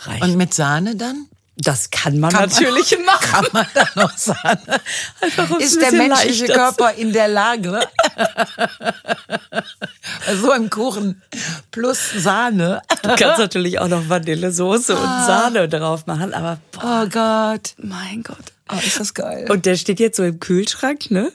reicht. 0.04 0.24
Und 0.24 0.36
mit 0.38 0.54
Sahne 0.54 0.96
dann? 0.96 1.28
das 1.58 1.92
kann 1.92 2.18
man 2.18 2.32
Kann 2.32 2.50
man- 2.50 2.52
natürlich 2.64 2.98
machen. 3.06 3.30
Kann 3.30 3.46
man 3.54 3.68
da 3.76 3.86
noch 3.94 4.18
Sahne? 4.18 4.82
Einfach, 5.22 5.60
Ist 5.60 5.76
ein 5.76 5.80
der 5.82 5.92
menschliche 6.08 6.46
leichter 6.48 6.54
Körper 6.56 6.94
in 6.96 7.14
der 7.14 7.28
Lage, 7.28 7.80
so 10.42 10.50
einem 10.52 10.72
Kuchen 10.72 11.22
plus 11.70 12.00
Sahne? 12.18 12.82
Du 13.04 13.10
kannst 13.16 13.38
natürlich 13.38 13.78
auch 13.80 13.90
noch 13.90 14.10
Vanillesoße 14.10 14.96
und 14.96 15.04
Sahne 15.04 15.70
drauf 15.70 16.08
machen, 16.08 16.34
aber 16.34 16.58
boah, 16.72 17.04
Oh 17.04 17.10
Gott. 17.10 17.74
mein 17.78 18.24
Gott. 18.24 18.38
Oh, 18.72 18.78
ist 18.86 19.00
das 19.00 19.14
geil. 19.14 19.50
Und 19.50 19.66
der 19.66 19.76
steht 19.76 20.00
jetzt 20.00 20.18
so 20.18 20.24
im 20.24 20.40
Kühlschrank, 20.40 21.12
ne? 21.12 21.32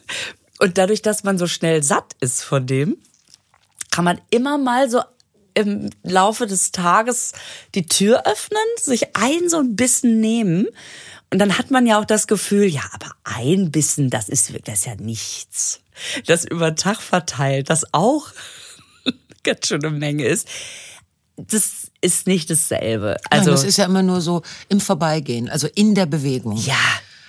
Und 0.58 0.78
dadurch, 0.78 1.02
dass 1.02 1.22
man 1.24 1.38
so 1.38 1.46
schnell 1.46 1.82
satt 1.82 2.14
ist 2.20 2.42
von 2.42 2.66
dem, 2.66 2.96
kann 3.90 4.04
man 4.04 4.20
immer 4.30 4.58
mal 4.58 4.88
so 4.90 5.00
im 5.54 5.90
Laufe 6.02 6.46
des 6.46 6.70
Tages 6.72 7.32
die 7.74 7.86
Tür 7.86 8.26
öffnen, 8.26 8.60
sich 8.80 9.16
ein 9.16 9.48
so 9.48 9.58
ein 9.58 9.74
Bissen 9.76 10.20
nehmen 10.20 10.66
Und 11.32 11.38
dann 11.38 11.58
hat 11.58 11.70
man 11.70 11.86
ja 11.86 11.98
auch 11.98 12.04
das 12.04 12.26
Gefühl, 12.26 12.66
ja, 12.66 12.82
aber 12.92 13.10
ein 13.24 13.70
Bissen, 13.70 14.10
das 14.10 14.28
ist, 14.28 14.52
das 14.66 14.78
ist 14.80 14.86
ja 14.86 14.94
nichts. 14.96 15.80
Das 16.26 16.44
über 16.44 16.70
den 16.70 16.76
Tag 16.76 17.00
verteilt, 17.00 17.70
das 17.70 17.84
auch 17.92 18.28
ganz 19.42 19.66
schön 19.66 19.84
eine 19.84 19.96
Menge 19.96 20.26
ist. 20.26 20.46
Das 21.36 21.90
ist 22.00 22.26
nicht 22.26 22.48
dasselbe. 22.50 23.16
Also 23.30 23.50
Also, 23.50 23.50
das 23.52 23.64
ist 23.64 23.76
ja 23.78 23.86
immer 23.86 24.02
nur 24.02 24.20
so 24.20 24.42
im 24.68 24.80
Vorbeigehen, 24.80 25.48
also 25.50 25.68
in 25.74 25.94
der 25.94 26.06
Bewegung. 26.06 26.56
ja, 26.58 26.74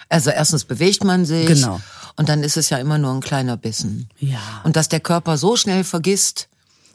Also 0.09 0.29
erstens 0.29 0.63
bewegt 0.65 1.03
man 1.03 1.25
sich. 1.25 1.47
Genau. 1.47 1.81
Und 2.15 2.29
dann 2.29 2.43
ist 2.43 2.57
es 2.57 2.69
ja 2.69 2.77
immer 2.77 2.97
nur 2.97 3.13
ein 3.13 3.21
kleiner 3.21 3.57
Bissen. 3.57 4.09
Ja. 4.19 4.39
Und 4.63 4.75
dass 4.75 4.89
der 4.89 4.99
Körper 4.99 5.37
so 5.37 5.55
schnell 5.55 5.83
vergisst, 5.83 6.47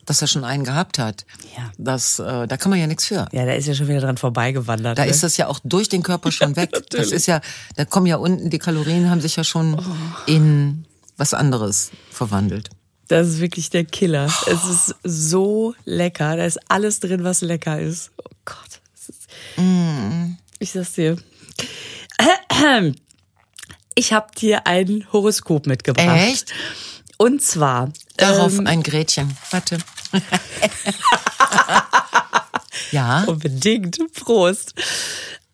dass 0.05 0.21
er 0.21 0.27
schon 0.27 0.43
einen 0.45 0.65
gehabt 0.65 0.99
hat, 0.99 1.25
Ja. 1.57 1.71
das, 1.79 2.19
äh, 2.19 2.49
da 2.49 2.57
kann 2.57 2.71
man 2.71 2.81
ja 2.81 2.89
nichts 2.89 3.05
für. 3.07 3.29
ja, 3.31 3.47
da 3.47 3.53
ist 3.53 3.69
ja 3.69 3.75
schon 3.75 3.87
wieder 3.87 4.01
dran 4.01 4.17
vorbeigewandert. 4.17 4.99
Da 4.99 5.05
ne? 5.05 5.11
ist 5.11 5.23
das 5.23 5.37
ja 5.37 5.47
auch 5.47 5.61
durch 5.63 5.89
den 5.89 6.03
Körper 6.03 6.33
schon 6.33 6.57
weg. 6.57 6.71
das 6.73 6.81
natürlich. 6.83 7.13
ist 7.13 7.27
ja, 7.27 7.41
da 7.77 7.85
kommen 7.85 8.07
ja 8.07 8.17
unten, 8.17 8.51
die 8.51 8.59
Kalorien 8.59 9.09
haben 9.11 9.21
sich 9.21 9.37
ja 9.37 9.45
schon 9.45 9.81
in 10.27 10.87
was 11.17 11.35
anderes 11.35 11.91
verwandelt. 12.11 12.71
Das 13.09 13.29
ist 13.29 13.41
wirklich 13.41 13.69
der 13.71 13.85
Killer. 13.85 14.27
Es 14.47 14.65
ist 14.65 14.95
so 15.05 15.75
lecker. 15.85 16.37
Da 16.37 16.47
ist 16.47 16.59
alles 16.69 16.99
drin, 16.99 17.23
was 17.25 17.43
lecker 17.43 17.79
ist. 17.79 18.11
Oh 18.17 18.31
Gott. 18.45 18.81
Ist, 18.95 19.29
Ich 20.59 20.73
sag's 20.73 20.95
dir. 20.95 21.17
Ich 23.95 24.13
habe 24.13 24.29
dir 24.39 24.67
ein 24.67 25.07
Horoskop 25.13 25.67
mitgebracht. 25.67 26.29
Echt? 26.31 26.53
Und 27.19 27.43
zwar 27.43 27.93
Darauf 28.17 28.59
ähm, 28.59 28.67
ein 28.67 28.83
Gretchen. 28.83 29.37
Warte. 29.51 29.79
ja. 32.91 33.25
unbedingt 33.25 33.99
Prost. 34.15 34.75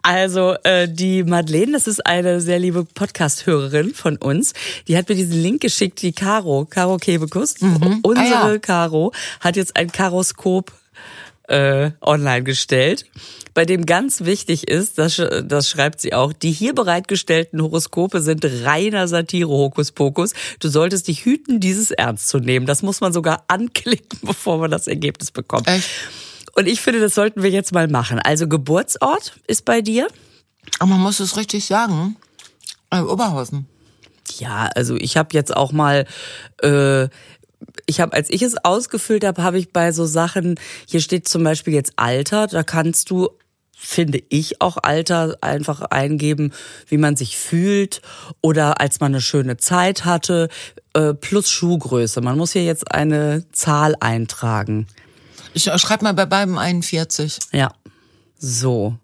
Also 0.03 0.55
äh, 0.63 0.89
die 0.89 1.25
Madeleine, 1.25 1.73
das 1.73 1.87
ist 1.87 2.07
eine 2.07 2.41
sehr 2.41 2.59
liebe 2.59 2.85
Podcast-Hörerin 2.85 3.93
von 3.95 4.17
uns, 4.17 4.55
die 4.87 4.97
hat 4.97 5.09
mir 5.09 5.17
diesen 5.17 5.43
Link 5.43 5.61
geschickt, 5.61 6.01
die 6.01 6.13
Caro, 6.13 6.65
Caro 6.65 6.97
Kebekus. 6.97 7.57
Unsere 8.03 8.39
Ah, 8.39 8.53
ja. 8.53 8.59
Caro 8.59 9.13
hat 9.41 9.57
jetzt 9.57 9.77
ein 9.77 9.93
Karoskop 9.93 10.73
äh, 11.49 11.91
online 12.01 12.45
gestellt, 12.45 13.07
bei 13.55 13.65
dem 13.65 13.87
ganz 13.87 14.25
wichtig 14.25 14.69
ist, 14.69 14.99
das, 14.99 15.21
das 15.45 15.69
schreibt 15.69 16.01
sie 16.01 16.15
auch, 16.15 16.33
die 16.33 16.53
hier 16.53 16.75
bereitgestellten 16.75 17.61
Horoskope 17.61 18.21
sind 18.21 18.45
reiner 18.65 19.09
Satire, 19.09 19.49
Hokuspokus. 19.49 20.33
Du 20.61 20.69
solltest 20.69 21.09
dich 21.09 21.25
hüten, 21.25 21.59
dieses 21.59 21.91
ernst 21.91 22.29
zu 22.29 22.39
nehmen. 22.39 22.67
Das 22.67 22.83
muss 22.83 23.01
man 23.01 23.13
sogar 23.13 23.45
anklicken, 23.49 24.21
bevor 24.23 24.59
man 24.59 24.71
das 24.71 24.87
Ergebnis 24.87 25.31
bekommt. 25.31 25.67
Echt? 25.67 25.89
Und 26.55 26.69
ich 26.69 26.81
finde, 26.81 27.01
das 27.01 27.15
sollten 27.15 27.43
wir 27.43 27.51
jetzt 27.51 27.73
mal 27.73 27.89
machen. 27.89 28.19
Also 28.19 28.47
Geburtsort 28.47 29.39
ist 29.47 29.65
bei 29.65 29.81
dir? 29.81 30.09
Aber 30.79 30.91
man 30.91 31.01
muss 31.01 31.19
es 31.19 31.37
richtig 31.37 31.65
sagen. 31.65 32.17
Äh, 32.91 33.01
Oberhausen. 33.01 33.67
Ja, 34.39 34.69
also 34.75 34.97
ich 34.97 35.17
habe 35.17 35.31
jetzt 35.33 35.57
auch 35.57 35.73
mal, 35.73 36.07
äh, 36.63 37.09
ich 37.89 38.01
habe, 38.01 38.13
als 38.13 38.31
ich 38.31 38.43
es 38.43 38.63
ausgefüllt 38.65 39.25
habe, 39.25 39.43
habe 39.43 39.59
ich 39.59 39.73
bei 39.73 39.93
so 39.93 40.07
Sachen, 40.07 40.57
hier 40.87 41.01
steht 41.01 41.27
zum 41.27 41.43
Beispiel 41.43 41.75
jetzt 41.75 41.95
Alter, 41.97 42.47
da 42.47 42.63
kannst 42.63 43.11
du 43.11 43.31
finde 43.81 44.21
ich 44.29 44.61
auch 44.61 44.77
Alter 44.83 45.39
einfach 45.41 45.83
eingeben, 45.83 46.53
wie 46.89 46.99
man 46.99 47.15
sich 47.15 47.39
fühlt 47.39 48.03
oder 48.41 48.81
als 48.81 48.99
man 48.99 49.13
eine 49.13 49.21
schöne 49.21 49.57
Zeit 49.57 50.05
hatte, 50.05 50.49
äh, 50.95 51.15
plus 51.15 51.49
Schuhgröße. 51.49 52.21
Man 52.21 52.37
muss 52.37 52.53
hier 52.53 52.65
jetzt 52.65 52.93
eine 52.93 53.45
Zahl 53.53 53.95
eintragen. 54.01 54.89
Ich 55.55 55.69
äh, 55.69 55.79
schreib 55.79 56.03
mal 56.03 56.13
bei 56.13 56.27
beiden 56.27 56.59
41. 56.59 57.39
Ja, 57.53 57.73
so. 58.37 58.97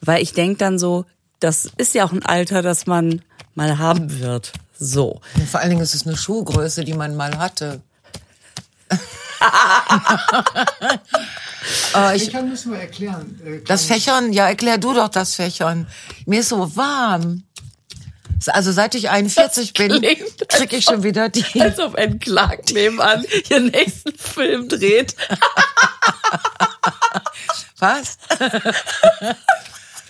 Weil 0.00 0.22
ich 0.22 0.34
denk 0.34 0.58
dann 0.58 0.78
so, 0.78 1.04
das 1.40 1.68
ist 1.76 1.94
ja 1.94 2.04
auch 2.04 2.12
ein 2.12 2.24
Alter, 2.24 2.62
das 2.62 2.86
man 2.86 3.22
mal 3.56 3.78
haben 3.78 4.20
wird. 4.20 4.52
So. 4.78 5.20
Und 5.34 5.48
vor 5.48 5.60
allen 5.60 5.70
Dingen 5.70 5.82
ist 5.82 5.96
es 5.96 6.06
eine 6.06 6.16
Schuhgröße, 6.16 6.84
die 6.84 6.94
man 6.94 7.16
mal 7.16 7.38
hatte. 7.38 7.80
Äh, 11.94 12.16
ich, 12.16 12.24
Fächern 12.24 12.48
müssen 12.48 12.72
wir 12.72 12.80
erklären. 12.80 13.38
Äh, 13.44 13.60
das 13.66 13.84
Fächern, 13.84 14.32
ja, 14.32 14.48
erklär 14.48 14.78
du 14.78 14.94
doch 14.94 15.08
das 15.08 15.34
Fächern. 15.34 15.86
Mir 16.26 16.40
ist 16.40 16.48
so 16.50 16.76
warm. 16.76 17.44
Also 18.48 18.72
seit 18.72 18.96
ich 18.96 19.08
41 19.08 19.72
bin, 19.72 20.00
klingt, 20.00 20.48
krieg 20.48 20.72
ich 20.72 20.84
schon 20.84 21.04
wieder 21.04 21.28
die. 21.28 21.44
Als 21.60 21.78
ob 21.78 21.94
ein 21.94 22.18
Clark 22.18 22.72
nebenan 22.72 23.24
ihren 23.48 23.66
nächsten 23.66 24.18
Film 24.18 24.68
dreht. 24.68 25.14
Was? 27.78 28.18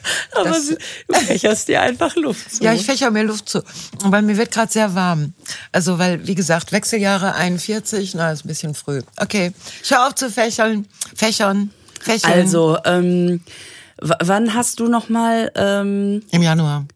Aber 0.35 0.49
Das- 0.51 0.69
du 0.69 1.15
fächerst 1.15 1.69
dir 1.69 1.83
einfach 1.83 2.15
Luft 2.17 2.55
zu. 2.57 2.65
Ja, 2.65 2.73
ich 2.73 2.85
fächer 2.85 3.11
mir 3.11 3.23
Luft 3.25 3.49
zu. 3.49 3.63
Weil 4.05 4.23
mir 4.23 4.37
wird 4.37 4.51
gerade 4.53 4.73
sehr 4.73 4.95
warm. 4.95 5.33
Also, 5.73 5.99
weil, 5.99 6.27
wie 6.27 6.35
gesagt, 6.35 6.73
Wechseljahre 6.73 7.35
41, 7.35 8.15
na, 8.15 8.33
ist 8.33 8.45
ein 8.45 8.49
bisschen 8.49 8.75
früh. 8.75 9.03
Okay, 9.17 9.53
ich 9.83 9.91
hör 9.91 10.07
auf 10.07 10.15
zu 10.15 10.31
fächern. 10.31 10.87
Fächern. 11.15 11.71
Fächern. 12.01 12.33
also, 12.33 12.79
ähm, 12.85 13.41
wann 13.99 14.55
hast 14.55 14.81
du 14.81 14.89
noch 14.89 15.09
mal 15.09 15.53
ähm, 15.55 16.23
Im 16.31 16.43
Januar. 16.43 16.87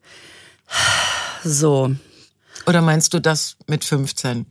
so 1.44 1.94
Oder 2.66 2.82
meinst 2.82 3.14
du 3.14 3.20
das 3.20 3.56
mit 3.66 3.84
15? 3.84 4.46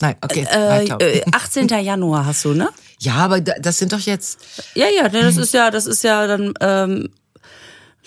Nein, 0.00 0.16
okay, 0.22 0.46
äh, 0.50 0.68
weiter. 0.88 0.98
äh, 1.00 1.22
18. 1.32 1.68
Januar 1.84 2.24
hast 2.24 2.44
du, 2.46 2.54
ne? 2.54 2.70
Ja, 3.00 3.14
aber 3.16 3.40
da- 3.42 3.58
das 3.60 3.76
sind 3.78 3.92
doch 3.92 4.00
jetzt. 4.00 4.38
Ja, 4.74 4.86
ja, 4.88 5.08
das 5.10 5.36
ist 5.36 5.52
ja, 5.52 5.70
das 5.70 5.86
ist 5.86 6.02
ja 6.02 6.26
dann, 6.26 6.54
ähm, 6.60 7.10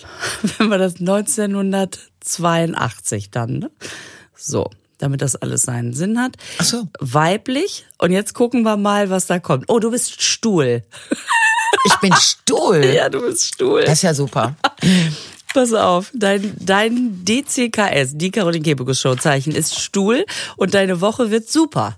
wenn 0.58 0.68
wir 0.68 0.78
das 0.78 1.00
1982 1.00 3.30
dann, 3.30 3.58
ne? 3.58 3.70
So, 4.36 4.70
damit 4.98 5.22
das 5.22 5.36
alles 5.36 5.62
seinen 5.62 5.94
Sinn 5.94 6.20
hat. 6.20 6.36
Ach 6.58 6.64
so. 6.64 6.88
Weiblich. 6.98 7.86
Und 7.98 8.10
jetzt 8.10 8.34
gucken 8.34 8.62
wir 8.62 8.76
mal, 8.76 9.10
was 9.10 9.26
da 9.26 9.38
kommt. 9.38 9.66
Oh, 9.68 9.78
du 9.78 9.90
bist 9.90 10.22
Stuhl. 10.22 10.82
Ich 11.86 11.94
bin 11.96 12.12
Stuhl. 12.14 12.84
Ja, 12.94 13.08
du 13.08 13.20
bist 13.20 13.54
Stuhl. 13.54 13.84
Das 13.84 13.94
ist 13.94 14.02
ja 14.02 14.14
super. 14.14 14.56
Pass 15.54 15.72
auf, 15.72 16.10
dein, 16.14 16.52
dein 16.58 17.24
DCKS, 17.24 18.12
die 18.14 18.32
Caroline 18.32 18.64
Kebekus 18.64 19.00
Show 19.00 19.14
Zeichen 19.14 19.54
ist 19.54 19.78
Stuhl 19.78 20.26
und 20.56 20.74
deine 20.74 21.00
Woche 21.00 21.30
wird 21.30 21.48
super. 21.48 21.96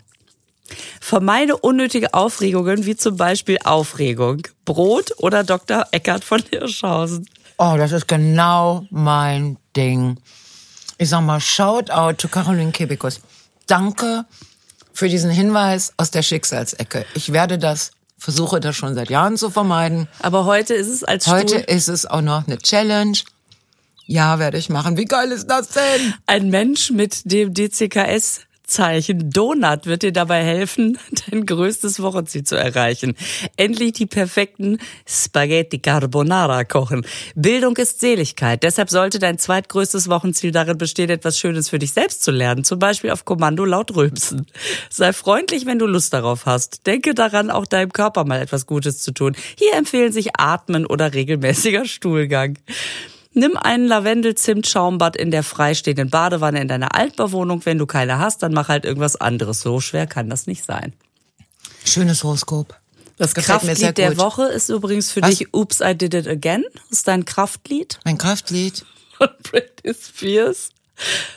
Vermeide 1.00 1.56
unnötige 1.56 2.12
Aufregungen, 2.12 2.84
wie 2.84 2.96
zum 2.96 3.16
Beispiel 3.16 3.56
Aufregung. 3.64 4.42
Brot 4.66 5.12
oder 5.18 5.42
Dr. 5.42 5.86
Eckert 5.92 6.24
von 6.24 6.42
Hirschhausen. 6.50 7.26
Oh, 7.58 7.74
das 7.78 7.92
ist 7.92 8.06
genau 8.06 8.86
mein 8.90 9.56
Ding. 9.74 10.18
Ich 10.98 11.08
sag 11.08 11.22
mal, 11.22 11.40
shout 11.40 11.90
out 11.90 12.18
to 12.18 12.28
Caroline 12.28 12.72
Kebekus. 12.72 13.20
Danke 13.66 14.24
für 14.92 15.08
diesen 15.08 15.30
Hinweis 15.30 15.92
aus 15.96 16.10
der 16.10 16.22
Schicksalsecke. 16.22 17.06
Ich 17.14 17.32
werde 17.32 17.58
das, 17.58 17.92
versuche 18.18 18.60
das 18.60 18.76
schon 18.76 18.94
seit 18.94 19.10
Jahren 19.10 19.36
zu 19.36 19.50
vermeiden. 19.50 20.08
Aber 20.20 20.44
heute 20.44 20.74
ist 20.74 20.88
es 20.88 21.02
als 21.04 21.26
Heute 21.26 21.60
Stuhl 21.60 21.74
ist 21.74 21.88
es 21.88 22.06
auch 22.06 22.20
noch 22.20 22.46
eine 22.46 22.58
Challenge. 22.58 23.18
Ja, 24.06 24.38
werde 24.38 24.58
ich 24.58 24.68
machen. 24.68 24.96
Wie 24.96 25.04
geil 25.04 25.32
ist 25.32 25.48
das 25.48 25.68
denn? 25.70 26.14
ein 26.26 26.48
Mensch 26.50 26.90
mit 26.90 27.30
dem 27.30 27.52
DCKS 27.54 28.40
Zeichen 28.66 29.30
Donut 29.30 29.86
wird 29.86 30.02
dir 30.02 30.12
dabei 30.12 30.42
helfen, 30.42 30.98
dein 31.30 31.46
größtes 31.46 32.02
Wochenziel 32.02 32.42
zu 32.42 32.56
erreichen. 32.56 33.14
Endlich 33.56 33.92
die 33.92 34.06
perfekten 34.06 34.78
Spaghetti 35.06 35.78
Carbonara 35.78 36.64
kochen. 36.64 37.06
Bildung 37.36 37.76
ist 37.76 38.00
Seligkeit. 38.00 38.62
Deshalb 38.64 38.90
sollte 38.90 39.18
dein 39.18 39.38
zweitgrößtes 39.38 40.10
Wochenziel 40.10 40.50
darin 40.50 40.78
bestehen, 40.78 41.10
etwas 41.10 41.38
Schönes 41.38 41.68
für 41.68 41.78
dich 41.78 41.92
selbst 41.92 42.24
zu 42.24 42.32
lernen. 42.32 42.64
Zum 42.64 42.78
Beispiel 42.78 43.10
auf 43.10 43.24
Kommando 43.24 43.64
laut 43.64 43.94
rülpsen. 43.94 44.46
Sei 44.90 45.12
freundlich, 45.12 45.64
wenn 45.66 45.78
du 45.78 45.86
Lust 45.86 46.12
darauf 46.12 46.44
hast. 46.44 46.86
Denke 46.86 47.14
daran, 47.14 47.50
auch 47.50 47.66
deinem 47.66 47.92
Körper 47.92 48.24
mal 48.24 48.40
etwas 48.40 48.66
Gutes 48.66 49.00
zu 49.00 49.12
tun. 49.12 49.36
Hier 49.56 49.74
empfehlen 49.74 50.12
sich 50.12 50.38
Atmen 50.38 50.86
oder 50.86 51.14
regelmäßiger 51.14 51.84
Stuhlgang. 51.84 52.58
Nimm 53.38 53.58
einen 53.58 53.86
Lavendel-Zimt-Schaumbad 53.86 55.14
in 55.14 55.30
der 55.30 55.42
freistehenden 55.42 56.08
Badewanne 56.08 56.58
in 56.58 56.68
deiner 56.68 56.94
Altbauwohnung. 56.94 57.66
Wenn 57.66 57.76
du 57.76 57.84
keine 57.84 58.18
hast, 58.18 58.42
dann 58.42 58.54
mach 58.54 58.68
halt 58.68 58.86
irgendwas 58.86 59.16
anderes. 59.16 59.60
So 59.60 59.78
schwer 59.78 60.06
kann 60.06 60.30
das 60.30 60.46
nicht 60.46 60.64
sein. 60.64 60.94
Schönes 61.84 62.24
Horoskop. 62.24 62.80
Das 63.18 63.34
Gefällt 63.34 63.60
Kraftlied 63.60 63.98
der. 63.98 64.16
Woche 64.16 64.44
ist 64.44 64.70
übrigens 64.70 65.12
für 65.12 65.20
Was? 65.20 65.36
dich 65.36 65.52
Oops, 65.52 65.82
I 65.82 65.94
Did 65.94 66.14
It 66.14 66.26
Again. 66.26 66.64
Das 66.72 66.98
ist 66.98 67.08
dein 67.08 67.26
Kraftlied 67.26 67.98
Mein 68.06 68.16
Kraftlied. 68.16 68.86
von 69.18 69.28
Britney 69.42 69.92
Spears. 69.94 70.70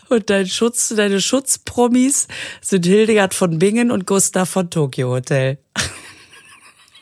Und 0.07 0.29
dein 0.29 0.47
Schutz, 0.47 0.93
deine 0.95 1.19
Schutzpromis 1.19 2.29
sind 2.61 2.85
Hildegard 2.85 3.33
von 3.33 3.59
Bingen 3.59 3.91
und 3.91 4.05
Gustav 4.05 4.49
von 4.49 4.69
Tokyo 4.69 5.09
Hotel. 5.09 5.57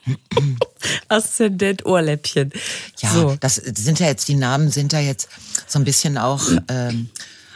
Aszendent 1.10 1.86
Ohrläppchen. 1.86 2.52
Ja, 3.00 3.10
So. 3.12 3.36
das 3.40 3.56
sind 3.56 4.00
ja 4.00 4.08
jetzt, 4.08 4.28
die 4.28 4.36
Namen 4.36 4.72
sind 4.72 4.94
ja 4.94 5.00
jetzt 5.00 5.30
so 5.68 5.80
ein 5.80 5.86
bisschen 5.86 6.18
auch, 6.18 6.42
ähm, 6.70 7.10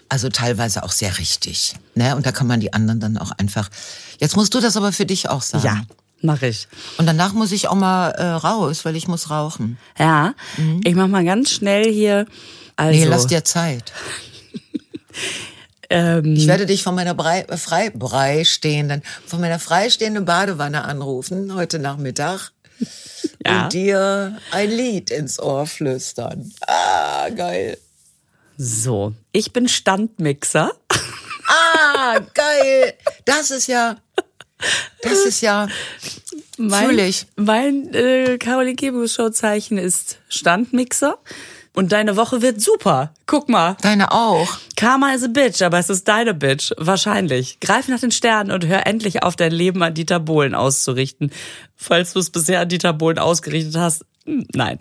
also 0.10 0.30
teilweise 0.30 0.84
auch 0.84 0.92
sehr 0.92 1.18
richtig. 1.18 1.76
Ne? 1.96 2.16
Und 2.16 2.26
da 2.26 2.32
kann 2.32 2.48
man 2.48 2.60
die 2.60 2.74
anderen 2.74 3.00
dann 3.00 3.18
auch 3.18 3.32
einfach. 3.32 3.70
Jetzt 4.20 4.36
musst 4.36 4.54
du 4.54 4.60
das 4.60 4.76
aber 4.78 4.92
für 4.92 5.06
dich 5.06 5.30
auch 5.30 5.42
sagen. 5.42 5.66
Ja, 5.66 5.82
mach 6.22 6.42
ich. 6.42 6.68
Und 6.98 7.06
danach 7.06 7.34
muss 7.34 7.52
ich 7.52 7.68
auch 7.70 7.76
mal 7.76 8.10
äh, 8.12 8.24
raus, 8.26 8.84
weil 8.86 8.96
ich 8.96 9.08
muss 9.08 9.30
rauchen. 9.30 9.78
Ja, 9.98 10.34
ich 10.84 10.96
mach 10.96 11.08
mal 11.08 11.24
ganz 11.24 11.52
schnell 11.52 11.92
hier 11.92 12.26
Also, 12.76 12.92
Nee, 13.00 13.06
lass 13.06 13.28
dir 13.28 13.44
Zeit. 13.44 13.94
ähm, 15.92 16.36
Ich 16.36 16.48
werde 16.48 16.66
dich 16.66 16.84
von 16.84 16.96
meiner 16.96 17.14
Brei, 17.14 17.42
äh, 17.42 17.58
frei, 17.58 17.92
freistehenden, 17.92 19.04
von 19.28 19.40
meiner 19.42 19.60
freistehenden 19.60 20.26
Badewanne 20.26 20.84
anrufen 20.86 21.54
heute 21.54 21.80
Nachmittag 21.80 22.52
Ja. 23.46 23.64
und 23.66 23.74
dir 23.74 24.38
ein 24.52 24.70
Lied 24.72 25.12
ins 25.12 25.40
Ohr 25.40 25.66
flüstern. 25.68 26.52
Ah, 26.68 27.30
geil. 27.30 27.78
so, 28.58 29.14
ich 29.32 29.52
bin 29.54 29.68
Standmixer. 29.68 30.72
Ah, 31.48 32.20
geil. 32.34 32.94
Das 33.26 33.52
ist 33.52 33.68
ja, 33.68 33.98
das 35.02 35.26
ist 35.26 35.42
ja, 35.42 35.68
Mein. 36.58 37.14
Mein 37.36 37.94
äh, 37.94 38.38
Caroline 38.38 38.76
Kebekus 38.76 39.16
Show 39.16 39.30
Zeichen 39.30 39.78
ist 39.78 40.20
Standmixer. 40.30 41.18
Und 41.74 41.94
deine 41.94 42.18
Woche 42.18 42.42
wird 42.42 42.60
super. 42.62 43.14
Guck 43.26 43.48
mal. 43.48 43.78
deine 43.82 44.12
auch. 44.12 44.58
Karma 44.76 45.14
is 45.14 45.24
a 45.24 45.28
bitch, 45.28 45.62
aber 45.62 45.80
es 45.80 45.90
ist 45.90 46.08
deine 46.08 46.34
Bitch. 46.34 46.72
Wahrscheinlich. 46.78 47.60
Greif 47.62 47.88
nach 47.88 48.00
den 48.00 48.12
Sternen 48.12 48.52
und 48.52 48.66
hör 48.68 48.86
endlich 48.86 49.24
auf, 49.24 49.36
dein 49.38 49.54
Leben 49.54 49.82
an 49.82 49.94
Dieter 49.94 50.20
Bohlen 50.20 50.54
auszurichten. 50.54 51.32
Falls 51.78 52.14
du 52.14 52.20
es 52.20 52.30
bisher 52.30 52.60
an 52.60 52.68
Dieter 52.70 52.92
Bohlen 52.94 53.20
ausgerichtet 53.20 53.78
hast. 53.78 54.06
hm, 54.26 54.46
Nein. 54.54 54.80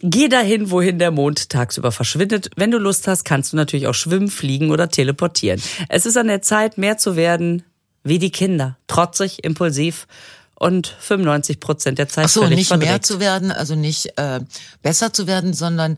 Geh 0.00 0.28
dahin, 0.28 0.70
wohin 0.70 0.98
der 1.00 1.10
Mond 1.10 1.48
tagsüber 1.48 1.90
verschwindet. 1.90 2.50
Wenn 2.54 2.70
du 2.70 2.78
Lust 2.78 3.08
hast, 3.08 3.24
kannst 3.24 3.52
du 3.52 3.56
natürlich 3.56 3.88
auch 3.88 3.94
schwimmen, 3.94 4.28
fliegen 4.28 4.70
oder 4.70 4.90
teleportieren. 4.90 5.60
Es 5.88 6.06
ist 6.06 6.16
an 6.16 6.28
der 6.28 6.42
Zeit, 6.42 6.78
mehr 6.78 6.98
zu 6.98 7.16
werden 7.16 7.64
wie 8.04 8.20
die 8.20 8.30
Kinder. 8.30 8.76
Trotzig, 8.86 9.42
impulsiv 9.44 10.06
und 10.58 10.88
95 10.98 11.60
Prozent 11.60 11.98
der 11.98 12.08
Zeit 12.08 12.26
Ach 12.26 12.30
so, 12.30 12.42
völlig 12.42 12.58
nicht 12.58 12.68
verdreckt. 12.68 12.90
mehr 12.90 13.02
zu 13.02 13.20
werden, 13.20 13.52
also 13.52 13.74
nicht 13.74 14.18
äh, 14.18 14.40
besser 14.82 15.12
zu 15.12 15.26
werden, 15.26 15.54
sondern 15.54 15.96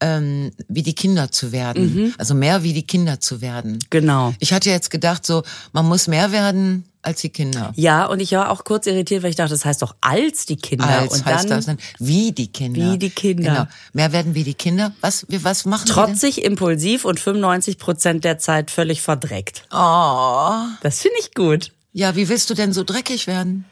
ähm, 0.00 0.52
wie 0.68 0.82
die 0.82 0.94
Kinder 0.94 1.30
zu 1.30 1.52
werden. 1.52 2.14
Also 2.18 2.34
mehr 2.34 2.62
wie 2.62 2.72
die 2.72 2.82
Kinder 2.82 3.20
zu 3.20 3.40
werden. 3.40 3.78
Genau. 3.88 4.34
Ich 4.38 4.52
hatte 4.52 4.68
jetzt 4.68 4.90
gedacht, 4.90 5.24
so 5.24 5.44
man 5.72 5.86
muss 5.86 6.08
mehr 6.08 6.32
werden 6.32 6.84
als 7.00 7.20
die 7.20 7.30
Kinder. 7.30 7.72
Ja, 7.76 8.06
und 8.06 8.20
ich 8.20 8.32
war 8.32 8.50
auch 8.50 8.64
kurz 8.64 8.86
irritiert, 8.86 9.22
weil 9.22 9.30
ich 9.30 9.36
dachte, 9.36 9.52
das 9.52 9.64
heißt 9.64 9.80
doch 9.80 9.94
als 10.00 10.44
die 10.46 10.56
Kinder. 10.56 10.86
Als 10.86 11.14
und 11.14 11.24
heißt 11.24 11.44
dann 11.50 11.58
das 11.58 11.66
dann 11.66 11.78
wie 11.98 12.32
die 12.32 12.52
Kinder. 12.52 12.92
Wie 12.92 12.98
die 12.98 13.10
Kinder. 13.10 13.50
Genau. 13.50 13.66
Mehr 13.92 14.12
werden 14.12 14.34
wie 14.34 14.44
die 14.44 14.54
Kinder. 14.54 14.92
Was, 15.00 15.26
wie, 15.28 15.42
was 15.42 15.64
machen 15.64 15.86
trotzig, 15.86 16.44
impulsiv 16.44 17.04
und 17.04 17.18
95 17.18 17.78
Prozent 17.78 18.24
der 18.24 18.38
Zeit 18.38 18.70
völlig 18.70 19.02
verdreckt. 19.02 19.64
denn? 19.70 19.78
Oh. 19.80 20.64
Das 20.82 21.00
finde 21.00 21.16
ich 21.20 21.34
gut. 21.34 21.72
Ja, 21.92 22.14
wie 22.16 22.28
willst 22.28 22.50
du 22.50 22.54
denn 22.54 22.72
so 22.72 22.84
dreckig 22.84 23.26
werden? 23.26 23.64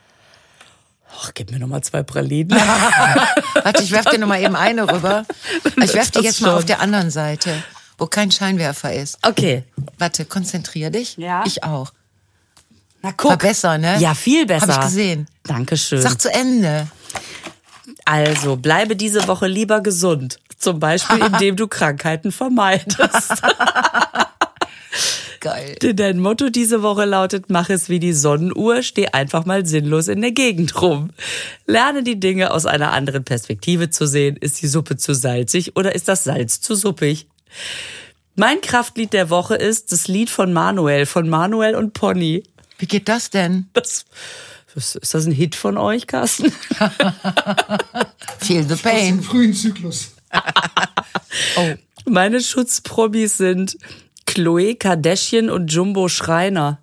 Ach, 1.19 1.31
gib 1.35 1.51
mir 1.51 1.59
noch 1.59 1.69
mal 1.69 1.83
zwei 1.83 2.03
Pralinen. 2.03 2.51
Warte, 3.63 3.83
ich 3.83 3.91
werf 3.91 4.07
dir 4.07 4.19
noch 4.19 4.29
mal 4.29 4.41
eben 4.41 4.57
eine 4.57 4.91
rüber. 4.91 5.25
Ich 5.83 5.95
werf 5.95 6.11
die 6.11 6.21
jetzt 6.21 6.41
mal 6.41 6.57
auf 6.57 6.65
der 6.65 6.81
anderen 6.81 7.11
Seite, 7.11 7.51
wo 7.99 8.07
kein 8.07 8.31
Scheinwerfer 8.31 8.93
ist. 8.93 9.19
Okay. 9.23 9.65
Warte, 9.99 10.25
konzentrier 10.25 10.91
dich. 10.91 11.17
Ja. 11.17 11.43
Ich 11.47 11.65
auch. 11.65 11.93
Na 13.03 13.13
guck. 13.13 13.31
War 13.31 13.39
besser, 13.39 13.79
ne? 13.79 13.99
Ja, 13.99 14.15
viel 14.15 14.47
besser. 14.47 14.69
Hab 14.69 14.79
ich 14.79 14.89
gesehen. 14.89 15.27
Dankeschön. 15.45 16.01
Sag 16.03 16.21
zu 16.21 16.31
Ende. 16.33 16.87
Also, 18.05 18.57
bleibe 18.57 18.97
diese 18.97 19.27
Woche 19.27 19.47
lieber 19.47 19.81
gesund. 19.81 20.39
Zum 20.59 20.79
Beispiel, 20.81 21.19
indem 21.25 21.57
du 21.57 21.67
Krankheiten 21.69 22.33
vermeidest. 22.33 23.43
Geil. 25.41 25.77
Denn 25.81 25.97
dein 25.97 26.19
Motto 26.19 26.51
diese 26.51 26.83
Woche 26.83 27.07
lautet, 27.07 27.47
mach 27.49 27.71
es 27.71 27.89
wie 27.89 27.99
die 27.99 28.13
Sonnenuhr, 28.13 28.83
steh 28.83 29.09
einfach 29.09 29.47
mal 29.47 29.65
sinnlos 29.65 30.09
in 30.09 30.21
der 30.21 30.33
Gegend 30.33 30.81
rum. 30.83 31.11
Lerne 31.67 32.03
die 32.03 32.21
Dinge 32.21 32.51
aus 32.53 32.67
einer 32.67 32.93
anderen 32.93 33.25
Perspektive 33.25 33.89
zu 33.89 34.07
sehen. 34.07 34.37
Ist 34.37 34.61
die 34.61 34.67
Suppe 34.67 34.99
zu 34.99 35.15
salzig 35.15 35.77
oder 35.77 35.95
ist 35.95 36.09
das 36.09 36.25
Salz 36.25 36.61
zu 36.61 36.75
suppig? 36.75 37.27
Mein 38.37 38.61
Kraftlied 38.61 39.15
der 39.15 39.31
Woche 39.31 39.55
ist 39.55 39.93
das 39.93 40.09
Lied 40.09 40.29
von 40.29 40.53
Manuel, 40.53 41.07
von 41.07 41.27
Manuel 41.29 41.75
und 41.75 41.95
Pony. 41.95 42.43
Wie 42.79 42.87
geht 42.87 43.09
das 43.09 43.31
denn? 43.31 43.71
Das, 43.73 44.05
das, 44.75 44.97
ist 44.97 45.15
das 45.15 45.27
ein 45.27 45.33
Hit 45.33 45.55
von 45.55 45.79
euch, 45.79 46.07
Carsten? 46.07 46.53
Feel 48.39 48.65
the 48.65 48.75
Aus 48.75 48.83
dem 48.83 48.91
pain. 48.91 49.23
frühen 49.23 49.55
Zyklus. 49.55 50.13
Meine 52.07 52.41
Schutzprobis 52.41 53.37
sind 53.39 53.77
Chloe 54.31 54.77
Kardashian 54.77 55.51
und 55.51 55.73
Jumbo 55.73 56.09
Schreiner. 56.09 56.79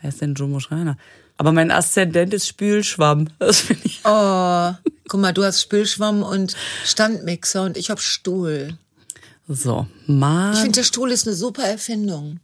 Wer 0.00 0.08
ist 0.08 0.22
denn 0.22 0.34
Jumbo 0.34 0.60
Schreiner? 0.60 0.96
Aber 1.36 1.52
mein 1.52 1.70
Aszendent 1.70 2.32
ist 2.32 2.48
Spülschwamm. 2.48 3.28
Das 3.38 3.60
finde 3.60 3.82
ich. 3.84 4.00
Oh, 4.04 4.72
guck 5.06 5.20
mal, 5.20 5.34
du 5.34 5.44
hast 5.44 5.60
Spülschwamm 5.60 6.22
und 6.22 6.56
Standmixer 6.86 7.64
und 7.64 7.76
ich 7.76 7.90
hab 7.90 8.00
Stuhl. 8.00 8.78
So, 9.46 9.86
Mann. 10.06 10.54
Ich 10.54 10.60
finde, 10.60 10.76
der 10.76 10.84
Stuhl 10.84 11.12
ist 11.12 11.26
eine 11.26 11.36
super 11.36 11.64
Erfindung. 11.64 12.40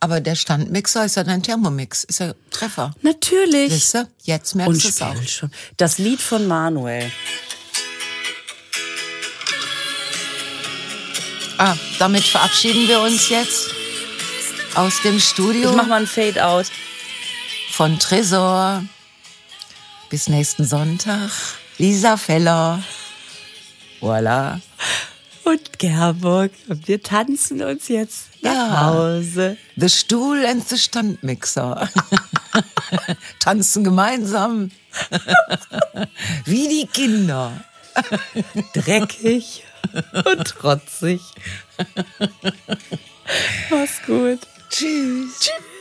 Aber 0.00 0.20
der 0.20 0.34
Standmixer 0.34 1.04
ist 1.04 1.14
ja 1.14 1.22
dein 1.22 1.44
Thermomix, 1.44 2.02
ist 2.02 2.18
ja 2.18 2.34
Treffer. 2.50 2.92
Natürlich. 3.02 3.72
Siehst 3.72 3.94
du? 3.94 4.08
Jetzt 4.24 4.56
merkst 4.56 4.82
du 4.82 4.88
es 4.88 5.00
auch. 5.00 5.14
Das 5.76 5.98
Lied 5.98 6.20
von 6.20 6.48
Manuel. 6.48 7.12
Ah, 11.64 11.76
damit 12.00 12.24
verabschieden 12.24 12.88
wir 12.88 13.00
uns 13.02 13.28
jetzt 13.28 13.70
aus 14.74 15.00
dem 15.02 15.20
Studio 15.20 15.70
Ich 15.70 15.76
mach 15.76 15.86
mal 15.86 16.00
ein 16.00 16.06
Fade-out. 16.08 16.66
von 17.70 18.00
Tresor. 18.00 18.84
Bis 20.10 20.28
nächsten 20.28 20.64
Sonntag. 20.64 21.30
Lisa 21.78 22.16
Feller. 22.16 22.82
Voila. 24.00 24.60
Und 25.44 25.78
Gerburg. 25.78 26.50
Und 26.66 26.88
wir 26.88 27.00
tanzen 27.00 27.62
uns 27.62 27.86
jetzt 27.86 28.42
nach 28.42 28.52
Ja. 28.52 28.80
Hause. 28.86 29.56
The 29.76 29.88
Stuhl 29.88 30.44
and 30.44 30.68
the 30.68 30.76
Standmixer. 30.76 31.88
Tanzen 33.38 33.84
gemeinsam. 33.84 34.72
Wie 36.44 36.66
die 36.66 36.88
Kinder. 36.92 37.52
Dreckig 38.74 39.62
und 40.24 40.44
trotzig. 40.44 41.20
Mach's 43.70 44.02
gut. 44.06 44.40
Tschüss. 44.70 45.38
Tschüss. 45.40 45.71